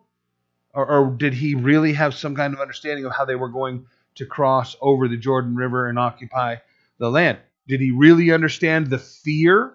or, 0.74 0.86
or 0.86 1.10
did 1.12 1.32
he 1.32 1.54
really 1.54 1.92
have 1.92 2.14
some 2.14 2.34
kind 2.34 2.52
of 2.52 2.60
understanding 2.60 3.04
of 3.04 3.12
how 3.12 3.24
they 3.24 3.36
were 3.36 3.48
going 3.48 3.86
to 4.16 4.26
cross 4.26 4.76
over 4.80 5.06
the 5.06 5.16
Jordan 5.16 5.54
River 5.54 5.88
and 5.88 5.98
occupy 5.98 6.56
the 6.98 7.08
land? 7.08 7.38
Did 7.68 7.80
he 7.80 7.92
really 7.92 8.32
understand 8.32 8.88
the 8.88 8.98
fear? 8.98 9.74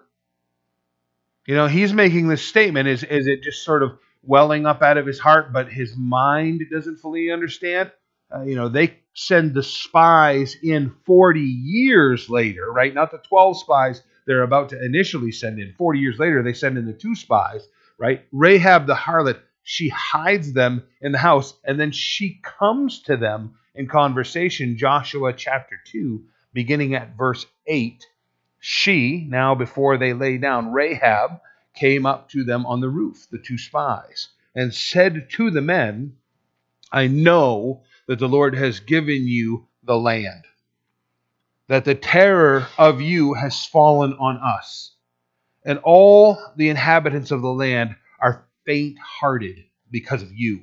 You 1.46 1.54
know, 1.54 1.66
he's 1.66 1.94
making 1.94 2.28
this 2.28 2.44
statement. 2.44 2.88
Is 2.88 3.04
is 3.04 3.26
it 3.26 3.42
just 3.42 3.64
sort 3.64 3.82
of 3.82 3.98
welling 4.22 4.66
up 4.66 4.82
out 4.82 4.98
of 4.98 5.06
his 5.06 5.18
heart, 5.18 5.50
but 5.50 5.72
his 5.72 5.96
mind 5.96 6.60
doesn't 6.70 6.96
fully 6.96 7.30
understand? 7.30 7.90
Uh, 8.34 8.42
you 8.42 8.54
know, 8.54 8.68
they 8.68 8.98
send 9.14 9.54
the 9.54 9.62
spies 9.62 10.56
in 10.62 10.94
40 11.06 11.40
years 11.40 12.28
later, 12.28 12.70
right? 12.70 12.94
Not 12.94 13.10
the 13.10 13.18
12 13.18 13.58
spies 13.58 14.02
they're 14.26 14.42
about 14.42 14.68
to 14.70 14.84
initially 14.84 15.32
send 15.32 15.58
in. 15.58 15.74
40 15.78 15.98
years 15.98 16.18
later, 16.18 16.42
they 16.42 16.52
send 16.52 16.76
in 16.76 16.86
the 16.86 16.92
two 16.92 17.14
spies, 17.14 17.66
right? 17.98 18.24
Rahab 18.32 18.86
the 18.86 18.94
harlot, 18.94 19.40
she 19.62 19.88
hides 19.88 20.52
them 20.52 20.84
in 21.00 21.12
the 21.12 21.18
house, 21.18 21.54
and 21.64 21.80
then 21.80 21.90
she 21.92 22.40
comes 22.42 23.00
to 23.02 23.16
them 23.16 23.54
in 23.74 23.86
conversation. 23.86 24.76
Joshua 24.76 25.32
chapter 25.32 25.76
2, 25.86 26.22
beginning 26.52 26.94
at 26.94 27.16
verse 27.16 27.46
8. 27.66 28.04
She, 28.60 29.26
now 29.28 29.54
before 29.54 29.96
they 29.96 30.12
lay 30.12 30.36
down, 30.36 30.72
Rahab, 30.72 31.40
came 31.74 32.06
up 32.06 32.28
to 32.30 32.44
them 32.44 32.66
on 32.66 32.80
the 32.80 32.88
roof, 32.88 33.26
the 33.30 33.38
two 33.38 33.56
spies, 33.56 34.28
and 34.54 34.74
said 34.74 35.30
to 35.30 35.50
the 35.50 35.60
men, 35.60 36.16
I 36.90 37.06
know 37.06 37.82
that 38.08 38.18
the 38.18 38.28
Lord 38.28 38.54
has 38.56 38.80
given 38.80 39.28
you 39.28 39.66
the 39.84 39.98
land, 39.98 40.44
that 41.68 41.84
the 41.84 41.94
terror 41.94 42.66
of 42.78 43.02
you 43.02 43.34
has 43.34 43.66
fallen 43.66 44.14
on 44.14 44.38
us, 44.38 44.92
and 45.62 45.78
all 45.84 46.38
the 46.56 46.70
inhabitants 46.70 47.30
of 47.30 47.42
the 47.42 47.52
land 47.52 47.94
are 48.18 48.46
faint 48.64 48.98
hearted 48.98 49.62
because 49.90 50.22
of 50.22 50.32
you. 50.32 50.62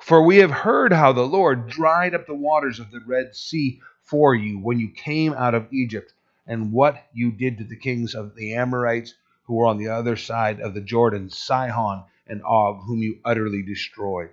For 0.00 0.24
we 0.24 0.38
have 0.38 0.50
heard 0.50 0.92
how 0.92 1.12
the 1.12 1.22
Lord 1.22 1.68
dried 1.68 2.14
up 2.14 2.26
the 2.26 2.34
waters 2.34 2.80
of 2.80 2.90
the 2.90 3.02
Red 3.06 3.36
Sea 3.36 3.80
for 4.00 4.34
you 4.34 4.58
when 4.58 4.80
you 4.80 4.88
came 4.88 5.34
out 5.34 5.54
of 5.54 5.70
Egypt, 5.70 6.14
and 6.46 6.72
what 6.72 7.06
you 7.12 7.30
did 7.30 7.58
to 7.58 7.64
the 7.64 7.76
kings 7.76 8.14
of 8.14 8.34
the 8.34 8.54
Amorites 8.54 9.14
who 9.44 9.54
were 9.54 9.66
on 9.66 9.76
the 9.76 9.88
other 9.88 10.16
side 10.16 10.60
of 10.60 10.72
the 10.72 10.80
Jordan, 10.80 11.28
Sihon 11.28 12.04
and 12.26 12.42
Og, 12.42 12.80
whom 12.86 12.98
you 12.98 13.18
utterly 13.22 13.62
destroyed. 13.62 14.30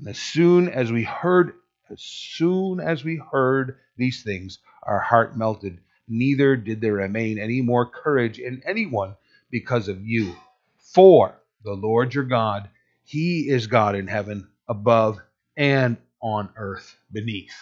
And 0.00 0.08
as 0.08 0.18
soon 0.18 0.70
as 0.70 0.90
we 0.90 1.04
heard, 1.04 1.52
as 1.90 2.00
soon 2.00 2.80
as 2.80 3.04
we 3.04 3.20
heard 3.30 3.76
these 3.98 4.22
things, 4.22 4.58
our 4.82 4.98
heart 4.98 5.36
melted. 5.36 5.78
Neither 6.08 6.56
did 6.56 6.80
there 6.80 6.94
remain 6.94 7.38
any 7.38 7.60
more 7.60 7.84
courage 7.84 8.38
in 8.38 8.62
anyone 8.64 9.16
because 9.50 9.88
of 9.88 10.04
you. 10.04 10.34
For 10.78 11.38
the 11.64 11.74
Lord 11.74 12.14
your 12.14 12.24
God, 12.24 12.70
He 13.04 13.50
is 13.50 13.66
God 13.66 13.94
in 13.94 14.06
heaven 14.06 14.48
above 14.66 15.18
and 15.54 15.98
on 16.22 16.48
earth 16.56 16.96
beneath. 17.12 17.54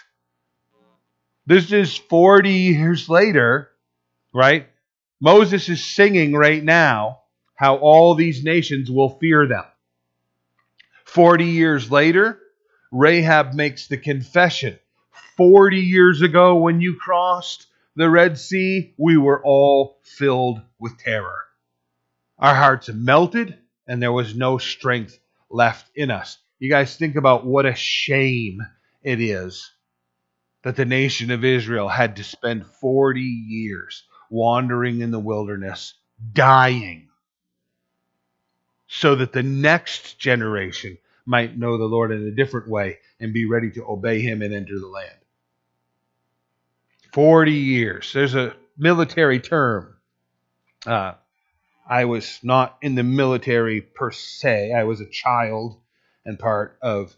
This 1.45 1.73
is 1.73 1.97
40 1.97 2.51
years 2.51 3.09
later, 3.09 3.69
right? 4.33 4.69
Moses 5.19 5.67
is 5.67 5.83
singing 5.83 6.33
right 6.33 6.63
now 6.63 7.19
how 7.55 7.75
all 7.75 8.15
these 8.15 8.45
nations 8.45 8.89
will 8.89 9.19
fear 9.19 9.45
them. 9.45 9.65
40 11.09 11.45
years 11.45 11.91
later, 11.91 12.39
Rahab 12.91 13.53
makes 13.53 13.87
the 13.87 13.97
confession 13.97 14.79
40 15.37 15.77
years 15.77 16.21
ago 16.21 16.57
when 16.57 16.81
you 16.81 16.95
crossed 16.95 17.67
the 17.95 18.09
Red 18.09 18.37
Sea, 18.37 18.93
we 18.97 19.17
were 19.17 19.43
all 19.43 19.99
filled 20.03 20.61
with 20.79 20.97
terror. 20.97 21.45
Our 22.37 22.55
hearts 22.55 22.89
melted, 22.89 23.57
and 23.87 24.01
there 24.01 24.11
was 24.11 24.35
no 24.35 24.57
strength 24.57 25.19
left 25.49 25.89
in 25.95 26.11
us. 26.11 26.37
You 26.59 26.69
guys 26.69 26.95
think 26.95 27.15
about 27.15 27.45
what 27.45 27.65
a 27.65 27.75
shame 27.75 28.61
it 29.01 29.19
is 29.19 29.71
that 30.63 30.75
the 30.75 30.85
nation 30.85 31.31
of 31.31 31.43
Israel 31.43 31.89
had 31.89 32.17
to 32.17 32.23
spend 32.23 32.65
40 32.65 33.21
years 33.21 34.03
wandering 34.29 35.01
in 35.01 35.11
the 35.11 35.19
wilderness, 35.19 35.95
dying, 36.33 37.08
so 38.89 39.15
that 39.15 39.31
the 39.31 39.43
next 39.43 40.17
generation 40.17 40.97
might 41.25 41.57
know 41.57 41.77
the 41.77 41.85
Lord 41.85 42.11
in 42.11 42.27
a 42.27 42.31
different 42.31 42.67
way 42.67 42.97
and 43.19 43.31
be 43.31 43.45
ready 43.45 43.69
to 43.71 43.85
obey 43.85 44.19
him 44.19 44.41
and 44.41 44.53
enter 44.53 44.79
the 44.79 44.87
land. 44.87 45.15
40 47.13 47.53
years. 47.53 48.11
There's 48.13 48.33
a 48.33 48.55
military 48.77 49.39
term. 49.39 49.95
Uh, 50.85 51.13
I 51.87 52.05
was 52.05 52.39
not 52.41 52.77
in 52.81 52.95
the 52.95 53.03
military 53.03 53.81
per 53.81 54.11
se. 54.11 54.73
I 54.73 54.83
was 54.83 55.01
a 55.01 55.09
child 55.09 55.77
and 56.25 56.39
part 56.39 56.77
of 56.81 57.15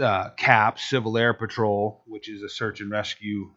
uh, 0.00 0.30
CAP, 0.36 0.78
Civil 0.78 1.18
Air 1.18 1.34
Patrol, 1.34 2.02
which 2.06 2.30
is 2.30 2.42
a 2.42 2.48
search 2.48 2.80
and 2.80 2.90
rescue 2.90 3.50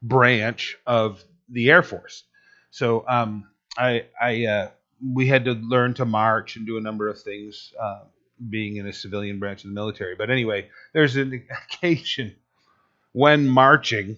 branch 0.00 0.78
of 0.86 1.22
the 1.50 1.70
Air 1.70 1.82
Force. 1.82 2.24
So 2.70 3.04
um, 3.06 3.48
I, 3.76 4.06
I 4.20 4.46
uh, 4.46 4.70
we 5.02 5.26
had 5.26 5.44
to 5.44 5.52
learn 5.52 5.94
to 5.94 6.04
march 6.04 6.56
and 6.56 6.66
do 6.66 6.76
a 6.76 6.80
number 6.80 7.08
of 7.08 7.20
things, 7.20 7.72
uh, 7.80 8.00
being 8.48 8.76
in 8.76 8.86
a 8.86 8.92
civilian 8.92 9.38
branch 9.38 9.64
of 9.64 9.70
the 9.70 9.74
military. 9.74 10.14
But 10.16 10.30
anyway, 10.30 10.68
there's 10.92 11.16
an 11.16 11.46
occasion 11.72 12.34
when 13.12 13.48
marching 13.48 14.16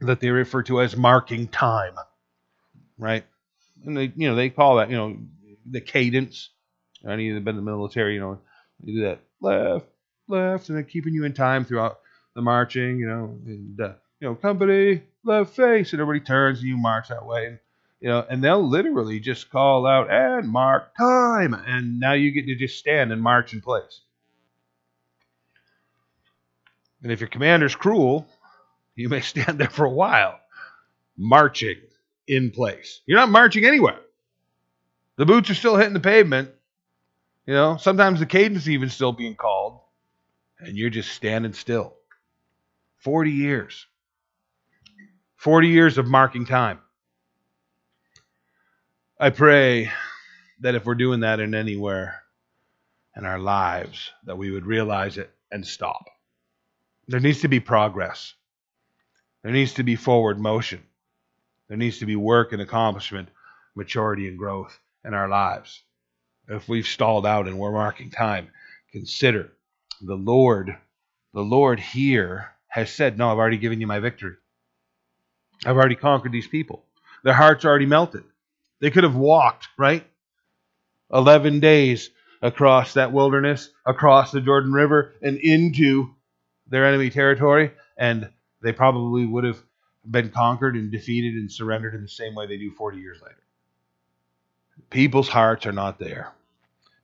that 0.00 0.20
they 0.20 0.30
refer 0.30 0.62
to 0.64 0.80
as 0.80 0.96
marking 0.96 1.48
time, 1.48 1.94
right? 2.98 3.24
And 3.84 3.96
they, 3.96 4.12
you 4.14 4.28
know, 4.28 4.34
they 4.34 4.50
call 4.50 4.76
that, 4.76 4.90
you 4.90 4.96
know, 4.96 5.16
the 5.68 5.80
cadence. 5.80 6.50
Any 7.04 7.28
of 7.28 7.34
you 7.34 7.40
been 7.40 7.56
in 7.56 7.64
the 7.64 7.70
military, 7.70 8.14
you 8.14 8.20
know, 8.20 8.38
you 8.82 9.00
do 9.00 9.04
that 9.06 9.20
left, 9.40 9.86
left, 10.28 10.68
and 10.68 10.76
they're 10.76 10.84
keeping 10.84 11.14
you 11.14 11.24
in 11.24 11.32
time 11.32 11.64
throughout 11.64 12.00
the 12.34 12.42
marching, 12.42 12.98
you 12.98 13.08
know, 13.08 13.38
and 13.46 13.80
uh, 13.80 13.92
you 14.20 14.28
know, 14.28 14.34
company 14.34 15.02
left 15.24 15.54
face, 15.54 15.92
and 15.92 16.00
everybody 16.00 16.24
turns 16.24 16.60
and 16.60 16.68
you 16.68 16.76
march 16.76 17.08
that 17.08 17.24
way, 17.24 17.46
and 17.46 17.58
you 18.00 18.08
know, 18.08 18.24
and 18.28 18.42
they'll 18.42 18.66
literally 18.66 19.20
just 19.20 19.50
call 19.50 19.86
out 19.86 20.10
and 20.10 20.48
mark 20.48 20.96
time, 20.96 21.54
and 21.54 22.00
now 22.00 22.14
you 22.14 22.30
get 22.32 22.46
to 22.46 22.54
just 22.54 22.78
stand 22.78 23.12
and 23.12 23.22
march 23.22 23.52
in 23.52 23.60
place. 23.60 24.00
And 27.02 27.12
if 27.12 27.20
your 27.20 27.28
commander's 27.28 27.74
cruel, 27.74 28.26
you 28.94 29.08
may 29.08 29.20
stand 29.20 29.58
there 29.58 29.70
for 29.70 29.84
a 29.84 29.90
while, 29.90 30.38
marching 31.16 31.76
in 32.26 32.50
place. 32.50 33.00
You're 33.06 33.18
not 33.18 33.28
marching 33.28 33.66
anywhere. 33.66 34.00
The 35.16 35.26
boots 35.26 35.50
are 35.50 35.54
still 35.54 35.76
hitting 35.76 35.92
the 35.92 36.00
pavement. 36.00 36.50
You 37.46 37.54
know, 37.54 37.76
sometimes 37.76 38.20
the 38.20 38.26
cadence 38.26 38.68
even 38.68 38.88
still 38.88 39.12
being 39.12 39.34
called, 39.34 39.80
and 40.58 40.76
you're 40.76 40.90
just 40.90 41.12
standing 41.12 41.52
still. 41.52 41.94
40 42.98 43.30
years. 43.30 43.86
40 45.36 45.68
years 45.68 45.98
of 45.98 46.06
marking 46.06 46.46
time. 46.46 46.80
I 49.22 49.28
pray 49.28 49.92
that 50.60 50.74
if 50.74 50.86
we're 50.86 50.94
doing 50.94 51.20
that 51.20 51.40
in 51.40 51.54
anywhere 51.54 52.22
in 53.14 53.26
our 53.26 53.38
lives, 53.38 54.10
that 54.24 54.38
we 54.38 54.50
would 54.50 54.64
realize 54.64 55.18
it 55.18 55.30
and 55.52 55.66
stop. 55.66 56.08
There 57.06 57.20
needs 57.20 57.42
to 57.42 57.48
be 57.48 57.60
progress. 57.60 58.32
There 59.42 59.52
needs 59.52 59.74
to 59.74 59.82
be 59.82 59.94
forward 59.94 60.40
motion. 60.40 60.80
There 61.68 61.76
needs 61.76 61.98
to 61.98 62.06
be 62.06 62.16
work 62.16 62.54
and 62.54 62.62
accomplishment, 62.62 63.28
maturity 63.74 64.26
and 64.26 64.38
growth 64.38 64.80
in 65.04 65.12
our 65.12 65.28
lives. 65.28 65.82
If 66.48 66.66
we've 66.66 66.86
stalled 66.86 67.26
out 67.26 67.46
and 67.46 67.58
we're 67.58 67.72
marking 67.72 68.10
time, 68.10 68.48
consider 68.90 69.52
the 70.00 70.16
Lord. 70.16 70.74
The 71.34 71.42
Lord 71.42 71.78
here 71.78 72.52
has 72.68 72.90
said, 72.90 73.18
No, 73.18 73.30
I've 73.30 73.36
already 73.36 73.58
given 73.58 73.82
you 73.82 73.86
my 73.86 73.98
victory. 73.98 74.36
I've 75.66 75.76
already 75.76 75.96
conquered 75.96 76.32
these 76.32 76.48
people. 76.48 76.86
Their 77.22 77.34
hearts 77.34 77.66
are 77.66 77.68
already 77.68 77.84
melted. 77.84 78.24
They 78.80 78.90
could 78.90 79.04
have 79.04 79.16
walked, 79.16 79.68
right? 79.78 80.06
11 81.12 81.60
days 81.60 82.10
across 82.42 82.94
that 82.94 83.12
wilderness, 83.12 83.70
across 83.84 84.32
the 84.32 84.40
Jordan 84.40 84.72
River, 84.72 85.14
and 85.22 85.38
into 85.38 86.14
their 86.68 86.86
enemy 86.86 87.10
territory, 87.10 87.72
and 87.96 88.30
they 88.62 88.72
probably 88.72 89.26
would 89.26 89.44
have 89.44 89.62
been 90.08 90.30
conquered 90.30 90.76
and 90.76 90.90
defeated 90.90 91.34
and 91.34 91.52
surrendered 91.52 91.94
in 91.94 92.02
the 92.02 92.08
same 92.08 92.34
way 92.34 92.46
they 92.46 92.56
do 92.56 92.70
40 92.72 92.98
years 92.98 93.20
later. 93.22 93.36
People's 94.88 95.28
hearts 95.28 95.66
are 95.66 95.72
not 95.72 95.98
there. 95.98 96.32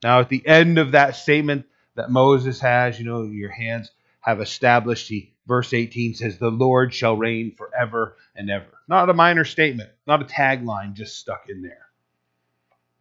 Now, 0.03 0.21
at 0.21 0.29
the 0.29 0.47
end 0.47 0.79
of 0.79 0.93
that 0.93 1.17
statement 1.17 1.67
that 1.95 2.11
Moses 2.11 2.61
has, 2.61 2.99
you 2.99 3.05
know, 3.05 3.25
your 3.25 3.51
hands 3.51 3.91
have 4.27 4.41
established, 4.41 5.09
he, 5.09 5.33
verse 5.47 5.73
18 5.73 6.15
says, 6.15 6.39
The 6.39 6.51
Lord 6.51 6.93
shall 6.93 7.17
reign 7.17 7.55
forever 7.57 8.17
and 8.35 8.51
ever. 8.51 8.67
Not 8.89 9.09
a 9.09 9.15
minor 9.15 9.45
statement, 9.45 9.91
not 10.07 10.21
a 10.21 10.25
tagline 10.25 10.95
just 10.95 11.17
stuck 11.17 11.49
in 11.49 11.63
there. 11.63 11.87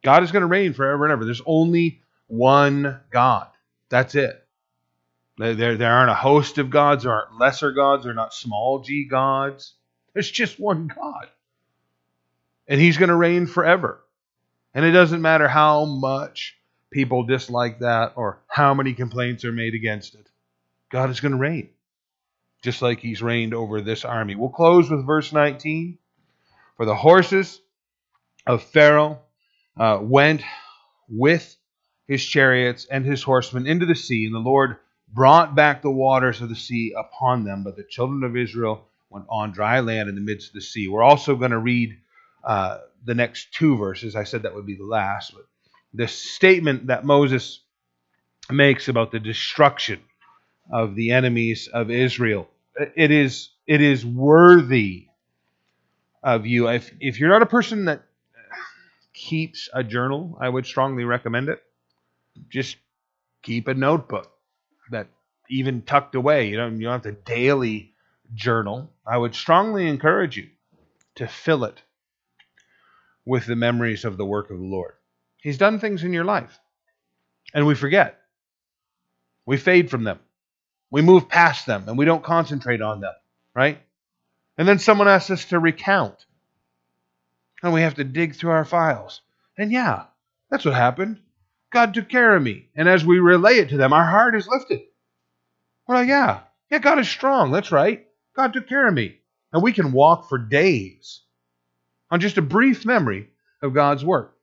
God 0.04 0.22
is 0.22 0.32
going 0.32 0.42
to 0.42 0.48
reign 0.48 0.74
forever 0.74 1.04
and 1.04 1.12
ever. 1.12 1.26
There's 1.26 1.42
only 1.48 2.02
one 2.28 3.02
God. 3.10 3.48
That's 3.90 4.14
it. 4.14 4.42
There, 5.38 5.76
there 5.76 5.92
aren't 5.92 6.12
a 6.12 6.16
host 6.16 6.60
of 6.60 6.70
gods, 6.70 7.04
there 7.04 7.14
aren't 7.14 7.40
lesser 7.40 7.72
gods, 7.72 8.04
there 8.04 8.12
are 8.12 8.16
not 8.16 8.34
small 8.34 8.80
g 8.80 9.06
gods. 9.06 9.74
There's 10.14 10.32
just 10.32 10.60
one 10.60 10.88
God. 10.88 11.28
And 12.68 12.80
he's 12.80 12.98
going 12.98 13.10
to 13.10 13.16
reign 13.16 13.48
forever. 13.48 14.02
And 14.74 14.86
it 14.86 14.92
doesn't 14.92 15.22
matter 15.22 15.48
how 15.48 15.86
much 15.86 16.56
people 16.92 17.24
dislike 17.24 17.80
that 17.80 18.14
or 18.16 18.40
how 18.48 18.74
many 18.74 18.94
complaints 18.94 19.44
are 19.44 19.52
made 19.52 19.74
against 19.74 20.16
it. 20.16 20.30
God 20.96 21.10
is 21.10 21.20
going 21.20 21.34
to 21.34 21.38
reign, 21.38 21.72
just 22.64 22.82
like 22.82 23.02
he's 23.02 23.22
reigned 23.22 23.54
over 23.54 23.82
this 23.82 24.06
army. 24.06 24.36
We'll 24.36 24.48
close 24.48 24.90
with 24.90 25.06
verse 25.06 25.34
19. 25.34 25.98
For 26.78 26.86
the 26.86 26.96
horses 26.96 27.60
of 28.48 28.64
Pharaoh 28.64 29.20
uh, 29.78 30.00
went 30.02 30.42
with 31.10 31.54
his 32.08 32.26
chariots 32.26 32.88
and 32.90 33.06
his 33.06 33.22
horsemen 33.22 33.68
into 33.68 33.86
the 33.86 33.94
sea, 33.94 34.26
and 34.26 34.34
the 34.34 34.40
Lord 34.40 34.78
brought 35.14 35.54
back 35.54 35.82
the 35.82 35.92
waters 35.92 36.40
of 36.40 36.48
the 36.48 36.56
sea 36.56 36.96
upon 36.98 37.44
them, 37.44 37.66
but 37.66 37.76
the 37.76 37.84
children 37.84 38.24
of 38.24 38.38
Israel 38.38 38.88
went 39.10 39.26
on 39.28 39.52
dry 39.52 39.82
land 39.82 40.08
in 40.08 40.16
the 40.16 40.22
midst 40.22 40.48
of 40.48 40.54
the 40.54 40.62
sea. 40.62 40.88
We're 40.88 41.04
also 41.04 41.36
going 41.36 41.52
to 41.52 41.60
read 41.60 41.98
uh, 42.42 42.78
the 43.04 43.16
next 43.16 43.54
two 43.54 43.76
verses. 43.76 44.16
I 44.16 44.24
said 44.24 44.44
that 44.44 44.56
would 44.56 44.66
be 44.66 44.78
the 44.78 44.86
last, 44.86 45.34
but 45.34 45.44
this 45.94 46.14
statement 46.14 46.88
that 46.88 47.04
Moses 47.04 47.60
makes 48.50 48.88
about 48.88 49.12
the 49.12 49.20
destruction 49.20 50.00
of 50.72 50.96
the 50.96 51.12
enemies 51.12 51.68
of 51.72 51.92
Israel, 51.92 52.48
it 52.96 53.12
is 53.12 53.50
it 53.68 53.82
is 53.82 54.06
worthy 54.06 55.08
of 56.24 56.46
you. 56.46 56.70
If 56.70 56.92
if 57.00 57.20
you're 57.20 57.30
not 57.30 57.42
a 57.42 57.48
person 57.48 57.86
that 57.86 58.04
keeps 59.14 59.70
a 59.74 59.84
journal, 59.84 60.38
I 60.40 60.50
would 60.50 60.66
strongly 60.66 61.04
recommend 61.04 61.50
it. 61.50 61.64
Just 62.50 62.78
keep 63.42 63.68
a 63.68 63.74
notebook 63.74 64.32
that 64.92 65.08
even 65.50 65.82
tucked 65.84 66.16
away. 66.16 66.50
You 66.50 66.58
don't 66.58 66.78
you 66.80 66.88
don't 66.88 67.04
have 67.06 67.16
to 67.16 67.24
daily 67.24 67.94
journal. 68.34 68.92
I 69.08 69.18
would 69.18 69.36
strongly 69.36 69.88
encourage 69.88 70.38
you 70.38 70.50
to 71.16 71.28
fill 71.28 71.64
it 71.64 71.82
with 73.26 73.46
the 73.46 73.56
memories 73.56 74.06
of 74.06 74.18
the 74.18 74.26
work 74.26 74.50
of 74.52 74.58
the 74.58 74.66
Lord. 74.66 74.94
He's 75.42 75.58
done 75.58 75.80
things 75.80 76.04
in 76.04 76.14
your 76.14 76.26
life, 76.26 76.60
and 77.54 77.66
we 77.66 77.76
forget. 77.76 78.20
We 79.46 79.58
fade 79.58 79.92
from 79.92 80.04
them. 80.04 80.20
We 80.96 81.02
move 81.02 81.28
past 81.28 81.66
them, 81.66 81.90
and 81.90 81.98
we 81.98 82.06
don't 82.06 82.24
concentrate 82.24 82.82
on 82.82 83.02
them, 83.02 83.12
right? 83.54 83.82
And 84.58 84.66
then 84.66 84.80
someone 84.80 85.10
asks 85.10 85.30
us 85.30 85.44
to 85.48 85.60
recount, 85.60 86.26
and 87.62 87.74
we 87.74 87.82
have 87.82 87.96
to 87.96 88.06
dig 88.06 88.34
through 88.34 88.52
our 88.52 88.64
files. 88.64 89.20
And 89.58 89.74
yeah, 89.74 90.06
that's 90.50 90.64
what 90.64 90.74
happened. 90.74 91.20
God 91.70 91.94
took 91.94 92.08
care 92.08 92.34
of 92.34 92.42
me. 92.42 92.70
And 92.78 92.88
as 92.88 93.04
we 93.04 93.20
relay 93.20 93.56
it 93.56 93.68
to 93.72 93.78
them, 93.78 93.92
our 93.92 94.06
heart 94.06 94.38
is 94.38 94.48
lifted. 94.48 94.84
Like, 95.86 96.08
yeah, 96.08 96.44
yeah, 96.72 96.80
God 96.80 97.00
is 97.00 97.10
strong. 97.10 97.52
That's 97.52 97.74
right. 97.74 98.08
God 98.34 98.54
took 98.54 98.70
care 98.70 98.88
of 98.88 98.94
me. 98.94 99.18
And 99.52 99.62
we 99.62 99.74
can 99.74 99.92
walk 99.92 100.30
for 100.30 100.38
days 100.38 101.24
on 102.10 102.22
just 102.22 102.38
a 102.38 102.42
brief 102.42 102.86
memory 102.86 103.32
of 103.62 103.74
God's 103.74 104.06
work. 104.06 104.38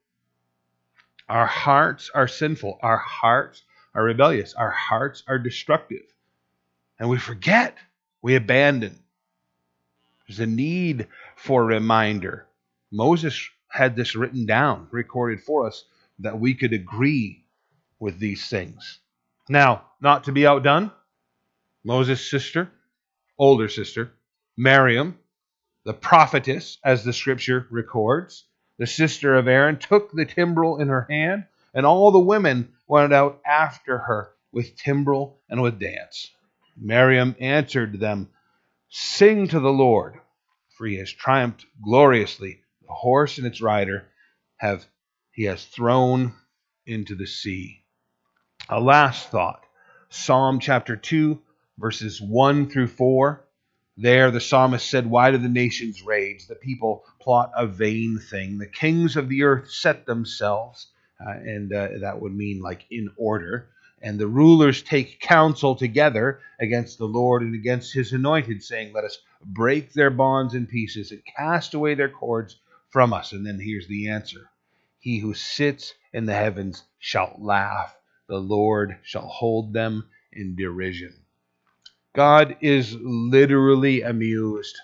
Our 1.27 1.47
hearts 1.47 2.11
are 2.13 2.27
sinful. 2.27 2.77
Our 2.83 2.97
hearts 2.97 3.63
are 3.95 4.03
rebellious. 4.03 4.53
Our 4.53 4.69
hearts 4.69 5.23
are 5.27 5.39
destructive. 5.39 6.12
And 7.03 7.09
we 7.09 7.17
forget. 7.17 7.75
We 8.21 8.37
abandon. 8.37 8.97
There's 10.25 10.39
a 10.39 10.45
need 10.45 11.09
for 11.35 11.65
reminder. 11.65 12.47
Moses 12.93 13.49
had 13.67 13.97
this 13.97 14.15
written 14.15 14.45
down, 14.45 14.87
recorded 14.89 15.41
for 15.41 15.67
us 15.67 15.83
that 16.19 16.39
we 16.39 16.53
could 16.53 16.71
agree 16.71 17.43
with 17.99 18.19
these 18.19 18.47
things. 18.47 18.99
Now, 19.49 19.83
not 19.99 20.23
to 20.23 20.31
be 20.31 20.47
outdone, 20.47 20.93
Moses' 21.83 22.25
sister, 22.31 22.71
older 23.37 23.67
sister, 23.67 24.13
Miriam, 24.55 25.19
the 25.83 25.93
prophetess, 25.93 26.77
as 26.85 27.03
the 27.03 27.11
scripture 27.11 27.67
records, 27.69 28.45
the 28.77 28.87
sister 28.87 29.35
of 29.35 29.49
Aaron, 29.49 29.77
took 29.77 30.13
the 30.13 30.23
timbrel 30.23 30.79
in 30.79 30.87
her 30.87 31.05
hand, 31.09 31.47
and 31.73 31.85
all 31.85 32.11
the 32.11 32.19
women 32.19 32.71
went 32.87 33.11
out 33.11 33.41
after 33.45 33.97
her 33.97 34.31
with 34.53 34.77
timbrel 34.77 35.41
and 35.49 35.61
with 35.61 35.81
dance. 35.81 36.31
Miriam 36.77 37.35
answered 37.39 37.99
them, 37.99 38.29
Sing 38.89 39.47
to 39.47 39.59
the 39.59 39.71
Lord, 39.71 40.19
for 40.77 40.87
he 40.87 40.97
has 40.97 41.11
triumphed 41.11 41.65
gloriously. 41.83 42.61
The 42.87 42.93
horse 42.93 43.37
and 43.37 43.47
its 43.47 43.61
rider 43.61 44.07
have 44.57 44.85
he 45.31 45.43
has 45.43 45.65
thrown 45.65 46.33
into 46.85 47.15
the 47.15 47.25
sea. 47.25 47.83
A 48.69 48.79
last 48.79 49.29
thought 49.29 49.63
Psalm 50.09 50.59
chapter 50.59 50.95
2, 50.95 51.41
verses 51.79 52.21
1 52.21 52.69
through 52.69 52.87
4. 52.87 53.43
There, 53.97 54.29
the 54.29 54.39
psalmist 54.39 54.87
said, 54.87 55.07
Why 55.07 55.31
do 55.31 55.37
the 55.37 55.49
nations 55.49 56.03
rage? 56.03 56.47
The 56.47 56.55
people 56.55 57.03
plot 57.19 57.51
a 57.55 57.65
vain 57.65 58.19
thing. 58.19 58.59
The 58.59 58.67
kings 58.67 59.15
of 59.15 59.27
the 59.27 59.43
earth 59.43 59.71
set 59.71 60.05
themselves, 60.05 60.91
uh, 61.19 61.31
and 61.31 61.73
uh, 61.73 61.89
that 62.01 62.21
would 62.21 62.33
mean 62.33 62.61
like 62.61 62.85
in 62.91 63.09
order. 63.17 63.69
And 64.03 64.19
the 64.19 64.27
rulers 64.27 64.83
take 64.83 65.21
counsel 65.21 65.75
together 65.75 66.41
against 66.59 66.97
the 66.97 67.07
Lord 67.07 67.41
and 67.41 67.55
against 67.55 67.93
his 67.93 68.11
anointed, 68.11 68.61
saying, 68.61 68.91
Let 68.91 69.05
us 69.05 69.17
break 69.45 69.93
their 69.93 70.09
bonds 70.09 70.53
in 70.53 70.67
pieces 70.67 71.11
and 71.11 71.21
cast 71.37 71.73
away 71.73 71.95
their 71.95 72.09
cords 72.09 72.59
from 72.89 73.13
us. 73.13 73.31
And 73.31 73.47
then 73.47 73.61
here's 73.61 73.87
the 73.87 74.09
answer 74.09 74.49
he 74.99 75.19
who 75.19 75.33
sits 75.33 75.93
in 76.11 76.25
the 76.25 76.33
heavens 76.33 76.83
shall 76.99 77.35
laugh. 77.39 77.95
The 78.27 78.39
Lord 78.39 78.97
shall 79.03 79.27
hold 79.27 79.73
them 79.73 80.09
in 80.33 80.55
derision. 80.57 81.13
God 82.13 82.57
is 82.59 82.95
literally 82.99 84.01
amused 84.01 84.77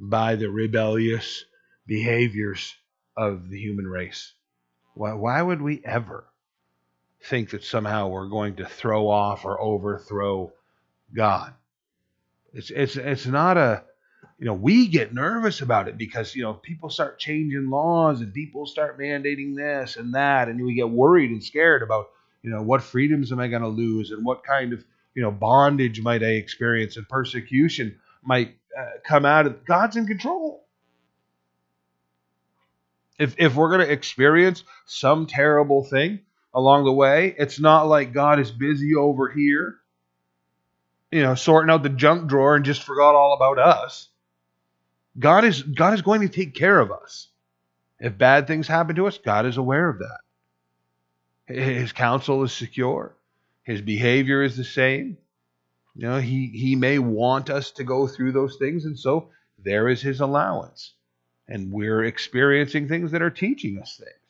by 0.00 0.36
the 0.36 0.50
rebellious 0.50 1.44
behaviors 1.86 2.74
of 3.16 3.50
the 3.50 3.58
human 3.58 3.86
race. 3.86 4.32
Why, 4.94 5.12
why 5.12 5.42
would 5.42 5.60
we 5.60 5.82
ever 5.84 6.26
think 7.22 7.50
that 7.50 7.64
somehow 7.64 8.08
we're 8.08 8.28
going 8.28 8.56
to 8.56 8.66
throw 8.66 9.08
off 9.08 9.44
or 9.44 9.60
overthrow 9.60 10.52
God? 11.14 11.54
It's, 12.52 12.70
it's, 12.70 12.96
it's 12.96 13.26
not 13.26 13.56
a, 13.56 13.84
you 14.38 14.46
know, 14.46 14.54
we 14.54 14.86
get 14.86 15.12
nervous 15.12 15.60
about 15.60 15.88
it 15.88 15.98
because, 15.98 16.34
you 16.34 16.42
know, 16.42 16.54
people 16.54 16.90
start 16.90 17.18
changing 17.18 17.70
laws 17.70 18.20
and 18.20 18.32
people 18.32 18.66
start 18.66 18.98
mandating 18.98 19.56
this 19.56 19.96
and 19.96 20.14
that. 20.14 20.48
And 20.48 20.64
we 20.64 20.74
get 20.74 20.88
worried 20.88 21.30
and 21.30 21.42
scared 21.42 21.82
about, 21.82 22.10
you 22.42 22.50
know, 22.50 22.62
what 22.62 22.82
freedoms 22.82 23.32
am 23.32 23.40
I 23.40 23.48
going 23.48 23.62
to 23.62 23.68
lose 23.68 24.12
and 24.12 24.24
what 24.24 24.44
kind 24.44 24.72
of, 24.72 24.84
you 25.14 25.22
know, 25.22 25.32
bondage 25.32 26.00
might 26.00 26.22
I 26.22 26.34
experience 26.34 26.96
and 26.96 27.08
persecution 27.08 27.98
might 28.22 28.56
uh, 28.78 28.84
come 29.04 29.24
out 29.24 29.46
of 29.46 29.64
God's 29.64 29.96
in 29.96 30.06
control. 30.06 30.64
If, 33.18 33.34
if 33.38 33.56
we're 33.56 33.70
going 33.70 33.86
to 33.86 33.92
experience 33.92 34.62
some 34.86 35.26
terrible 35.26 35.82
thing 35.82 36.20
along 36.54 36.84
the 36.84 36.92
way, 36.92 37.34
it's 37.38 37.60
not 37.60 37.86
like 37.86 38.12
God 38.12 38.40
is 38.40 38.50
busy 38.50 38.94
over 38.94 39.28
here, 39.28 39.76
you 41.10 41.22
know, 41.22 41.34
sorting 41.34 41.70
out 41.70 41.82
the 41.82 41.88
junk 41.88 42.28
drawer 42.28 42.56
and 42.56 42.64
just 42.64 42.82
forgot 42.82 43.14
all 43.14 43.34
about 43.34 43.58
us. 43.58 44.08
God 45.18 45.44
is 45.44 45.62
God 45.62 45.94
is 45.94 46.02
going 46.02 46.20
to 46.20 46.28
take 46.28 46.54
care 46.54 46.78
of 46.78 46.92
us. 46.92 47.28
If 47.98 48.16
bad 48.16 48.46
things 48.46 48.68
happen 48.68 48.96
to 48.96 49.06
us, 49.06 49.18
God 49.18 49.46
is 49.46 49.56
aware 49.56 49.88
of 49.88 49.98
that. 49.98 51.54
His 51.54 51.92
counsel 51.92 52.44
is 52.44 52.52
secure. 52.52 53.16
His 53.64 53.80
behavior 53.80 54.42
is 54.42 54.56
the 54.56 54.64
same. 54.64 55.18
You 55.94 56.02
know, 56.08 56.20
he, 56.20 56.46
he 56.46 56.76
may 56.76 56.98
want 56.98 57.50
us 57.50 57.72
to 57.72 57.84
go 57.84 58.06
through 58.06 58.32
those 58.32 58.56
things, 58.56 58.84
and 58.84 58.98
so 58.98 59.30
there 59.58 59.88
is 59.88 60.00
his 60.00 60.20
allowance. 60.20 60.94
And 61.48 61.72
we're 61.72 62.04
experiencing 62.04 62.86
things 62.86 63.10
that 63.10 63.22
are 63.22 63.30
teaching 63.30 63.78
us 63.80 63.96
things. 63.96 64.27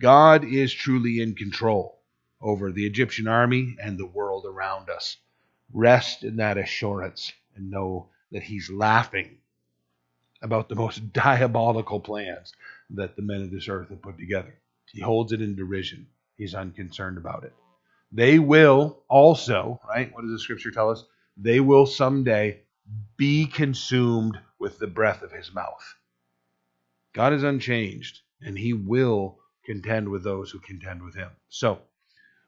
God 0.00 0.44
is 0.44 0.72
truly 0.72 1.20
in 1.20 1.34
control 1.34 1.98
over 2.40 2.70
the 2.70 2.86
Egyptian 2.86 3.26
army 3.26 3.76
and 3.82 3.98
the 3.98 4.06
world 4.06 4.44
around 4.46 4.90
us. 4.90 5.16
Rest 5.72 6.22
in 6.22 6.36
that 6.36 6.58
assurance 6.58 7.32
and 7.54 7.70
know 7.70 8.10
that 8.30 8.42
he's 8.42 8.70
laughing 8.70 9.38
about 10.42 10.68
the 10.68 10.74
most 10.74 11.12
diabolical 11.12 12.00
plans 12.00 12.52
that 12.90 13.16
the 13.16 13.22
men 13.22 13.42
of 13.42 13.50
this 13.50 13.68
earth 13.68 13.88
have 13.88 14.02
put 14.02 14.18
together. 14.18 14.54
He 14.92 15.00
holds 15.00 15.32
it 15.32 15.40
in 15.40 15.56
derision. 15.56 16.06
He's 16.36 16.54
unconcerned 16.54 17.16
about 17.16 17.44
it. 17.44 17.54
They 18.12 18.38
will 18.38 19.02
also, 19.08 19.80
right? 19.88 20.12
What 20.14 20.22
does 20.22 20.30
the 20.30 20.38
scripture 20.38 20.70
tell 20.70 20.90
us? 20.90 21.04
They 21.36 21.60
will 21.60 21.86
someday 21.86 22.60
be 23.16 23.46
consumed 23.46 24.38
with 24.58 24.78
the 24.78 24.86
breath 24.86 25.22
of 25.22 25.32
his 25.32 25.52
mouth. 25.52 25.94
God 27.14 27.32
is 27.32 27.42
unchanged, 27.42 28.20
and 28.40 28.56
he 28.56 28.74
will 28.74 29.38
contend 29.66 30.08
with 30.08 30.24
those 30.24 30.50
who 30.50 30.60
contend 30.60 31.02
with 31.02 31.14
him. 31.14 31.30
So, 31.48 31.80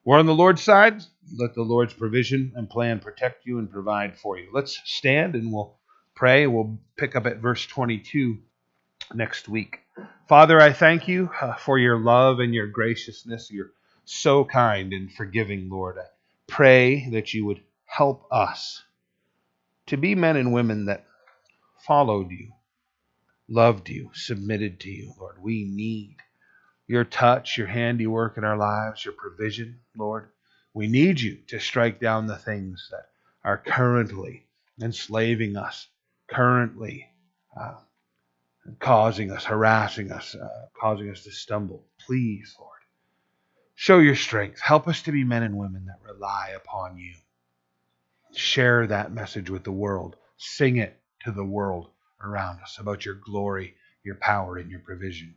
we're 0.05 0.19
on 0.19 0.27
the 0.27 0.35
Lord's 0.35 0.63
side. 0.63 1.03
Let 1.37 1.55
the 1.55 1.63
Lord's 1.63 1.93
provision 1.93 2.53
and 2.57 2.71
plan 2.71 3.01
protect 3.01 3.45
you 3.45 3.59
and 3.59 3.71
provide 3.71 4.17
for 4.17 4.39
you. 4.39 4.49
Let's 4.55 4.81
stand 4.87 5.35
and 5.35 5.53
we'll 5.53 5.77
pray. 6.15 6.47
We'll 6.47 6.79
pick 6.97 7.15
up 7.15 7.27
at 7.27 7.39
verse 7.39 7.67
22 7.67 8.39
next 9.15 9.49
week. 9.49 9.81
Father, 10.29 10.61
I 10.61 10.73
thank 10.73 11.09
you 11.09 11.31
uh, 11.41 11.55
for 11.55 11.79
your 11.79 11.99
love 11.99 12.41
and 12.41 12.55
your 12.55 12.69
graciousness, 12.69 13.51
You're 13.51 13.73
so 14.05 14.45
kind 14.45 14.93
and 14.93 15.13
forgiving, 15.13 15.69
Lord. 15.69 15.99
I 15.99 16.07
pray 16.47 17.09
that 17.11 17.35
you 17.35 17.45
would 17.45 17.61
help 17.85 18.27
us 18.31 18.83
to 19.89 19.97
be 19.97 20.15
men 20.15 20.37
and 20.37 20.53
women 20.53 20.87
that 20.87 21.05
followed 21.87 22.31
you, 22.31 22.53
loved 23.49 23.89
you, 23.89 24.11
submitted 24.15 24.81
to 24.81 24.91
you, 24.91 25.13
Lord. 25.19 25.37
We 25.43 25.65
need 25.65 26.17
your 26.89 27.05
touch, 27.05 27.59
your 27.59 27.69
handiwork 27.69 28.39
in 28.39 28.45
our 28.45 28.59
lives, 28.59 29.05
your 29.05 29.15
provision, 29.15 29.81
Lord. 29.97 30.31
We 30.75 30.89
need 30.89 31.21
you 31.21 31.39
to 31.49 31.61
strike 31.61 32.01
down 32.01 32.29
the 32.29 32.39
things 32.39 32.89
that 32.93 33.09
are 33.45 33.59
currently 33.59 34.47
enslaving 34.83 35.57
us, 35.57 35.89
currently 36.29 37.09
uh, 37.61 37.77
causing 38.81 39.33
us, 39.33 39.45
harassing 39.45 40.13
us, 40.13 40.35
uh, 40.35 40.67
causing 40.81 41.11
us 41.11 41.25
to 41.25 41.33
stumble. 41.33 41.87
Please, 42.07 42.57
Lord 42.61 42.73
Show 43.77 44.01
your 44.01 44.17
strength. 44.17 44.61
Help 44.61 44.89
us 44.89 45.03
to 45.03 45.13
be 45.13 45.25
men 45.25 45.45
and 45.45 45.57
women 45.59 45.87
that 45.87 46.01
rely 46.03 46.53
upon 46.57 46.99
you. 46.99 47.15
Share 48.35 48.87
that 48.89 49.13
message 49.13 49.51
with 49.51 49.65
the 49.65 49.73
world. 49.73 50.17
Sing 50.39 50.79
it 50.79 51.01
to 51.25 51.33
the 51.33 51.45
world 51.45 51.91
around 52.23 52.61
us 52.63 52.79
about 52.81 53.05
your 53.07 53.15
glory, 53.17 53.77
your 54.05 54.17
power, 54.17 54.59
and 54.59 54.71
your 54.71 54.81
provision. 54.81 55.37